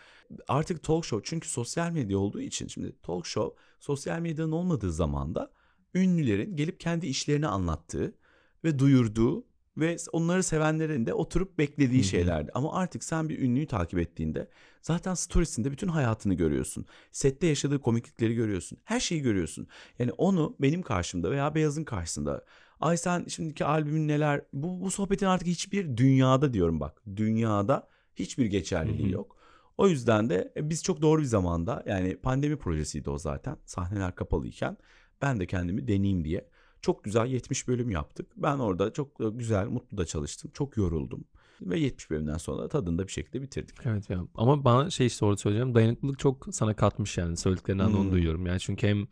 Artık 0.47 0.83
talk 0.83 1.05
show 1.05 1.29
çünkü 1.29 1.49
sosyal 1.49 1.91
medya 1.91 2.17
olduğu 2.17 2.41
için 2.41 2.67
şimdi 2.67 2.95
talk 3.03 3.25
show 3.25 3.63
sosyal 3.79 4.19
medyanın 4.19 4.51
olmadığı 4.51 4.91
zamanda 4.91 5.51
ünlülerin 5.95 6.55
gelip 6.55 6.79
kendi 6.79 7.07
işlerini 7.07 7.47
anlattığı 7.47 8.15
ve 8.63 8.79
duyurduğu 8.79 9.45
ve 9.77 9.97
onları 10.11 10.43
sevenlerin 10.43 11.05
de 11.05 11.13
oturup 11.13 11.57
beklediği 11.57 11.99
Hı 11.99 12.03
hı. 12.03 12.07
şeylerdi. 12.07 12.51
Ama 12.53 12.73
artık 12.73 13.03
sen 13.03 13.29
bir 13.29 13.39
ünlüyü 13.39 13.67
takip 13.67 13.99
ettiğinde 13.99 14.49
zaten 14.81 15.13
storiesinde 15.13 15.71
bütün 15.71 15.87
hayatını 15.87 16.33
görüyorsun. 16.33 16.85
Sette 17.11 17.47
yaşadığı 17.47 17.81
komiklikleri 17.81 18.35
görüyorsun. 18.35 18.77
Her 18.83 18.99
şeyi 18.99 19.21
görüyorsun. 19.21 19.67
Yani 19.99 20.11
onu 20.11 20.55
benim 20.59 20.81
karşımda 20.81 21.31
veya 21.31 21.55
Beyaz'ın 21.55 21.83
karşısında 21.83 22.45
ay 22.79 22.97
sen 22.97 23.25
şimdiki 23.27 23.65
albümün 23.65 24.07
neler 24.07 24.41
bu, 24.53 24.81
bu 24.81 24.91
sohbetin 24.91 25.25
artık 25.25 25.47
hiçbir 25.47 25.97
dünyada 25.97 26.53
diyorum 26.53 26.79
bak 26.79 27.01
dünyada 27.15 27.87
hiçbir 28.15 28.45
geçerliliği 28.45 29.05
Hı 29.07 29.09
hı. 29.09 29.13
yok. 29.13 29.35
O 29.77 29.87
yüzden 29.87 30.29
de 30.29 30.53
e, 30.57 30.69
biz 30.69 30.83
çok 30.83 31.01
doğru 31.01 31.21
bir 31.21 31.25
zamanda 31.25 31.83
yani 31.87 32.17
pandemi 32.17 32.57
projesiydi 32.57 33.09
o 33.09 33.17
zaten 33.17 33.57
sahneler 33.65 34.15
kapalıyken 34.15 34.77
ben 35.21 35.39
de 35.39 35.47
kendimi 35.47 35.87
deneyeyim 35.87 36.25
diye 36.25 36.49
çok 36.81 37.03
güzel 37.03 37.25
70 37.27 37.67
bölüm 37.67 37.89
yaptık. 37.91 38.27
Ben 38.37 38.57
orada 38.57 38.93
çok 38.93 39.21
e, 39.21 39.29
güzel 39.29 39.67
mutlu 39.67 39.97
da 39.97 40.05
çalıştım 40.05 40.51
çok 40.53 40.77
yoruldum 40.77 41.23
ve 41.61 41.79
70 41.79 42.09
bölümden 42.09 42.37
sonra 42.37 42.63
da 42.63 42.67
tadında 42.69 43.07
bir 43.07 43.11
şekilde 43.11 43.41
bitirdik. 43.41 43.75
Evet 43.85 44.09
ya. 44.09 44.23
Ama 44.35 44.65
bana 44.65 44.89
şey 44.89 45.07
işte 45.07 45.25
orada 45.25 45.37
söyleyeceğim. 45.37 45.75
Dayanıklılık 45.75 46.19
çok 46.19 46.47
sana 46.51 46.75
katmış 46.75 47.17
yani. 47.17 47.37
Söylediklerinden 47.37 47.93
de 47.93 47.97
onu 47.97 48.03
Hmm. 48.03 48.11
duyuyorum. 48.11 48.45
Yani 48.45 48.59
çünkü 48.59 48.87
hem 48.87 49.07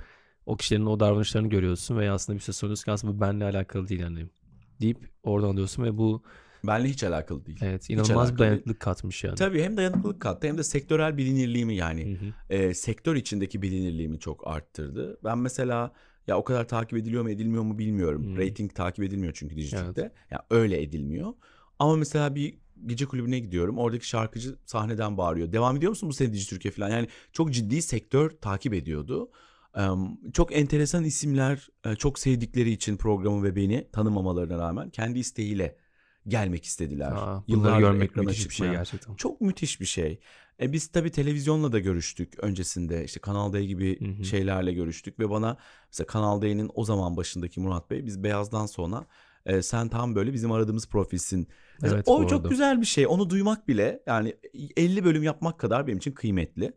o 0.47 0.55
kişilerin 0.57 0.85
o 0.85 0.99
davranışlarını 0.99 1.49
görüyorsun 1.49 1.97
ve 1.97 2.11
aslında 2.11 2.39
bir 2.39 2.43
şey 2.43 2.53
söylüyorsun 2.53 2.85
ki 2.85 2.91
aslında 2.91 3.17
bu 3.17 3.21
benimle 3.21 3.45
alakalı 3.45 3.87
değil 3.87 4.01
yani. 4.01 4.25
Deyip 4.81 4.97
oradan 5.23 5.47
alıyorsun 5.47 5.83
ve 5.83 5.97
bu 5.97 6.23
Benle 6.63 6.89
hiç 6.89 7.03
alakalı 7.03 7.45
değil. 7.45 7.59
evet 7.61 7.89
inanılmaz 7.89 8.33
bir 8.33 8.37
değil. 8.37 8.49
dayanıklılık 8.49 8.79
katmış 8.79 9.23
yani. 9.23 9.35
Tabii 9.35 9.63
hem 9.63 9.77
dayanıklılık 9.77 10.21
kattı 10.21 10.47
hem 10.47 10.57
de 10.57 10.63
sektörel 10.63 11.17
bilinirliğimi 11.17 11.75
yani 11.75 12.19
Hı 12.19 12.25
hı. 12.25 12.55
e, 12.55 12.73
sektör 12.73 13.15
içindeki 13.15 13.61
bilinirliğimi 13.61 14.19
çok 14.19 14.47
arttırdı. 14.47 15.19
Ben 15.23 15.37
mesela 15.37 15.91
ya 16.27 16.37
o 16.37 16.43
kadar 16.43 16.67
takip 16.67 16.97
ediliyor 16.97 17.23
mu 17.23 17.29
edilmiyor 17.29 17.63
mu 17.63 17.77
bilmiyorum. 17.77 18.23
Hmm. 18.25 18.37
Rating 18.37 18.75
takip 18.75 19.03
edilmiyor 19.05 19.33
çünkü 19.35 19.55
dijitalde. 19.55 20.11
Ya 20.31 20.45
öyle 20.49 20.81
edilmiyor. 20.81 21.33
Ama 21.79 21.95
mesela 21.95 22.35
bir 22.35 22.57
gece 22.85 23.05
kulübüne 23.05 23.39
gidiyorum. 23.39 23.77
Oradaki 23.77 24.07
şarkıcı 24.07 24.55
sahneden 24.65 25.17
bağırıyor. 25.17 25.51
Devam 25.51 25.77
ediyor 25.77 25.89
musun 25.89 26.09
bu 26.09 26.13
sene 26.13 26.33
Dijitürk'e 26.33 26.71
falan? 26.71 26.89
Yani 26.89 27.07
çok 27.31 27.53
ciddi 27.53 27.81
sektör 27.81 28.29
takip 28.29 28.73
ediyordu. 28.73 29.29
Çok 30.33 30.55
enteresan 30.55 31.03
isimler 31.03 31.69
e, 31.85 31.95
çok 31.95 32.19
sevdikleri 32.19 32.71
için 32.71 32.97
programı 32.97 33.43
ve 33.43 33.55
beni 33.55 33.87
tanımamalarına 33.91 34.57
rağmen 34.57 34.89
kendi 34.89 35.19
isteğiyle 35.19 35.77
gelmek 36.27 36.65
istediler. 36.65 37.11
Aa, 37.11 37.43
Yıllardır 37.47 37.79
görmek 37.79 38.15
müthiş 38.15 38.37
bir 38.37 38.43
şey 38.43 38.49
çıkmayan. 38.49 38.75
gerçekten. 38.75 39.15
Çok 39.15 39.41
müthiş 39.41 39.81
bir 39.81 39.85
şey. 39.85 40.19
E 40.61 40.73
biz 40.73 40.87
tabii 40.87 41.11
televizyonla 41.11 41.71
da 41.71 41.79
görüştük 41.79 42.39
öncesinde. 42.39 43.03
İşte 43.03 43.19
Kanal 43.19 43.53
D 43.53 43.65
gibi 43.65 43.99
Hı 43.99 44.21
hı. 44.21 44.25
şeylerle 44.25 44.73
görüştük 44.73 45.19
ve 45.19 45.29
bana 45.29 45.57
mesela 45.87 46.07
Kanal 46.07 46.41
D'nin 46.41 46.71
o 46.73 46.83
zaman 46.83 47.17
başındaki 47.17 47.59
Murat 47.59 47.89
Bey 47.91 48.05
biz 48.05 48.23
Beyaz'dan 48.23 48.65
sonra 48.65 49.05
E, 49.45 49.61
sen 49.61 49.89
tam 49.89 50.15
böyle 50.15 50.33
bizim 50.33 50.51
aradığımız 50.51 50.87
profilsin. 50.87 51.47
Mesela 51.81 51.95
Evet, 51.95 52.07
o 52.07 52.27
çok 52.27 52.31
arada. 52.31 52.49
güzel 52.49 52.81
bir 52.81 52.85
şey. 52.85 53.07
Onu 53.07 53.29
duymak 53.29 53.67
bile 53.67 54.03
yani 54.07 54.35
50 54.77 55.03
bölüm 55.05 55.23
yapmak 55.23 55.59
kadar 55.59 55.87
benim 55.87 55.97
için 55.97 56.11
kıymetli. 56.11 56.73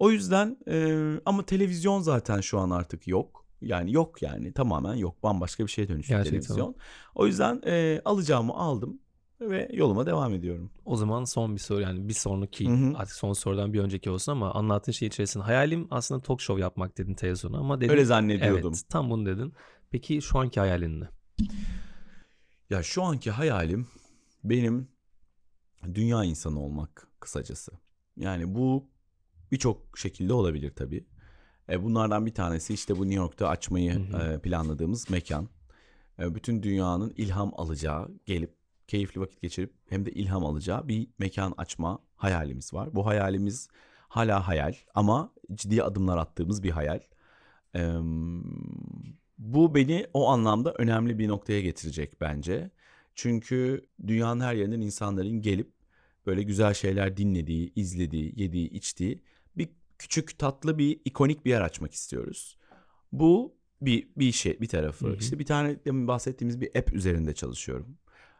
O 0.00 0.10
yüzden 0.10 0.56
e, 0.68 0.96
ama 1.26 1.46
televizyon 1.46 2.00
zaten 2.00 2.40
şu 2.40 2.58
an 2.58 2.70
artık 2.70 3.06
yok. 3.08 3.46
Yani 3.60 3.92
yok 3.92 4.22
yani 4.22 4.52
tamamen 4.52 4.94
yok. 4.94 5.22
Bambaşka 5.22 5.66
bir 5.66 5.70
şeye 5.70 5.88
dönüştü 5.88 6.12
Gerçekten. 6.14 6.40
televizyon. 6.40 6.74
O 7.14 7.26
yüzden 7.26 7.62
e, 7.66 8.02
alacağımı 8.04 8.52
aldım 8.54 9.00
ve 9.40 9.68
yoluma 9.72 10.06
devam 10.06 10.34
ediyorum. 10.34 10.70
O 10.84 10.96
zaman 10.96 11.24
son 11.24 11.54
bir 11.54 11.60
soru 11.60 11.80
yani 11.80 12.08
bir 12.08 12.14
sonraki 12.14 12.68
Hı 12.68 12.72
hı. 12.74 12.92
artık 12.96 13.14
son 13.14 13.32
sorudan 13.32 13.72
bir 13.72 13.80
önceki 13.80 14.10
olsun 14.10 14.32
ama 14.32 14.54
anlattığın 14.54 14.92
şey 14.92 15.08
içerisinde 15.08 15.44
hayalim 15.44 15.88
aslında 15.90 16.22
talk 16.22 16.40
show 16.40 16.62
yapmak 16.62 16.98
dedin 16.98 17.14
televizyona 17.14 17.58
ama 17.58 17.80
dedin 17.80 17.90
Öyle 17.92 18.04
zannediyordum. 18.04 18.72
evet 18.72 18.82
tam 18.88 19.10
bunu 19.10 19.26
dedin. 19.26 19.52
Peki 19.90 20.22
şu 20.22 20.38
anki 20.38 20.60
hayalin 20.60 21.00
ne? 21.00 21.08
Ya 22.70 22.82
şu 22.82 23.02
anki 23.02 23.30
hayalim 23.30 23.88
benim 24.44 24.88
dünya 25.94 26.24
insanı 26.24 26.60
olmak 26.60 27.08
kısacası. 27.20 27.72
Yani 28.16 28.54
bu 28.54 28.88
birçok 29.52 29.98
şekilde 29.98 30.32
olabilir 30.32 30.72
tabii. 30.76 31.04
E, 31.68 31.82
bunlardan 31.82 32.26
bir 32.26 32.34
tanesi 32.34 32.74
işte 32.74 32.98
bu 32.98 33.02
New 33.02 33.16
York'ta 33.16 33.48
açmayı 33.48 33.94
Hı 33.94 34.16
hı. 34.16 34.32
e, 34.32 34.38
planladığımız 34.38 35.10
mekan. 35.10 35.48
E, 36.18 36.34
bütün 36.34 36.62
dünyanın 36.62 37.12
ilham 37.16 37.52
alacağı, 37.56 38.10
gelip 38.26 38.54
keyifli 38.88 39.20
vakit 39.20 39.42
geçirip 39.42 39.74
hem 39.88 40.06
de 40.06 40.12
ilham 40.12 40.46
alacağı 40.46 40.88
bir 40.88 41.08
mekan 41.18 41.54
açma 41.56 41.98
hayalimiz 42.16 42.74
var. 42.74 42.94
Bu 42.94 43.06
hayalimiz 43.06 43.68
hala 44.08 44.48
hayal 44.48 44.74
ama 44.94 45.32
ciddi 45.54 45.82
adımlar 45.82 46.18
attığımız 46.18 46.62
bir 46.62 46.70
hayal. 46.70 47.00
E, 47.76 47.94
bu 49.38 49.74
beni 49.74 50.06
o 50.14 50.28
anlamda 50.28 50.74
önemli 50.78 51.18
bir 51.18 51.28
noktaya 51.28 51.60
getirecek 51.60 52.20
bence. 52.20 52.70
Çünkü 53.14 53.86
dünyanın 54.06 54.40
her 54.40 54.54
yerinden 54.54 54.80
insanların 54.80 55.42
gelip 55.42 55.72
böyle 56.26 56.42
güzel 56.42 56.74
şeyler 56.74 57.16
dinlediği, 57.16 57.72
izlediği, 57.76 58.32
yediği, 58.36 58.70
içtiği 58.70 59.22
küçük 60.00 60.38
tatlı 60.38 60.78
bir 60.78 61.00
ikonik 61.04 61.44
bir 61.44 61.50
yer 61.50 61.60
açmak 61.60 61.92
istiyoruz. 61.92 62.58
Bu 63.12 63.54
bir 63.80 64.08
bir 64.16 64.32
şey 64.32 64.60
bir 64.60 64.68
tarafı. 64.68 65.06
Hı 65.06 65.10
hı. 65.10 65.16
İşte 65.16 65.38
bir 65.38 65.46
tane 65.46 65.84
demin 65.84 66.08
bahsettiğimiz 66.08 66.60
bir 66.60 66.76
app 66.76 66.92
üzerinde 66.92 67.34
çalışıyorum. 67.34 67.98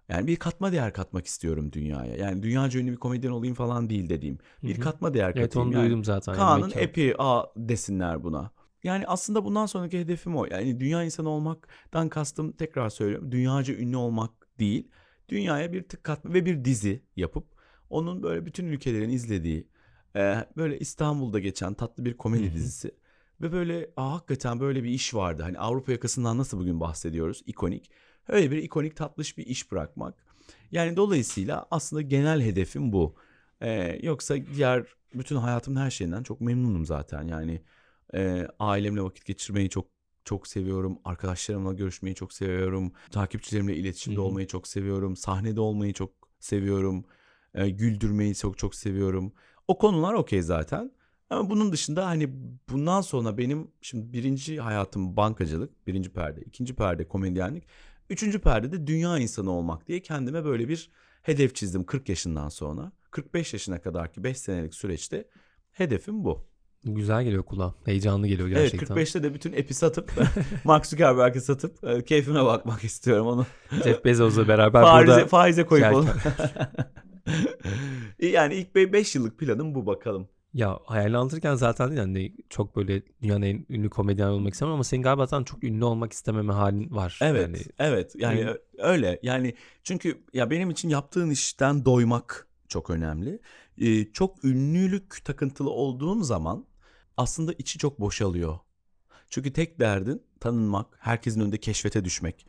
Yani 0.09 0.27
bir 0.27 0.37
katma 0.37 0.73
değer 0.73 0.93
katmak 0.93 1.27
istiyorum 1.27 1.73
dünyaya. 1.73 2.17
Yani 2.17 2.43
dünyaca 2.43 2.81
ünlü 2.81 2.93
bir 2.93 2.97
komedyen 2.97 3.31
olayım 3.31 3.55
falan 3.55 3.91
değil 3.91 4.09
dediğim. 4.09 4.39
Bir 4.63 4.75
Hı 4.75 4.79
hı. 4.79 4.81
katma 4.81 5.15
değer 5.15 5.33
Evet 5.37 5.43
katayım. 5.43 5.69
onu 5.69 5.77
Yani 5.77 5.85
duydum 5.85 6.05
zaten. 6.05 6.35
Kaan'ın 6.35 6.73
epi 6.77 7.15
a 7.19 7.45
desinler 7.57 8.23
buna. 8.23 8.51
Yani 8.85 9.07
aslında 9.07 9.45
bundan 9.45 9.67
sonraki 9.67 10.01
hedefim 10.01 10.37
o. 10.37 10.47
Yani 10.51 10.81
dünya 10.81 11.05
insanı 11.05 11.29
olmaktan 11.29 12.09
kastım 12.09 12.53
tekrar 12.53 12.91
söylüyorum. 12.91 13.33
Dünyaca 13.33 13.75
ünlü 13.75 13.97
olmak 13.97 14.31
değil. 14.59 14.89
Dünyaya 15.29 15.73
bir 15.73 15.83
tık 15.83 16.05
katma 16.05 16.35
ve 16.35 16.47
bir 16.47 16.65
dizi 16.65 17.03
yapıp 17.17 17.45
onun 17.91 18.23
böyle 18.23 18.47
bütün 18.47 18.67
ülkelerin 18.67 19.11
izlediği 19.11 19.70
e, 20.17 20.47
böyle 20.57 20.79
İstanbul'da 20.79 21.39
geçen 21.39 21.75
tatlı 21.75 22.05
bir 22.05 22.17
komedi 22.17 22.55
dizisi. 22.55 22.95
Ve 23.41 23.53
böyle 23.53 23.91
Aa, 23.97 24.13
hakikaten 24.13 24.61
böyle 24.61 24.85
bir 24.85 24.91
iş 24.91 25.15
vardı. 25.15 25.43
Hani 25.43 25.59
Avrupa 25.59 25.93
yakasından 25.93 26.39
nasıl 26.39 26.59
bugün 26.59 26.81
bahsediyoruz? 26.81 27.43
İkonik. 27.47 27.91
Öyle 28.29 28.51
bir 28.51 28.57
ikonik 28.57 28.97
tatlış 28.97 29.39
bir 29.39 29.47
iş 29.47 29.73
bırakmak. 29.73 30.15
Yani 30.71 30.97
dolayısıyla 30.97 31.67
aslında 31.71 32.03
genel 32.03 32.43
hedefim 32.43 32.93
bu. 32.93 33.15
Ee, 33.63 33.99
yoksa 34.03 34.37
diğer 34.55 34.87
bütün 35.15 35.37
hayatımın 35.37 35.81
her 35.81 35.91
şeyinden 35.91 36.23
çok 36.23 36.41
memnunum 36.41 36.87
zaten. 36.87 37.23
Yani 37.23 37.63
e, 38.15 38.49
ailemle 38.59 39.03
vakit 39.03 39.25
geçirmeyi 39.25 39.71
çok 39.71 39.87
çok 40.25 40.47
seviyorum. 40.47 40.99
Arkadaşlarımla 41.05 41.73
görüşmeyi 41.73 42.15
çok 42.15 42.33
seviyorum. 42.33 42.93
Takipçilerimle 43.11 43.77
iletişimde 43.77 44.17
Hı 44.17 44.21
hı. 44.21 44.25
olmayı 44.25 44.47
çok 44.47 44.69
seviyorum. 44.69 45.17
Sahnede 45.17 45.61
olmayı 45.61 45.93
çok 45.93 46.13
seviyorum. 46.41 47.05
E, 47.55 47.71
güldürmeyi 47.71 48.35
çok 48.35 48.59
çok 48.59 48.75
seviyorum. 48.75 49.33
O 49.71 49.79
konular 49.79 50.15
okey 50.15 50.43
zaten. 50.43 50.93
Ama 51.31 51.51
bunun 51.51 51.73
dışında 51.73 52.07
hani 52.07 52.31
bundan 52.69 53.01
sonra 53.01 53.39
benim 53.39 53.71
şimdi 53.81 54.13
birinci 54.13 54.61
hayatım 54.61 55.17
bankacılık, 55.17 55.87
birinci 55.87 56.13
perde, 56.13 56.41
ikinci 56.41 56.75
perde 56.75 57.09
komedyenlik, 57.09 57.65
üçüncü 58.09 58.41
perde 58.41 58.73
de 58.73 58.87
dünya 58.87 59.19
insanı 59.19 59.51
olmak 59.51 59.89
diye 59.89 60.03
kendime 60.03 60.45
böyle 60.45 60.69
bir 60.69 60.91
hedef 61.23 61.55
çizdim 61.55 61.85
40 61.85 62.09
yaşından 62.09 62.49
sonra. 62.49 62.93
45 63.11 63.53
yaşına 63.53 63.81
kadarki 63.81 64.25
5 64.25 64.39
senelik 64.39 64.75
süreçte 64.75 65.29
hedefim 65.73 66.25
bu. 66.25 66.47
Güzel 66.85 67.25
geliyor 67.25 67.45
kulağa. 67.45 67.75
Heyecanlı 67.85 68.27
geliyor 68.27 68.49
Evet 68.49 68.73
gerçekten. 68.73 68.97
45'te 68.97 69.23
de 69.23 69.35
bütün 69.35 69.53
epi 69.53 69.75
satıp 69.75 70.13
Mark 70.65 70.87
Zuckerberg'i 70.87 71.41
satıp 71.41 71.85
e, 71.85 72.05
keyfime 72.05 72.45
bakmak 72.45 72.85
istiyorum 72.85 73.27
onu. 73.27 73.47
Jeff 73.85 74.05
Bezos'la 74.05 74.49
beraber 74.49 74.83
faize, 74.83 75.07
burada 75.07 75.27
faize 75.27 75.67
koyup 75.67 75.95
onu. 75.95 76.07
yani 78.19 78.55
ilk 78.55 78.75
5 78.75 79.15
yıllık 79.15 79.39
planım 79.39 79.75
bu 79.75 79.87
bakalım. 79.87 80.29
Ya 80.55 80.79
hayalini 80.85 81.17
anlatırken 81.17 81.55
zaten 81.55 81.93
yani 81.93 82.37
çok 82.49 82.77
böyle 82.77 83.03
dünyanın 83.23 83.43
en 83.43 83.67
ünlü 83.71 83.91
komedyen 83.91 84.27
olmak 84.29 84.53
istemem 84.55 84.75
ama 84.75 84.85
senin 84.85 85.03
galiba 85.03 85.27
zaten 85.27 85.45
çok 85.45 85.65
ünlü 85.65 85.85
olmak 85.85 86.13
istememe 86.13 86.53
halin 86.53 86.91
var. 86.91 87.19
Evet, 87.23 87.41
Yani 87.43 87.59
evet. 87.79 88.13
Yani 88.19 88.41
Ün- 88.41 88.47
ö- 88.47 88.59
öyle. 88.79 89.21
Yani 89.23 89.55
çünkü 89.83 90.25
ya 90.35 90.51
benim 90.51 90.71
için 90.71 90.89
yaptığın 90.89 91.31
işten 91.31 91.85
doymak 91.85 92.49
çok 92.69 92.91
önemli. 92.91 93.41
Ee, 93.79 94.13
çok 94.13 94.45
ünlülük 94.45 95.25
takıntılı 95.25 95.71
olduğum 95.71 96.23
zaman 96.23 96.67
aslında 97.17 97.53
içi 97.53 97.79
çok 97.79 98.01
boşalıyor. 98.01 98.59
Çünkü 99.31 99.53
tek 99.53 99.81
derdin 99.81 100.23
tanınmak, 100.41 100.87
herkesin 100.99 101.41
önünde 101.41 101.59
keşfete 101.59 102.05
düşmek. 102.05 102.47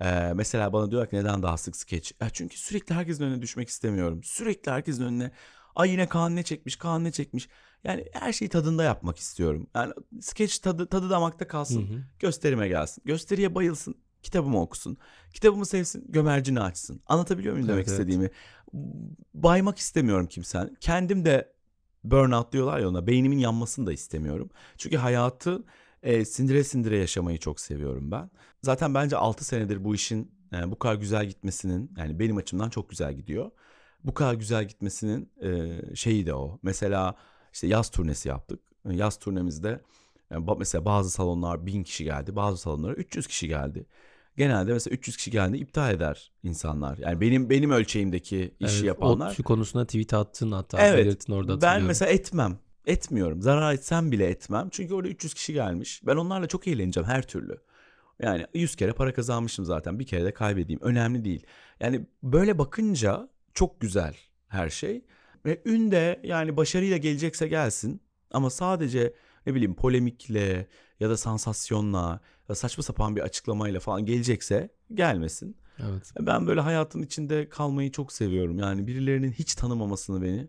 Ee, 0.00 0.32
mesela 0.34 0.72
bana 0.72 0.90
diyorlar 0.90 1.10
ki 1.10 1.16
neden 1.16 1.42
daha 1.42 1.56
sık 1.56 1.76
skeç? 1.76 2.12
Ya 2.20 2.30
çünkü 2.30 2.56
sürekli 2.58 2.94
herkesin 2.94 3.24
önüne 3.24 3.42
düşmek 3.42 3.68
istemiyorum. 3.68 4.20
Sürekli 4.24 4.72
herkesin 4.72 5.04
önüne 5.04 5.30
ay 5.74 5.90
yine 5.90 6.08
Kaan 6.08 6.36
ne 6.36 6.42
çekmiş, 6.42 6.76
Kaan 6.76 7.04
ne 7.04 7.12
çekmiş. 7.12 7.48
Yani 7.84 8.04
her 8.12 8.32
şeyi 8.32 8.48
tadında 8.48 8.84
yapmak 8.84 9.18
istiyorum. 9.18 9.66
Yani 9.74 9.92
skeç 10.20 10.58
tadı, 10.58 10.86
tadı 10.86 11.10
damakta 11.10 11.44
Hı 11.44 11.48
kalsın 11.48 11.82
hı. 11.82 12.02
gösterime 12.18 12.68
gelsin. 12.68 13.02
Gösteriye 13.06 13.54
bayılsın. 13.54 13.94
Kitabımı 14.22 14.60
okusun. 14.60 14.96
Kitabımı 15.34 15.66
sevsin. 15.66 16.04
Gömercini 16.08 16.60
açsın. 16.60 17.02
Anlatabiliyor 17.06 17.54
muyum 17.54 17.70
Evet, 17.70 17.76
demek 17.76 17.88
evet. 17.88 17.98
istediğimi? 17.98 18.30
Baymak 19.34 19.78
istemiyorum 19.78 20.26
kimsen. 20.26 20.76
Kendim 20.80 21.24
de 21.24 21.52
burnout 22.04 22.52
diyorlar 22.52 22.78
ya 22.78 22.88
ona. 22.88 23.06
Beynimin 23.06 23.38
yanmasını 23.38 23.86
da 23.86 23.92
istemiyorum. 23.92 24.50
Çünkü 24.76 24.96
hayatı 24.96 25.64
e, 26.04 26.24
sindire 26.24 26.64
sindire 26.64 26.98
yaşamayı 26.98 27.38
çok 27.38 27.60
seviyorum 27.60 28.10
ben. 28.10 28.30
Zaten 28.62 28.94
bence 28.94 29.16
6 29.16 29.44
senedir 29.44 29.84
bu 29.84 29.94
işin 29.94 30.32
e, 30.52 30.70
bu 30.70 30.78
kadar 30.78 30.94
güzel 30.94 31.26
gitmesinin 31.26 31.90
yani 31.98 32.18
benim 32.18 32.36
açımdan 32.36 32.70
çok 32.70 32.90
güzel 32.90 33.14
gidiyor. 33.14 33.50
Bu 34.04 34.14
kadar 34.14 34.34
güzel 34.34 34.68
gitmesinin 34.68 35.30
e, 35.42 35.80
şeyi 35.96 36.26
de 36.26 36.34
o. 36.34 36.58
Mesela 36.62 37.14
işte 37.52 37.66
yaz 37.66 37.90
turnesi 37.90 38.28
yaptık. 38.28 38.60
Yaz 38.90 39.18
turnemizde 39.18 39.80
yani 40.30 40.46
ba- 40.46 40.58
mesela 40.58 40.84
bazı 40.84 41.10
salonlar 41.10 41.66
1000 41.66 41.82
kişi 41.82 42.04
geldi, 42.04 42.36
bazı 42.36 42.58
salonlara 42.62 42.94
300 42.94 43.26
kişi 43.26 43.48
geldi. 43.48 43.86
Genelde 44.36 44.72
mesela 44.72 44.94
300 44.94 45.16
kişi 45.16 45.30
geldiğinde 45.30 45.58
iptal 45.58 45.94
eder 45.94 46.32
insanlar. 46.42 46.98
Yani 46.98 47.20
benim 47.20 47.50
benim 47.50 47.70
ölçeğimdeki 47.70 48.54
işi 48.60 48.74
Evet, 48.76 48.84
yapanlar. 48.84 49.34
Şu 49.34 49.42
konusuna 49.42 49.84
tweet 49.84 50.14
attın 50.14 50.52
hatta 50.52 50.78
Evet. 50.86 51.06
belirttin 51.06 51.32
orada 51.32 51.60
Ben 51.62 51.82
mesela 51.82 52.12
etmem. 52.12 52.58
Etmiyorum. 52.86 53.42
Zarar 53.42 53.74
etsem 53.74 54.12
bile 54.12 54.26
etmem. 54.26 54.68
Çünkü 54.70 54.94
orada 54.94 55.08
300 55.08 55.34
kişi 55.34 55.52
gelmiş. 55.52 56.00
Ben 56.06 56.16
onlarla 56.16 56.46
çok 56.46 56.68
eğleneceğim 56.68 57.08
her 57.08 57.22
türlü. 57.22 57.58
Yani 58.22 58.46
100 58.54 58.76
kere 58.76 58.92
para 58.92 59.14
kazanmışım 59.14 59.64
zaten. 59.64 59.98
Bir 59.98 60.06
kere 60.06 60.24
de 60.24 60.34
kaybedeyim. 60.34 60.80
Önemli 60.82 61.24
değil. 61.24 61.46
Yani 61.80 62.06
böyle 62.22 62.58
bakınca 62.58 63.28
çok 63.54 63.80
güzel 63.80 64.16
her 64.48 64.70
şey. 64.70 65.04
Ve 65.46 65.62
ün 65.64 65.90
de 65.90 66.20
yani 66.24 66.56
başarıyla 66.56 66.96
gelecekse 66.96 67.48
gelsin. 67.48 68.00
Ama 68.30 68.50
sadece 68.50 69.14
ne 69.46 69.54
bileyim 69.54 69.74
polemikle 69.74 70.66
ya 71.00 71.10
da 71.10 71.16
sansasyonla 71.16 72.20
ya 72.48 72.54
saçma 72.54 72.82
sapan 72.82 73.16
bir 73.16 73.20
açıklamayla 73.20 73.80
falan 73.80 74.06
gelecekse 74.06 74.68
gelmesin. 74.94 75.56
Evet. 75.78 76.12
Ben 76.20 76.46
böyle 76.46 76.60
hayatın 76.60 77.02
içinde 77.02 77.48
kalmayı 77.48 77.92
çok 77.92 78.12
seviyorum. 78.12 78.58
Yani 78.58 78.86
birilerinin 78.86 79.32
hiç 79.32 79.54
tanımamasını 79.54 80.22
beni 80.22 80.48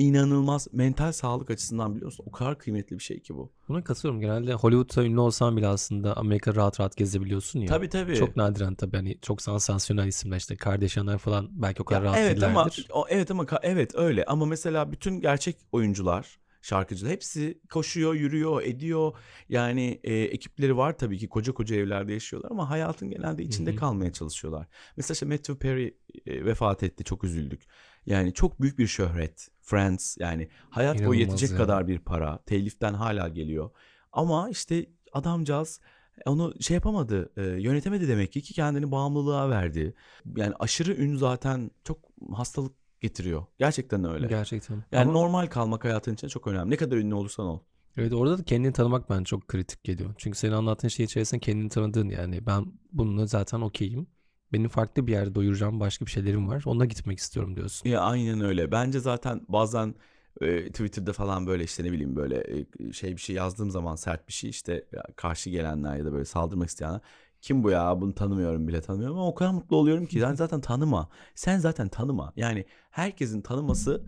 inanılmaz 0.00 0.68
mental 0.72 1.12
sağlık 1.12 1.50
açısından 1.50 1.94
biliyorsun 1.96 2.24
o 2.28 2.32
kadar 2.32 2.58
kıymetli 2.58 2.98
bir 2.98 3.02
şey 3.02 3.20
ki 3.20 3.34
bu. 3.34 3.52
Buna 3.68 3.84
katılıyorum. 3.84 4.20
Genelde 4.20 4.54
Hollywood'da 4.54 5.04
ünlü 5.04 5.20
olsan 5.20 5.56
bile 5.56 5.66
aslında 5.66 6.16
Amerika 6.16 6.54
rahat 6.54 6.80
rahat 6.80 6.96
gezebiliyorsun 6.96 7.60
ya. 7.60 7.68
Tabii 7.68 7.88
tabii. 7.88 8.16
Çok 8.16 8.36
nadiren 8.36 8.74
tabii 8.74 8.96
hani 8.96 9.18
çok 9.22 9.42
sansasyonel 9.42 10.06
isimler 10.06 10.36
işte 10.36 10.56
Kardashianlar 10.56 11.18
falan 11.18 11.48
belki 11.50 11.82
o 11.82 11.84
kadar 11.84 12.00
Ya 12.00 12.06
rahat 12.06 12.18
evet 12.18 12.42
ama 12.42 12.68
o, 12.92 13.06
evet 13.08 13.30
ama 13.30 13.46
evet 13.62 13.94
öyle 13.94 14.24
ama 14.24 14.46
mesela 14.46 14.92
bütün 14.92 15.20
gerçek 15.20 15.56
oyuncular 15.72 16.40
şarkıcılar 16.62 17.12
hepsi 17.12 17.60
koşuyor, 17.70 18.14
yürüyor, 18.14 18.62
ediyor. 18.62 19.12
Yani 19.48 20.00
e, 20.04 20.14
ekipleri 20.14 20.76
var 20.76 20.98
tabii 20.98 21.18
ki 21.18 21.28
koca 21.28 21.52
koca 21.52 21.76
evlerde 21.76 22.12
yaşıyorlar 22.12 22.50
ama 22.50 22.70
hayatın 22.70 23.10
genelde 23.10 23.42
içinde 23.42 23.70
Hı 23.70 23.74
hı. 23.74 23.78
kalmaya 23.78 24.12
çalışıyorlar. 24.12 24.66
Mesela 24.96 25.12
işte 25.12 25.26
Matthew 25.26 25.58
Perry 25.58 25.94
e, 26.26 26.44
vefat 26.44 26.82
etti 26.82 27.04
çok 27.04 27.24
üzüldük. 27.24 27.62
Yani 28.06 28.34
çok 28.34 28.60
büyük 28.60 28.78
bir 28.78 28.86
şöhret. 28.86 29.48
Friends 29.70 30.16
yani 30.20 30.48
hayat 30.70 30.94
boyu 30.98 31.20
İnanılmaz 31.20 31.42
yetecek 31.42 31.50
ya. 31.50 31.56
kadar 31.56 31.88
bir 31.88 31.98
para. 31.98 32.38
Teliften 32.46 32.94
hala 32.94 33.28
geliyor. 33.28 33.70
Ama 34.12 34.50
işte 34.50 34.86
adamcağız 35.12 35.80
Onu 36.26 36.54
şey 36.60 36.74
yapamadı, 36.74 37.30
e, 37.36 37.42
yönetemedi 37.42 38.08
demek 38.08 38.32
ki 38.32 38.42
ki 38.42 38.54
kendini 38.54 38.90
bağımlılığa 38.90 39.50
verdi. 39.50 39.94
Yani 40.36 40.54
aşırı 40.58 40.94
ün 40.94 41.16
zaten 41.16 41.70
çok 41.84 41.98
hastalık 42.32 42.72
getiriyor. 43.00 43.46
Gerçekten 43.58 44.04
öyle. 44.04 44.26
Gerçekten. 44.26 44.84
Yani 44.92 45.02
Ama 45.02 45.12
normal 45.12 45.46
kalmak 45.46 45.84
hayatın 45.84 46.14
içinde 46.14 46.30
çok 46.30 46.46
önemli. 46.46 46.70
Ne 46.70 46.76
kadar 46.76 46.96
ünlü 46.96 47.14
olursan 47.14 47.46
ol. 47.46 47.58
evet 47.96 48.12
orada 48.12 48.38
da 48.38 48.42
kendini 48.42 48.72
tanımak 48.72 49.10
bence 49.10 49.24
çok 49.24 49.48
kritik 49.48 49.84
geliyor. 49.84 50.14
Çünkü 50.18 50.38
senin 50.38 50.52
anlattığın 50.52 50.88
şey 50.88 51.04
içerisinde 51.04 51.40
kendini 51.40 51.68
tanıdığın 51.68 52.08
yani 52.08 52.46
ben 52.46 52.66
bununla 52.92 53.26
zaten 53.26 53.60
okeyim. 53.60 54.06
Benim 54.52 54.68
farklı 54.68 55.06
bir 55.06 55.12
yerde 55.12 55.34
doyuracağım 55.34 55.80
başka 55.80 56.06
bir 56.06 56.10
şeylerim 56.10 56.48
var. 56.48 56.62
Onunla 56.66 56.84
gitmek 56.84 57.18
istiyorum 57.18 57.56
diyorsun. 57.56 57.88
Ya 57.88 58.00
aynen 58.00 58.40
öyle. 58.40 58.72
Bence 58.72 59.00
zaten 59.00 59.40
bazen 59.48 59.94
e, 60.40 60.66
Twitter'da 60.66 61.12
falan 61.12 61.46
böyle 61.46 61.64
işte 61.64 61.84
ne 61.84 61.92
bileyim 61.92 62.16
böyle 62.16 62.44
e, 62.80 62.92
şey 62.92 63.16
bir 63.16 63.20
şey 63.20 63.36
yazdığım 63.36 63.70
zaman 63.70 63.96
sert 63.96 64.28
bir 64.28 64.32
şey 64.32 64.50
işte 64.50 64.86
karşı 65.16 65.50
gelenler 65.50 65.96
ya 65.96 66.04
da 66.04 66.12
böyle 66.12 66.24
saldırmak 66.24 66.68
isteyenler 66.68 67.00
kim 67.40 67.64
bu 67.64 67.70
ya 67.70 68.00
bunu 68.00 68.14
tanımıyorum 68.14 68.68
bile 68.68 68.80
tanımıyorum 68.80 69.16
ama 69.18 69.28
o 69.28 69.34
kadar 69.34 69.50
mutlu 69.50 69.76
oluyorum 69.76 70.06
ki 70.06 70.20
sen 70.20 70.34
zaten 70.34 70.60
tanıma. 70.60 71.08
Sen 71.34 71.58
zaten 71.58 71.88
tanıma. 71.88 72.32
Yani 72.36 72.64
herkesin 72.90 73.40
tanıması 73.40 74.02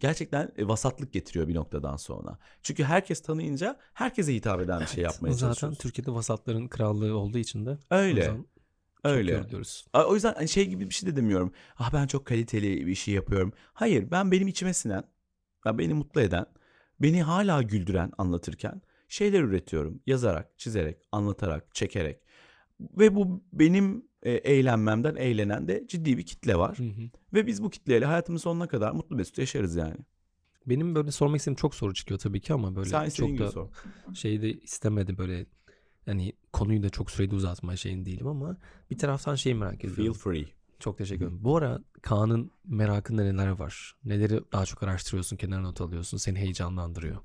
gerçekten 0.00 0.52
e, 0.56 0.68
vasatlık 0.68 1.12
getiriyor 1.12 1.48
bir 1.48 1.54
noktadan 1.54 1.96
sonra. 1.96 2.38
Çünkü 2.62 2.84
herkes 2.84 3.20
tanıyınca 3.20 3.76
herkese 3.94 4.34
hitap 4.34 4.60
eden 4.60 4.80
bir 4.80 4.86
şey 4.86 5.04
yapmaya 5.04 5.32
Zaten 5.32 5.46
çalışıyorsun. 5.46 5.82
Türkiye'de 5.82 6.10
vasatların 6.10 6.68
krallığı 6.68 7.16
olduğu 7.16 7.38
için 7.38 7.66
de 7.66 7.78
o 8.30 8.44
Öyle. 9.10 9.30
çok 9.32 9.40
yoruluyoruz. 9.40 9.86
O 9.94 10.14
yüzden 10.14 10.34
hani 10.34 10.48
şey 10.48 10.68
gibi 10.68 10.88
bir 10.88 10.94
şey 10.94 11.10
de 11.10 11.16
demiyorum. 11.16 11.52
Ah 11.76 11.92
ben 11.92 12.06
çok 12.06 12.26
kaliteli 12.26 12.86
bir 12.86 12.94
şey 12.94 13.14
yapıyorum. 13.14 13.52
Hayır 13.72 14.10
ben 14.10 14.32
benim 14.32 14.48
içime 14.48 14.74
sinen, 14.74 15.04
ben 15.64 15.78
beni 15.78 15.94
mutlu 15.94 16.20
eden, 16.20 16.46
beni 17.00 17.22
hala 17.22 17.62
güldüren 17.62 18.12
anlatırken 18.18 18.82
şeyler 19.08 19.42
üretiyorum. 19.42 20.00
Yazarak, 20.06 20.58
çizerek, 20.58 20.98
anlatarak, 21.12 21.74
çekerek. 21.74 22.20
Ve 22.80 23.14
bu 23.14 23.44
benim 23.52 24.04
e, 24.22 24.30
eğlenmemden 24.32 25.16
eğlenen 25.16 25.68
de 25.68 25.84
ciddi 25.88 26.18
bir 26.18 26.26
kitle 26.26 26.56
var. 26.56 26.78
Hı 26.78 26.82
hı. 26.82 27.10
Ve 27.34 27.46
biz 27.46 27.62
bu 27.62 27.70
kitleyle 27.70 28.04
hayatımın 28.04 28.38
sonuna 28.38 28.68
kadar 28.68 28.92
mutlu 28.92 29.16
mesut 29.16 29.38
yaşarız 29.38 29.76
yani. 29.76 29.96
Benim 30.66 30.94
böyle 30.94 31.10
sormak 31.10 31.38
istediğim 31.38 31.56
çok 31.56 31.74
soru 31.74 31.94
çıkıyor 31.94 32.20
tabii 32.20 32.40
ki 32.40 32.52
ama 32.52 32.76
böyle 32.76 32.88
Sen 32.88 33.08
çok 33.08 33.38
da 33.38 33.50
sor. 33.50 33.68
şey 34.14 34.42
de 34.42 34.52
istemedim 34.52 35.18
böyle 35.18 35.46
hani 36.08 36.32
konuyu 36.52 36.82
da 36.82 36.90
çok 36.90 37.10
sürede 37.10 37.34
uzatma 37.34 37.76
şeyin 37.76 38.04
değilim 38.04 38.26
ama 38.26 38.56
bir 38.90 38.98
taraftan 38.98 39.34
şeyi 39.34 39.54
merak 39.54 39.80
Feel 39.80 39.92
ediyorum. 39.92 40.12
free. 40.12 40.44
Çok 40.78 40.98
teşekkür 40.98 41.24
ederim. 41.24 41.38
Bu 41.44 41.56
ara 41.56 41.78
Kaan'ın 42.02 42.50
merakında 42.64 43.22
neler 43.22 43.48
var? 43.48 43.94
Neleri 44.04 44.40
daha 44.52 44.64
çok 44.66 44.82
araştırıyorsun, 44.82 45.36
kenara 45.36 45.60
not 45.60 45.80
alıyorsun, 45.80 46.16
seni 46.16 46.38
heyecanlandırıyor. 46.38 47.16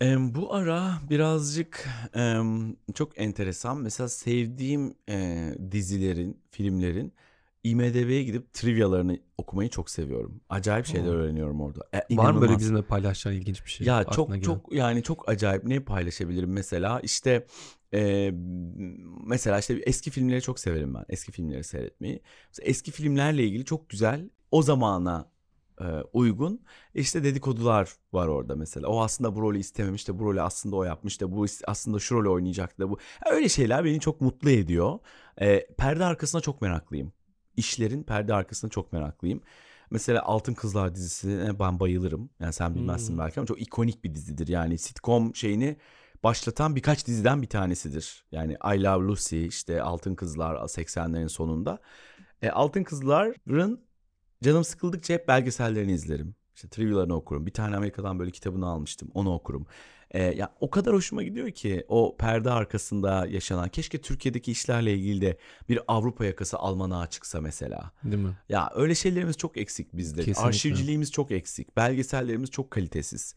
Em, 0.00 0.34
bu 0.34 0.54
ara 0.54 0.92
birazcık 1.10 1.88
em, 2.14 2.76
çok 2.94 3.18
enteresan. 3.20 3.78
Mesela 3.78 4.08
sevdiğim 4.08 4.94
e, 5.08 5.48
dizilerin, 5.70 6.40
filmlerin 6.50 7.12
IMDb'ye 7.64 8.22
gidip 8.22 8.52
trivyalarını 8.52 9.18
okumayı 9.38 9.70
çok 9.70 9.90
seviyorum. 9.90 10.40
Acayip 10.48 10.86
şeyler 10.86 11.08
Oo. 11.08 11.12
öğreniyorum 11.12 11.60
orada. 11.60 11.80
E, 12.10 12.16
Var 12.16 12.30
mı 12.32 12.40
böyle 12.40 12.58
bizimle 12.58 12.82
paylaşacağın 12.82 13.34
ilginç 13.34 13.64
bir 13.64 13.70
şey? 13.70 13.86
Ya 13.86 14.04
çok 14.04 14.28
gelen? 14.28 14.40
çok 14.40 14.72
yani 14.72 15.02
çok 15.02 15.28
acayip 15.28 15.64
ne 15.64 15.80
paylaşabilirim 15.80 16.52
mesela 16.52 17.00
işte 17.00 17.46
e, 17.94 18.32
mesela 19.26 19.58
işte 19.58 19.82
eski 19.86 20.10
filmleri 20.10 20.42
çok 20.42 20.58
severim 20.58 20.94
ben 20.94 21.04
eski 21.08 21.32
filmleri 21.32 21.64
seyretmeyi 21.64 22.22
mesela 22.48 22.68
eski 22.68 22.90
filmlerle 22.90 23.44
ilgili 23.44 23.64
çok 23.64 23.88
güzel 23.88 24.30
o 24.50 24.62
zamana 24.62 25.30
e, 25.80 25.84
uygun 26.12 26.60
işte 26.94 27.24
dedikodular 27.24 27.92
var 28.12 28.28
orada 28.28 28.56
mesela 28.56 28.88
o 28.88 29.00
aslında 29.02 29.36
bu 29.36 29.42
rolü 29.42 29.58
istememiş 29.58 30.08
de 30.08 30.18
bu 30.18 30.24
rolü 30.24 30.42
aslında 30.42 30.76
o 30.76 30.84
yapmış 30.84 31.20
da 31.20 31.32
bu 31.32 31.46
aslında 31.66 31.98
şu 31.98 32.14
rolü 32.14 32.28
oynayacaktı 32.28 32.82
da 32.82 32.90
bu 32.90 32.98
öyle 33.30 33.48
şeyler 33.48 33.84
beni 33.84 34.00
çok 34.00 34.20
mutlu 34.20 34.50
ediyor 34.50 34.98
E, 35.40 35.66
perde 35.78 36.04
arkasına 36.04 36.40
çok 36.40 36.62
meraklıyım 36.62 37.12
işlerin 37.56 38.02
perde 38.02 38.34
arkasına 38.34 38.70
çok 38.70 38.92
meraklıyım 38.92 39.42
Mesela 39.90 40.22
Altın 40.22 40.54
Kızlar 40.54 40.94
dizisine 40.94 41.58
ben 41.58 41.80
bayılırım. 41.80 42.30
Yani 42.40 42.52
sen 42.52 42.74
bilmezsin 42.74 43.12
Hmm. 43.12 43.18
belki 43.18 43.40
ama 43.40 43.46
çok 43.46 43.62
ikonik 43.62 44.04
bir 44.04 44.14
dizidir. 44.14 44.48
Yani 44.48 44.78
sitcom 44.78 45.34
şeyini 45.34 45.76
başlatan 46.24 46.76
birkaç 46.76 47.06
diziden 47.06 47.42
bir 47.42 47.46
tanesidir. 47.46 48.24
Yani 48.32 48.52
I 48.52 48.82
Love 48.82 49.04
Lucy, 49.06 49.46
işte 49.46 49.82
Altın 49.82 50.14
Kızlar 50.14 50.56
80'lerin 50.68 51.28
sonunda. 51.28 51.78
E, 52.42 52.50
Altın 52.50 52.84
Kızlar'ın 52.84 53.84
canım 54.42 54.64
sıkıldıkça 54.64 55.14
hep 55.14 55.28
belgesellerini 55.28 55.92
izlerim. 55.92 56.34
İşte 56.54 56.68
trivialarını 56.68 57.14
okurum. 57.14 57.46
Bir 57.46 57.52
tane 57.52 57.76
Amerika'dan 57.76 58.18
böyle 58.18 58.30
kitabını 58.30 58.66
almıştım. 58.66 59.10
Onu 59.14 59.34
okurum. 59.34 59.66
E, 60.10 60.22
ya 60.22 60.52
o 60.60 60.70
kadar 60.70 60.94
hoşuma 60.94 61.22
gidiyor 61.22 61.50
ki 61.50 61.84
o 61.88 62.16
perde 62.16 62.50
arkasında 62.50 63.26
yaşanan. 63.26 63.68
Keşke 63.68 64.00
Türkiye'deki 64.00 64.52
işlerle 64.52 64.94
ilgili 64.94 65.20
de 65.20 65.38
bir 65.68 65.80
Avrupa 65.88 66.24
yakası 66.24 66.58
almanağı 66.58 67.06
çıksa 67.06 67.40
mesela. 67.40 67.90
Değil 68.04 68.22
mi? 68.22 68.36
Ya 68.48 68.70
öyle 68.74 68.94
şeylerimiz 68.94 69.36
çok 69.36 69.56
eksik 69.56 69.96
bizde. 69.96 70.20
Kesinlikle. 70.20 70.42
Arşivciliğimiz 70.42 71.12
çok 71.12 71.30
eksik. 71.30 71.76
Belgesellerimiz 71.76 72.50
çok 72.50 72.70
kalitesiz. 72.70 73.34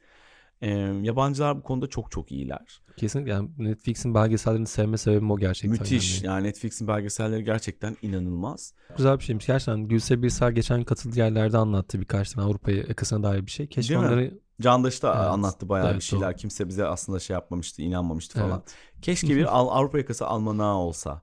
Ee, 0.62 0.70
yabancılar 1.02 1.58
bu 1.58 1.64
konuda 1.64 1.88
çok 1.88 2.12
çok 2.12 2.32
iyiler. 2.32 2.82
Kesinlikle 2.98 3.32
yani 3.32 3.50
Netflix'in 3.58 4.14
belgesellerini 4.14 4.68
sevme 4.68 4.98
sebebim 4.98 5.32
o 5.32 5.38
gerçekten. 5.40 5.80
Müthiş. 5.80 6.24
Yani. 6.24 6.34
Yani 6.34 6.48
Netflix'in 6.48 6.88
belgeselleri 6.88 7.44
gerçekten 7.44 7.98
inanılmaz. 8.02 8.74
Güzel 8.98 9.20
bir 9.20 9.24
şeymiş. 9.24 9.48
Gerçekten 9.48 9.88
Gülse 9.88 10.22
Birsel 10.22 10.52
geçen 10.52 10.84
katıldığı 10.84 11.20
yerlerde 11.20 11.58
anlattı 11.58 12.02
birkaç 12.02 12.32
tane 12.32 12.48
Avrupa 12.48 12.72
yakasına 12.72 13.24
dair 13.24 13.46
bir 13.46 13.52
şey. 13.52 13.68
Keşke 13.68 13.94
Değil 13.94 14.06
mi? 14.06 14.38
Candaş 14.62 15.04
da 15.04 15.16
Evet, 15.18 15.28
anlattı 15.28 15.70
bayağı 15.70 15.88
evet, 15.88 15.98
bir 16.00 16.04
şeyler. 16.04 16.30
doğru. 16.32 16.36
Kimse 16.38 16.68
bize 16.68 16.86
aslında 16.86 17.20
şey 17.20 17.34
yapmamıştı, 17.34 17.82
inanmamıştı 17.82 18.40
falan. 18.40 18.52
Evet. 18.66 18.76
Keşke 19.02 19.28
bir 19.36 19.58
Al- 19.58 19.68
Avrupa 19.68 19.98
yakası 19.98 20.28
almanağı 20.28 20.76
olsa. 20.76 21.22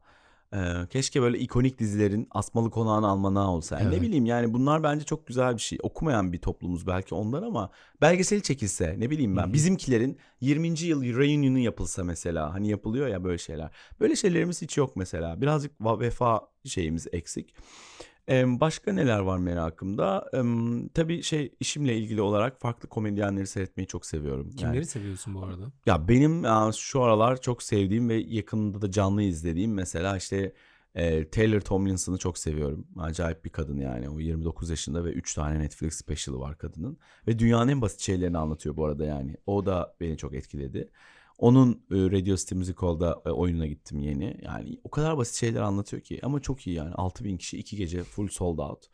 Ee, 0.55 0.73
keşke 0.91 1.23
böyle 1.23 1.39
ikonik 1.39 1.79
dizilerin 1.79 2.29
asmalı 2.31 2.71
konağını 2.71 3.09
almanağı 3.09 3.49
olsa. 3.49 3.79
Yani 3.79 3.89
Evet. 3.89 3.97
Ne 3.99 4.03
bileyim 4.03 4.27
yani 4.27 4.53
bunlar 4.53 4.83
bence 4.83 5.05
çok 5.05 5.27
güzel 5.27 5.55
bir 5.55 5.61
şey. 5.61 5.79
Okumayan 5.83 6.33
bir 6.33 6.39
toplumuz 6.39 6.87
belki 6.87 7.15
ondan 7.15 7.43
ama 7.43 7.71
belgeseli 8.01 8.43
çekilse 8.43 8.95
ne 8.99 9.11
bileyim 9.11 9.37
ben. 9.37 9.43
Hı 9.43 9.49
hı. 9.49 9.53
Bizimkilerin 9.53 10.19
20. 10.41 10.69
yıl 10.87 11.03
reunionu 11.05 11.59
yapılsa 11.59 12.05
mesela. 12.05 12.55
Hani 12.55 12.69
yapılıyor 12.69 13.09
ya 13.09 13.25
böyle 13.25 13.39
şeyler. 13.39 13.71
Böyle 14.01 14.17
şeylerimiz 14.17 14.63
hiç 14.63 14.77
yok 14.77 14.97
mesela. 14.97 15.41
Birazcık 15.41 15.81
vefa 15.81 16.41
şeyimiz 16.65 17.07
eksik. 17.13 17.55
Başka 18.61 18.93
neler 18.93 19.19
var 19.19 19.39
merakımda? 19.39 20.31
Ee, 20.35 20.39
tabii 20.95 21.23
şey 21.23 21.53
işimle 21.61 21.97
ilgili 21.97 22.21
olarak 22.21 22.61
farklı 22.61 22.89
komedyenleri 22.89 23.47
seyretmeyi 23.47 23.87
çok 23.87 24.07
seviyorum. 24.07 24.47
Yani- 24.47 24.57
kimleri 24.57 24.87
seviyorsun 24.87 25.35
bu 25.35 25.43
arada? 25.45 25.65
ya 25.87 26.09
benim 26.09 26.45
şu 26.73 27.03
aralar 27.03 27.41
çok 27.41 27.63
sevdiğim 27.63 28.09
ve 28.09 28.15
yakında 28.15 28.83
da 28.83 28.91
canlı 28.91 29.23
izlediğim 29.23 29.75
mesela 29.75 30.17
işte 30.17 30.53
e, 30.95 31.31
Taylor 31.31 31.61
Tomlinson'ı 31.61 32.19
çok 32.19 32.39
seviyorum. 32.39 32.87
Acayip 32.99 33.45
bir 33.45 33.51
kadın 33.51 33.77
yani. 33.77 34.09
O 34.09 34.21
29 34.21 34.71
yaşında 34.71 35.05
ve 35.05 35.13
3 35.13 35.35
tane 35.35 35.59
Netflix 35.59 35.95
special'ı 35.95 36.41
var 36.41 36.59
kadının. 36.59 36.99
Ve 37.27 37.39
dünyanın 37.39 37.69
en 37.69 37.81
basit 37.81 38.01
şeylerini 38.01 38.39
anlatıyor 38.39 38.77
bu 38.77 38.85
arada 38.85 39.05
yani. 39.05 39.37
O 39.47 39.67
da 39.67 39.95
beni 40.01 40.17
çok 40.17 40.35
etkiledi. 40.35 40.89
Onun 41.41 41.73
e, 41.73 41.97
Radio 41.97 42.37
City 42.37 42.55
Music 42.55 42.75
Hall'da 42.77 43.23
e, 43.27 43.31
oyununa 43.31 43.67
gittim 43.67 43.99
yeni. 43.99 44.41
Yani 44.43 44.81
o 44.85 44.91
kadar 44.91 45.17
basit 45.17 45.35
şeyler 45.35 45.61
anlatıyor 45.61 46.03
ki 46.03 46.21
ama 46.23 46.41
çok 46.41 46.67
iyi 46.67 46.77
yani. 46.77 46.95
6000 46.95 47.37
kişi 47.37 47.59
2 47.59 47.77
gece 47.77 48.03
full 48.03 48.29
sold 48.29 48.59
out. 48.59 48.85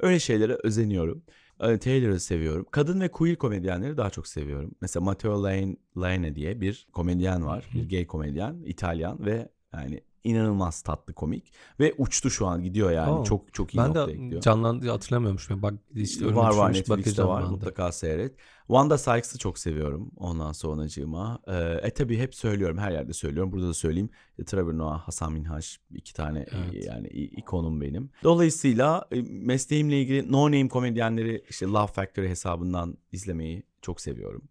Öyle 0.00 0.20
şeylere 0.20 0.58
özeniyorum. 0.62 1.22
E, 1.60 1.78
Taylor'ı 1.78 2.20
seviyorum. 2.20 2.66
Kadın 2.70 3.00
ve 3.00 3.10
queer 3.10 3.36
komedyenleri 3.36 3.96
daha 3.96 4.10
çok 4.10 4.26
seviyorum. 4.26 4.74
Mesela 4.80 5.04
Matteo 5.04 5.42
Lane, 5.42 5.76
Lane 5.96 6.34
diye 6.34 6.60
bir 6.60 6.88
komedyen 6.92 7.46
var. 7.46 7.70
Bir 7.74 7.88
gay 7.88 8.06
komedyen. 8.06 8.62
İtalyan 8.64 9.26
ve 9.26 9.48
yani 9.74 10.00
inanılmaz 10.24 10.82
tatlı 10.82 11.12
komik. 11.14 11.52
Ve 11.80 11.94
uçtu 11.98 12.30
şu 12.30 12.46
an 12.46 12.62
gidiyor 12.62 12.90
yani. 12.90 13.10
Oo. 13.10 13.24
çok 13.24 13.54
çok 13.54 13.74
iyi 13.74 13.78
Ben 13.78 13.88
noktaya 13.88 14.06
de 14.08 14.12
gidiyor. 14.12 14.42
canlandı 14.42 14.90
hatırlamıyormuşum. 14.90 15.62
Bak 15.62 15.74
işte 15.94 16.34
var 16.34 16.54
var 16.54 16.72
Netflix'te 16.72 17.24
var 17.24 17.42
ben 17.42 17.48
de. 17.48 17.52
mutlaka 17.52 17.92
seyret. 17.92 18.34
Wanda 18.66 18.98
Sykes'ı 18.98 19.38
çok 19.38 19.58
seviyorum 19.58 20.10
ondan 20.16 20.52
sonracığıma. 20.52 21.38
Ee, 21.48 21.80
e 21.82 21.90
tabi 21.90 22.18
hep 22.18 22.34
söylüyorum 22.34 22.78
her 22.78 22.90
yerde 22.92 23.12
söylüyorum 23.12 23.52
burada 23.52 23.68
da 23.68 23.74
söyleyeyim. 23.74 24.10
Trevor 24.46 24.78
Noah, 24.78 25.00
Hasan 25.00 25.32
Minhaj 25.32 25.76
iki 25.94 26.14
tane 26.14 26.38
e, 26.40 26.46
Evet. 26.72 26.84
yani 26.86 27.06
ikonum 27.08 27.80
benim. 27.80 28.10
Dolayısıyla 28.22 29.08
e, 29.12 29.22
mesleğimle 29.22 30.00
ilgili 30.00 30.32
no 30.32 30.46
name 30.46 30.68
komedyenleri 30.68 31.44
işte 31.48 31.66
Love 31.66 31.86
Factory 31.86 32.28
hesabından 32.28 32.96
izlemeyi 33.12 33.62
çok 33.82 34.00
seviyorum. 34.00 34.42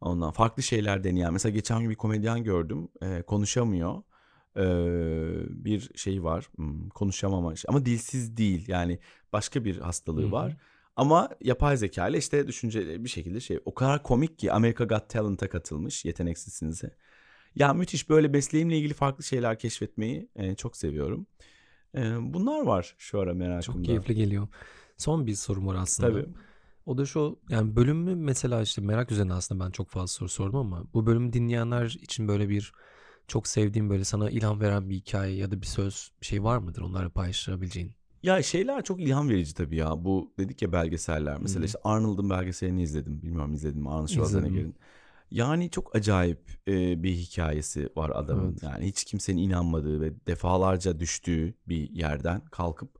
Ondan 0.00 0.30
farklı 0.30 0.62
şeyler 0.62 1.04
deneyen 1.04 1.32
mesela 1.32 1.52
geçen 1.54 1.80
gün 1.80 1.90
bir 1.90 1.94
komedyen 1.94 2.44
gördüm 2.44 2.88
e, 3.02 3.22
konuşamıyor. 3.22 4.02
Bir 5.64 5.90
şey 5.94 6.24
var 6.24 6.48
hmm, 6.56 6.88
konuşamama 6.88 7.54
ama 7.68 7.86
dilsiz 7.86 8.36
değil 8.36 8.64
yani 8.68 8.98
başka 9.32 9.64
bir 9.64 9.78
hastalığı 9.78 10.22
Hı 10.22 10.26
hı. 10.26 10.32
var. 10.32 10.56
Ama 10.96 11.28
yapay 11.40 11.76
zeka 11.76 12.08
ile 12.08 12.18
işte 12.18 12.46
düşünceli 12.46 13.04
bir 13.04 13.08
şekilde 13.08 13.40
şey 13.40 13.60
o 13.64 13.74
kadar 13.74 14.02
komik 14.02 14.38
ki 14.38 14.52
America 14.52 14.84
Got 14.84 15.08
Talent'a 15.08 15.48
katılmış 15.48 16.04
yeteneksizsinize. 16.04 16.94
Ya 17.54 17.74
müthiş 17.74 18.08
böyle 18.08 18.28
mesleğimle 18.28 18.78
ilgili 18.78 18.94
farklı 18.94 19.24
şeyler 19.24 19.58
keşfetmeyi 19.58 20.28
e, 20.36 20.54
çok 20.54 20.76
seviyorum. 20.76 21.26
E, 21.94 22.00
bunlar 22.20 22.62
var 22.62 22.94
şu 22.98 23.20
ara 23.20 23.34
merakımda. 23.34 23.78
Çok 23.78 23.84
keyifli 23.84 24.14
geliyor. 24.14 24.48
Son 24.96 25.26
bir 25.26 25.34
sorum 25.34 25.66
var 25.66 25.74
aslında. 25.74 26.12
Tabii. 26.12 26.26
O 26.86 26.98
da 26.98 27.06
şu 27.06 27.38
yani 27.48 27.76
bölümü 27.76 28.14
mesela 28.14 28.62
işte 28.62 28.82
merak 28.82 29.12
üzerine 29.12 29.32
aslında 29.32 29.64
ben 29.64 29.70
çok 29.70 29.90
fazla 29.90 30.06
soru 30.06 30.28
sordum 30.28 30.58
ama 30.58 30.84
bu 30.94 31.06
bölümü 31.06 31.32
dinleyenler 31.32 31.98
için 32.02 32.28
böyle 32.28 32.48
bir 32.48 32.72
çok 33.28 33.48
sevdiğin 33.48 33.90
böyle 33.90 34.04
sana 34.04 34.30
ilham 34.30 34.60
veren 34.60 34.90
bir 34.90 34.94
hikaye 34.96 35.36
ya 35.36 35.50
da 35.50 35.60
bir 35.62 35.66
söz 35.66 36.12
bir 36.20 36.26
şey 36.26 36.44
var 36.44 36.58
mıdır 36.58 36.82
onlarla 36.82 37.10
paylaşabileceğin? 37.10 37.96
Ya 38.22 38.42
şeyler 38.42 38.84
çok 38.84 39.00
ilham 39.00 39.28
verici 39.28 39.54
tabii 39.54 39.76
ya. 39.76 40.04
Bu 40.04 40.34
dedik 40.38 40.62
ya 40.62 40.72
belgeseller. 40.72 41.38
Mesela 41.40 41.62
hı. 41.62 41.66
işte 41.66 41.78
Arnold'un 41.84 42.30
belgeselini 42.30 42.82
izledim. 42.82 43.22
Bilmiyorum 43.22 43.54
izledim 43.54 43.82
mi 43.82 43.90
Arnold. 43.90 44.08
Schwarzenegger'in. 44.08 44.76
Yani 45.30 45.70
çok 45.70 45.96
acayip 45.96 46.40
e, 46.68 47.02
bir 47.02 47.12
hikayesi 47.14 47.88
var 47.96 48.10
adamın. 48.14 48.50
Evet. 48.52 48.62
Yani 48.62 48.86
hiç 48.86 49.04
kimsenin 49.04 49.38
inanmadığı 49.42 50.00
ve 50.00 50.12
defalarca 50.26 51.00
düştüğü 51.00 51.54
bir 51.68 51.90
yerden 51.90 52.40
kalkıp 52.50 52.90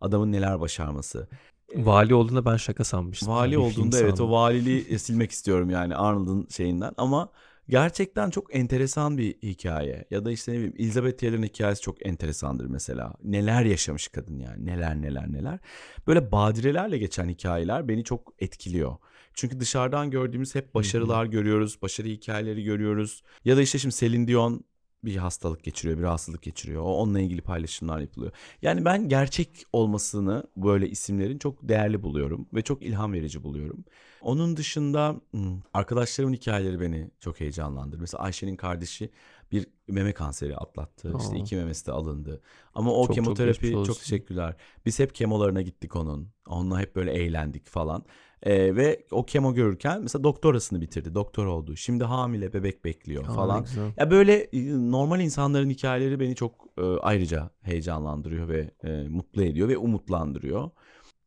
adamın 0.00 0.32
neler 0.32 0.60
başarması. 0.60 1.28
Vali 1.74 2.14
olduğunda 2.14 2.44
ben 2.44 2.56
şaka 2.56 2.84
sanmıştım. 2.84 3.28
Vali 3.28 3.54
Yani 3.54 3.64
olduğunda 3.64 3.98
evet 3.98 4.12
o 4.12 4.16
sandım. 4.16 4.32
valiliği 4.32 4.98
silmek 4.98 5.30
istiyorum 5.30 5.70
yani 5.70 5.96
Arnold'un 5.96 6.46
şeyinden 6.50 6.92
ama 6.96 7.28
gerçekten 7.68 8.30
çok 8.30 8.56
enteresan 8.56 9.18
bir 9.18 9.34
hikaye. 9.42 10.04
Ya 10.10 10.24
da 10.24 10.32
işte 10.32 10.52
ne 10.52 10.56
bileyim 10.56 10.74
Elizabeth 10.78 11.18
Taylor'ın 11.18 11.42
hikayesi 11.42 11.82
çok 11.82 12.06
enteresandır 12.06 12.66
mesela. 12.66 13.14
Neler 13.24 13.64
yaşamış 13.64 14.08
kadın 14.08 14.38
yani 14.38 14.66
neler 14.66 15.02
neler 15.02 15.32
neler. 15.32 15.58
Böyle 16.06 16.32
badirelerle 16.32 16.98
geçen 16.98 17.28
hikayeler 17.28 17.88
beni 17.88 18.04
çok 18.04 18.34
etkiliyor. 18.38 18.96
Çünkü 19.34 19.60
dışarıdan 19.60 20.10
gördüğümüz 20.10 20.54
hep 20.54 20.74
başarılar 20.74 21.24
görüyoruz, 21.26 21.82
başarı 21.82 22.08
hikayeleri 22.08 22.64
görüyoruz. 22.64 23.22
Ya 23.44 23.56
da 23.56 23.62
işte 23.62 23.78
şimdi 23.78 23.94
Celine 23.94 24.28
Dion 24.28 24.64
bir 25.04 25.16
hastalık 25.16 25.64
geçiriyor, 25.64 25.98
bir 25.98 26.02
rahatsızlık 26.02 26.42
geçiriyor. 26.42 26.82
O 26.82 26.96
onunla 26.96 27.20
ilgili 27.20 27.40
paylaşımlar 27.40 28.00
yapılıyor. 28.00 28.32
Yani 28.62 28.84
ben 28.84 29.08
gerçek 29.08 29.64
olmasını 29.72 30.44
böyle 30.56 30.88
isimlerin 30.88 31.38
çok 31.38 31.68
değerli 31.68 32.02
buluyorum 32.02 32.46
ve 32.54 32.62
çok 32.62 32.82
ilham 32.82 33.12
verici 33.12 33.42
buluyorum. 33.42 33.84
Onun 34.20 34.56
dışında 34.56 35.20
hmm, 35.30 35.60
arkadaşlarımın 35.74 36.34
hikayeleri 36.34 36.80
beni 36.80 37.10
çok 37.20 37.40
heyecanlandırır. 37.40 38.00
Mesela 38.00 38.22
Ayşe'nin 38.22 38.56
kardeşi 38.56 39.10
bir 39.52 39.66
meme 39.88 40.12
kanseri 40.12 40.56
atlattı. 40.56 41.14
İşte 41.18 41.36
Aa. 41.36 41.38
iki 41.38 41.56
memesi 41.56 41.86
de 41.86 41.92
alındı. 41.92 42.40
Ama 42.74 42.92
o 42.92 43.06
Çok 43.06 43.06
çok 43.06 43.14
kemoterapi 43.14 43.70
çok, 43.70 43.80
olsun. 43.80 43.94
teşekkürler. 43.94 44.56
Biz 44.86 44.98
hep 44.98 45.14
kemolarına 45.14 45.62
gittik 45.62 45.96
onun. 45.96 46.28
Onunla 46.48 46.80
hep 46.80 46.96
böyle 46.96 47.12
eğlendik 47.12 47.66
falan. 47.66 48.04
Ee, 48.42 48.76
ve 48.76 49.06
o 49.10 49.26
kemo 49.26 49.54
görürken 49.54 50.02
mesela 50.02 50.24
doktorasını 50.24 50.80
bitirdi. 50.80 51.14
Doktor 51.14 51.46
oldu. 51.46 51.76
Şimdi 51.76 52.04
hamile 52.04 52.52
bebek 52.52 52.84
bekliyor 52.84 53.24
Aa, 53.28 53.32
falan. 53.32 53.62
güzel. 53.62 53.92
Ya 53.96 54.10
böyle 54.10 54.34
e, 54.34 54.72
normal 54.90 55.20
insanların 55.20 55.70
hikayeleri 55.70 56.20
beni 56.20 56.34
çok 56.34 56.66
e, 56.78 56.82
ayrıca 56.82 57.50
heyecanlandırıyor 57.62 58.48
ve 58.48 58.70
e, 58.84 59.08
mutlu 59.08 59.42
ediyor 59.44 59.68
ve 59.68 59.78
umutlandırıyor. 59.78 60.70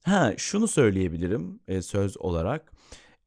Ha 0.04 0.34
şunu 0.38 0.68
söyleyebilirim 0.68 1.60
e, 1.68 1.82
söz 1.82 2.18
olarak. 2.18 2.72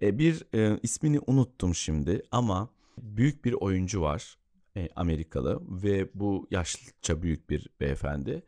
E, 0.02 0.18
bir 0.18 0.44
e, 0.54 0.78
ismini 0.82 1.20
unuttum 1.26 1.74
şimdi 1.74 2.22
ama 2.30 2.68
büyük 2.98 3.44
bir 3.44 3.52
oyuncu 3.52 4.00
var 4.00 4.38
e, 4.76 4.88
Amerikalı 4.96 5.62
ve 5.82 6.08
bu 6.14 6.48
yaşlıca 6.50 7.22
büyük 7.22 7.50
bir 7.50 7.68
beyefendi. 7.80 8.42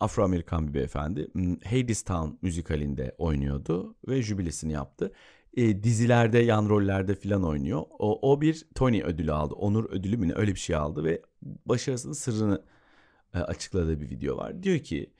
Afro-Amerikan 0.00 0.68
bir 0.68 0.74
beyefendi. 0.74 1.28
Hadestown 1.64 2.30
müzikalinde 2.42 3.14
oynuyordu 3.18 3.96
ve 4.08 4.22
jübilesini 4.22 4.72
yaptı. 4.72 5.12
E, 5.56 5.82
dizilerde, 5.82 6.38
yan 6.38 6.68
rollerde 6.68 7.14
filan 7.14 7.44
oynuyor. 7.44 7.82
O, 7.98 8.32
o 8.32 8.40
bir 8.40 8.66
Tony 8.74 9.02
ödülü 9.02 9.32
aldı. 9.32 9.54
Onur 9.54 9.90
ödülü 9.90 10.16
mü 10.16 10.28
ne 10.28 10.32
öyle 10.34 10.54
bir 10.54 10.58
şey 10.58 10.76
aldı 10.76 11.04
ve 11.04 11.22
başarısının 11.42 12.12
sırrını 12.12 12.62
e, 13.34 13.38
açıkladığı 13.38 14.00
bir 14.00 14.10
video 14.10 14.36
var. 14.36 14.62
Diyor 14.62 14.78
ki 14.78 15.12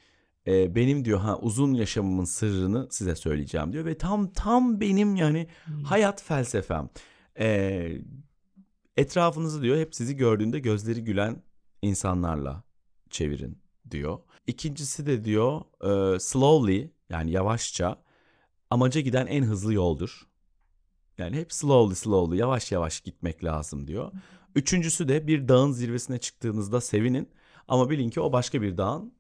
e, 0.46 0.74
benim 0.74 1.04
diyor 1.04 1.18
ha 1.18 1.38
uzun 1.38 1.74
yaşamımın 1.74 2.24
sırrını 2.24 2.88
size 2.90 3.14
söyleyeceğim 3.14 3.72
diyor 3.72 3.84
ve 3.84 3.98
tam 3.98 4.32
tam 4.32 4.80
benim 4.80 5.16
yani 5.16 5.48
hayat 5.84 6.22
felsefem. 6.22 6.90
E, 7.38 7.88
etrafınızı 9.00 9.62
diyor 9.62 9.76
hep 9.76 9.94
sizi 9.94 10.16
gördüğünde 10.16 10.58
gözleri 10.58 11.04
gülen 11.04 11.42
insanlarla 11.82 12.64
çevirin 13.10 13.62
diyor. 13.90 14.18
İkincisi 14.46 15.06
de 15.06 15.24
diyor 15.24 15.60
e, 15.84 16.20
slowly 16.20 16.90
yani 17.10 17.30
yavaşça 17.30 18.02
amaca 18.70 19.00
giden 19.00 19.26
en 19.26 19.42
hızlı 19.42 19.74
yoldur. 19.74 20.26
Yani 21.18 21.36
hep 21.36 21.52
slowly 21.52 21.94
slowly 21.94 22.40
yavaş 22.40 22.72
yavaş 22.72 23.00
gitmek 23.00 23.44
lazım 23.44 23.86
diyor. 23.86 24.12
Üçüncüsü 24.54 25.08
de 25.08 25.26
bir 25.26 25.48
dağın 25.48 25.72
zirvesine 25.72 26.18
çıktığınızda 26.18 26.80
sevinin 26.80 27.28
ama 27.68 27.90
bilin 27.90 28.10
ki 28.10 28.20
o 28.20 28.32
başka 28.32 28.62
bir 28.62 28.76
dağın 28.76 29.14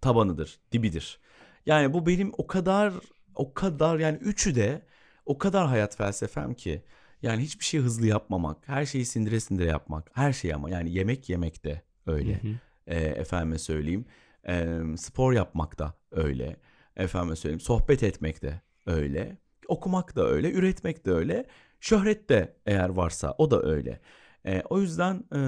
tabanıdır, 0.00 0.60
dibidir. 0.72 1.20
Yani 1.66 1.92
bu 1.92 2.06
benim 2.06 2.32
o 2.38 2.46
kadar 2.46 2.94
o 3.34 3.54
kadar 3.54 3.98
yani 3.98 4.16
üçü 4.16 4.54
de 4.54 4.86
o 5.26 5.38
kadar 5.38 5.66
hayat 5.66 5.96
felsefem 5.96 6.54
ki 6.54 6.84
yani 7.22 7.42
hiçbir 7.42 7.64
şey 7.64 7.80
hızlı 7.80 8.06
yapmamak, 8.06 8.68
her 8.68 8.86
şeyi 8.86 9.04
sindire 9.04 9.40
sindire 9.40 9.66
yapmak, 9.66 10.10
her 10.14 10.32
şey 10.32 10.54
ama 10.54 10.70
yani 10.70 10.92
yemek 10.92 11.28
yemek 11.28 11.64
de 11.64 11.82
öyle. 12.06 12.42
Hı 12.42 12.48
hı. 12.48 12.52
E, 12.86 12.96
efendime 12.96 13.58
söyleyeyim. 13.58 14.04
E, 14.48 14.78
spor 14.96 15.32
yapmak 15.32 15.78
da 15.78 15.94
öyle. 16.12 16.56
Efendime 16.96 17.36
söyleyeyim. 17.36 17.60
Sohbet 17.60 18.02
etmek 18.02 18.42
de 18.42 18.60
öyle. 18.86 19.36
Okumak 19.68 20.16
da 20.16 20.26
öyle. 20.26 20.52
Üretmek 20.52 21.06
de 21.06 21.10
öyle. 21.12 21.46
Şöhret 21.80 22.28
de 22.28 22.56
eğer 22.66 22.88
varsa 22.88 23.34
o 23.38 23.50
da 23.50 23.62
öyle. 23.62 24.00
E, 24.46 24.62
o 24.70 24.80
yüzden 24.80 25.24
e, 25.34 25.40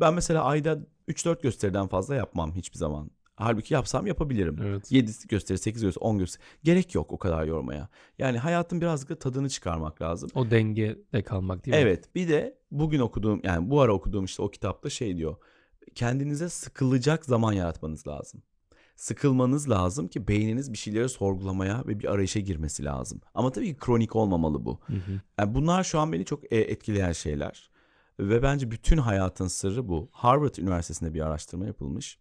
ben 0.00 0.14
mesela 0.14 0.44
ayda 0.44 0.78
3-4 1.08 1.42
gösteriden 1.42 1.88
fazla 1.88 2.14
yapmam 2.14 2.54
hiçbir 2.54 2.78
zaman. 2.78 3.10
Halbuki 3.38 3.74
yapsam 3.74 4.06
yapabilirim. 4.06 4.58
Evet. 4.62 4.92
7 4.92 5.10
gösteri, 5.28 5.58
8 5.58 5.82
gösteri, 5.82 6.04
10 6.04 6.18
gösteri. 6.18 6.42
Gerek 6.64 6.94
yok 6.94 7.12
o 7.12 7.18
kadar 7.18 7.44
yormaya. 7.44 7.88
Yani 8.18 8.38
hayatın 8.38 8.80
birazcık 8.80 9.10
da 9.10 9.18
tadını 9.18 9.48
çıkarmak 9.48 10.02
lazım. 10.02 10.30
O 10.34 10.50
dengede 10.50 11.22
kalmak 11.22 11.66
değil 11.66 11.76
mi? 11.76 11.82
Evet 11.82 12.14
bir 12.14 12.28
de 12.28 12.58
bugün 12.70 13.00
okuduğum 13.00 13.40
yani 13.44 13.70
bu 13.70 13.80
ara 13.80 13.92
okuduğum 13.92 14.24
işte 14.24 14.42
o 14.42 14.50
kitapta 14.50 14.90
şey 14.90 15.16
diyor. 15.16 15.36
Kendinize 15.94 16.48
sıkılacak 16.48 17.24
zaman 17.24 17.52
yaratmanız 17.52 18.06
lazım. 18.06 18.42
Sıkılmanız 18.96 19.70
lazım 19.70 20.08
ki 20.08 20.28
beyniniz 20.28 20.72
bir 20.72 20.78
şeyleri 20.78 21.08
sorgulamaya 21.08 21.84
ve 21.86 22.00
bir 22.00 22.12
arayışa 22.12 22.40
girmesi 22.40 22.84
lazım. 22.84 23.20
Ama 23.34 23.52
tabii 23.52 23.66
ki 23.66 23.76
kronik 23.78 24.16
olmamalı 24.16 24.64
bu. 24.64 24.80
Hı 24.86 24.92
hı. 24.92 25.20
Yani 25.38 25.54
bunlar 25.54 25.84
şu 25.84 25.98
an 25.98 26.12
beni 26.12 26.24
çok 26.24 26.52
e, 26.52 26.56
etkileyen 26.56 27.12
şeyler. 27.12 27.70
Ve 28.20 28.42
bence 28.42 28.70
bütün 28.70 28.98
hayatın 28.98 29.46
sırrı 29.46 29.88
bu. 29.88 30.08
Harvard 30.12 30.54
Üniversitesi'nde 30.54 31.14
bir 31.14 31.20
araştırma 31.20 31.66
yapılmış. 31.66 32.18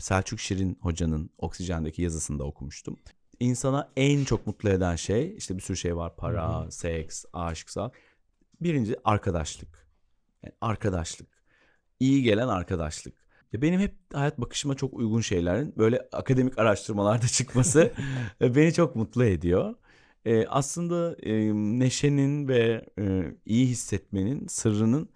Selçuk 0.00 0.40
Şirin 0.40 0.78
hocanın 0.80 1.30
Oksijen'deki 1.38 2.02
yazısında 2.02 2.44
okumuştum. 2.44 2.96
İnsana 3.40 3.88
en 3.96 4.24
çok 4.24 4.46
mutlu 4.46 4.68
eden 4.70 4.96
şey 4.96 5.36
işte 5.36 5.56
bir 5.56 5.62
sürü 5.62 5.76
şey 5.76 5.96
var. 5.96 6.16
Para, 6.16 6.70
seks, 6.70 7.24
aşksa. 7.32 7.90
Birinci 8.60 8.96
arkadaşlık. 9.04 9.86
Yani 10.42 10.54
arkadaşlık. 10.60 11.28
İyi 12.00 12.22
gelen 12.22 12.48
arkadaşlık. 12.48 13.14
Ya 13.52 13.62
benim 13.62 13.80
hep 13.80 13.94
hayat 14.12 14.40
bakışıma 14.40 14.74
çok 14.74 14.94
uygun 14.94 15.20
şeylerin 15.20 15.74
böyle 15.76 16.08
akademik 16.12 16.58
araştırmalarda 16.58 17.26
çıkması 17.26 17.92
beni 18.40 18.72
çok 18.72 18.96
mutlu 18.96 19.24
ediyor. 19.24 19.74
Ee, 20.24 20.46
aslında 20.46 21.16
e, 21.22 21.52
neşenin 21.54 22.48
ve 22.48 22.84
e, 22.98 23.34
iyi 23.46 23.66
hissetmenin 23.66 24.46
sırrının 24.46 25.08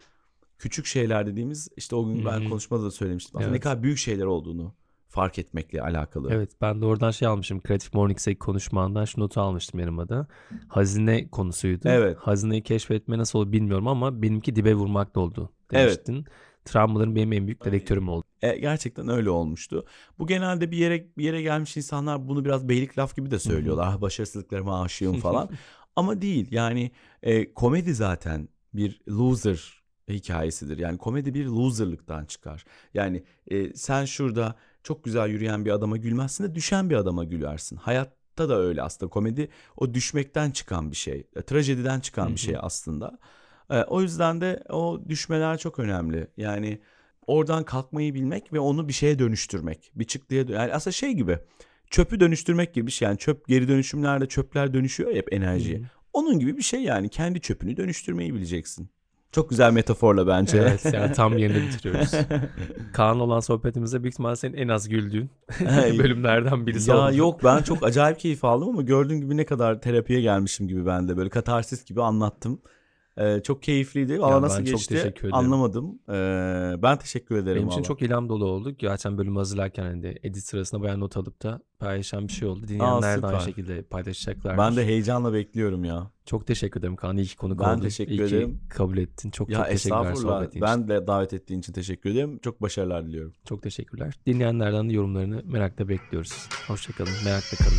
küçük 0.58 0.86
şeyler 0.86 1.26
dediğimiz 1.26 1.68
işte 1.76 1.96
o 1.96 2.06
gün 2.06 2.24
ben 2.24 2.40
Hı 2.40 2.44
hı. 2.44 2.48
konuşmada 2.48 2.82
da 2.84 2.90
söylemiştim. 2.90 3.36
Aslında 3.36 3.50
ne 3.50 3.54
Evet. 3.56 3.62
kadar 3.62 3.82
büyük 3.82 3.98
şeyler 3.98 4.24
olduğunu 4.24 4.74
fark 5.08 5.38
etmekle 5.38 5.82
alakalı. 5.82 6.28
Evet 6.32 6.50
ben 6.60 6.80
de 6.80 6.84
oradan 6.86 7.10
şey 7.10 7.28
almışım. 7.28 7.60
Creative 7.66 7.90
Mornings'teki 7.98 8.38
konuşmandan 8.38 9.04
şu 9.04 9.20
notu 9.20 9.40
almıştım 9.40 9.80
yanıma 9.80 10.08
da. 10.08 10.26
Hazine 10.68 11.28
konusuydu. 11.28 11.88
Evet. 11.88 12.16
Hazineyi 12.18 12.62
keşfetme 12.62 13.18
nasıl 13.18 13.38
olur 13.38 13.52
bilmiyorum 13.52 13.88
ama 13.88 14.22
benimki 14.22 14.56
dibe 14.56 14.74
vurmakla 14.74 15.20
oldu 15.20 15.50
Evet. 15.72 16.06
demiştin. 16.06 16.26
Travmaların 16.64 17.16
benim 17.16 17.32
en 17.32 17.46
büyük 17.46 17.64
dedektörüm 17.64 18.08
oldu. 18.08 18.24
E, 18.42 18.58
gerçekten 18.58 19.08
öyle 19.08 19.30
olmuştu. 19.30 19.84
Bu 20.18 20.26
genelde 20.26 20.70
bir 20.70 20.76
yere 20.76 21.06
bir 21.18 21.24
yere 21.24 21.42
gelmiş 21.42 21.76
insanlar 21.76 22.28
bunu 22.28 22.44
biraz 22.44 22.68
beylik 22.68 22.98
laf 22.98 23.16
gibi 23.16 23.30
de 23.30 23.38
söylüyorlar. 23.38 23.86
Ah 23.90 24.00
başarısızlıklarıma 24.00 24.82
aşığım 24.82 25.16
falan. 25.16 25.50
Ama 25.96 26.22
değil. 26.22 26.48
Yani 26.50 26.90
e, 27.22 27.54
komedi 27.54 27.94
zaten 27.94 28.48
bir 28.74 29.00
loser 29.08 29.77
hikayesidir. 30.14 30.78
Yani 30.78 30.98
komedi 30.98 31.34
bir 31.34 31.46
loserlıktan 31.46 32.24
çıkar. 32.24 32.64
Yani 32.94 33.24
e, 33.46 33.74
sen 33.74 34.04
şurada 34.04 34.54
çok 34.82 35.04
güzel 35.04 35.28
yürüyen 35.28 35.64
bir 35.64 35.70
adama 35.70 35.96
gülmezsin 35.96 36.44
de 36.44 36.54
düşen 36.54 36.90
bir 36.90 36.94
adama 36.94 37.24
gülersin. 37.24 37.76
Hayatta 37.76 38.48
da 38.48 38.59
öyle 38.59 38.82
aslında. 38.82 39.11
Komedi 39.11 39.48
o 39.76 39.94
düşmekten 39.94 40.50
çıkan 40.50 40.90
bir 40.90 40.96
şey. 40.96 41.26
E, 41.36 41.42
trajediden 41.42 42.00
çıkan 42.00 42.32
bir 42.32 42.40
şey 42.40 42.56
aslında. 42.61 43.18
E, 43.70 43.82
o 43.82 44.02
yüzden 44.02 44.40
de 44.40 44.62
o 44.70 45.00
düşmeler 45.09 45.59
çok 45.59 45.78
önemli. 45.78 46.26
Yani 46.36 46.80
oradan 47.26 47.64
kalkmayı 47.64 48.14
bilmek 48.14 48.52
ve 48.52 48.61
onu 48.61 48.88
bir 48.88 48.92
şeye 48.92 49.18
dönüştürmek. 49.18 49.90
Bir 49.94 50.04
çıktıya 50.04 50.44
yani 50.48 50.72
aslında 50.72 50.92
şey 50.92 51.12
gibi 51.12 51.38
çöpü 51.90 52.20
dönüştürmek 52.20 52.74
gibi 52.74 52.86
bir 52.86 52.92
şey. 52.92 53.09
Yani 53.09 53.18
çöp 53.18 53.48
geri 53.48 53.68
dönüşümlerde 53.68 54.26
çöpler 54.26 54.74
dönüşüyor 54.74 55.14
hep 55.14 55.32
enerjiye. 55.32 55.76
Onun 56.12 56.38
gibi 56.38 56.56
bir 56.56 56.62
şey 56.62 56.82
yani 56.82 57.09
kendi 57.09 57.40
çöpünü 57.40 57.76
dönüştürmeyi 57.76 58.34
bileceksin. 58.34 58.90
Çok 59.33 59.51
güzel 59.51 59.72
metaforla 59.72 60.26
bence. 60.26 60.59
Evet 60.59 60.95
yani 60.95 61.12
tam 61.16 61.39
yerinde 61.39 61.62
bitiriyoruz. 61.62 62.11
Kaan 62.93 63.20
olan 63.20 63.41
sohbetimizde 63.41 64.03
büyük 64.03 64.14
ihtimalle 64.14 64.37
senin 64.37 64.57
en 64.57 64.68
az 64.68 64.89
güldüğün 64.89 65.31
bölümlerden 65.99 66.66
birisi 66.66 66.91
ya 66.91 66.97
oldu. 66.99 67.16
yok 67.16 67.45
ben 67.45 67.62
çok 67.62 67.83
acayip 67.87 68.18
keyif 68.20 68.45
aldım 68.45 68.68
ama 68.68 68.83
gördüğün 68.83 69.20
gibi 69.20 69.37
ne 69.37 69.45
kadar 69.47 69.81
terapiye 69.81 70.20
gelmişim 70.20 70.68
gibi 70.68 70.87
ben 70.87 71.09
de 71.09 71.16
böyle 71.16 71.31
katarsis 71.31 71.85
gibi 71.85 72.03
anlattım. 72.03 72.61
Ee, 73.18 73.40
çok 73.42 73.62
keyifliydi. 73.62 74.20
Valla 74.20 74.34
Ya 74.34 74.42
nasıl 74.42 74.58
ben 74.58 74.64
geçti 74.64 75.14
anlamadım. 75.32 75.98
Ee, 76.08 76.12
ben 76.82 76.98
teşekkür 76.98 77.36
ederim 77.36 77.56
Benim 77.56 77.68
için 77.68 77.76
valla. 77.76 77.84
çok 77.88 78.02
ilham 78.02 78.28
dolu 78.28 78.44
oldu. 78.44 78.70
Gerçekten 78.78 79.18
bölümü 79.18 79.36
hazırlarken 79.38 79.82
hani 79.82 80.02
de 80.02 80.18
edit 80.22 80.44
sırasında 80.44 80.82
bayağı 80.82 81.00
not 81.00 81.16
alıp 81.16 81.42
da 81.42 81.60
paylaşan 81.78 82.28
bir 82.28 82.32
şey 82.32 82.48
oldu. 82.48 82.64
Aa, 82.64 82.68
Dinleyenler 82.68 83.22
de 83.22 83.26
aynı 83.26 83.40
şekilde 83.40 83.82
paylaşacaklardır. 83.82 84.58
Ben 84.58 84.76
de 84.76 84.86
heyecanla 84.86 85.32
bekliyorum 85.32 85.84
ya. 85.84 86.10
Çok 86.26 86.46
teşekkür 86.46 86.80
ederim 86.80 86.96
Kaan. 86.96 87.16
İyi 87.16 87.26
ki 87.26 87.36
konuk 87.36 87.60
Ben 87.60 87.64
oldun. 87.74 87.80
teşekkür 87.82 88.12
İyi 88.12 88.22
ederim. 88.22 88.60
kabul 88.68 88.98
ettin. 88.98 89.30
Çok 89.30 89.50
Ya 89.50 89.58
çok 89.58 89.66
teşekkürler 89.68 90.14
sohbetin 90.14 90.48
için. 90.50 90.62
Ben 90.62 90.88
de 90.88 91.06
davet 91.06 91.32
ettiğin 91.32 91.60
için 91.60 91.72
teşekkür 91.72 92.10
ederim. 92.10 92.38
Çok 92.42 92.62
başarılar 92.62 93.06
diliyorum. 93.06 93.32
Çok 93.44 93.62
teşekkürler. 93.62 94.14
Dinleyenlerden 94.26 94.88
de 94.88 94.92
yorumlarını 94.92 95.42
merakla 95.44 95.88
bekliyoruz. 95.88 96.48
Hoşçakalın. 96.68 97.12
Merakla 97.24 97.56
kalın. 97.56 97.78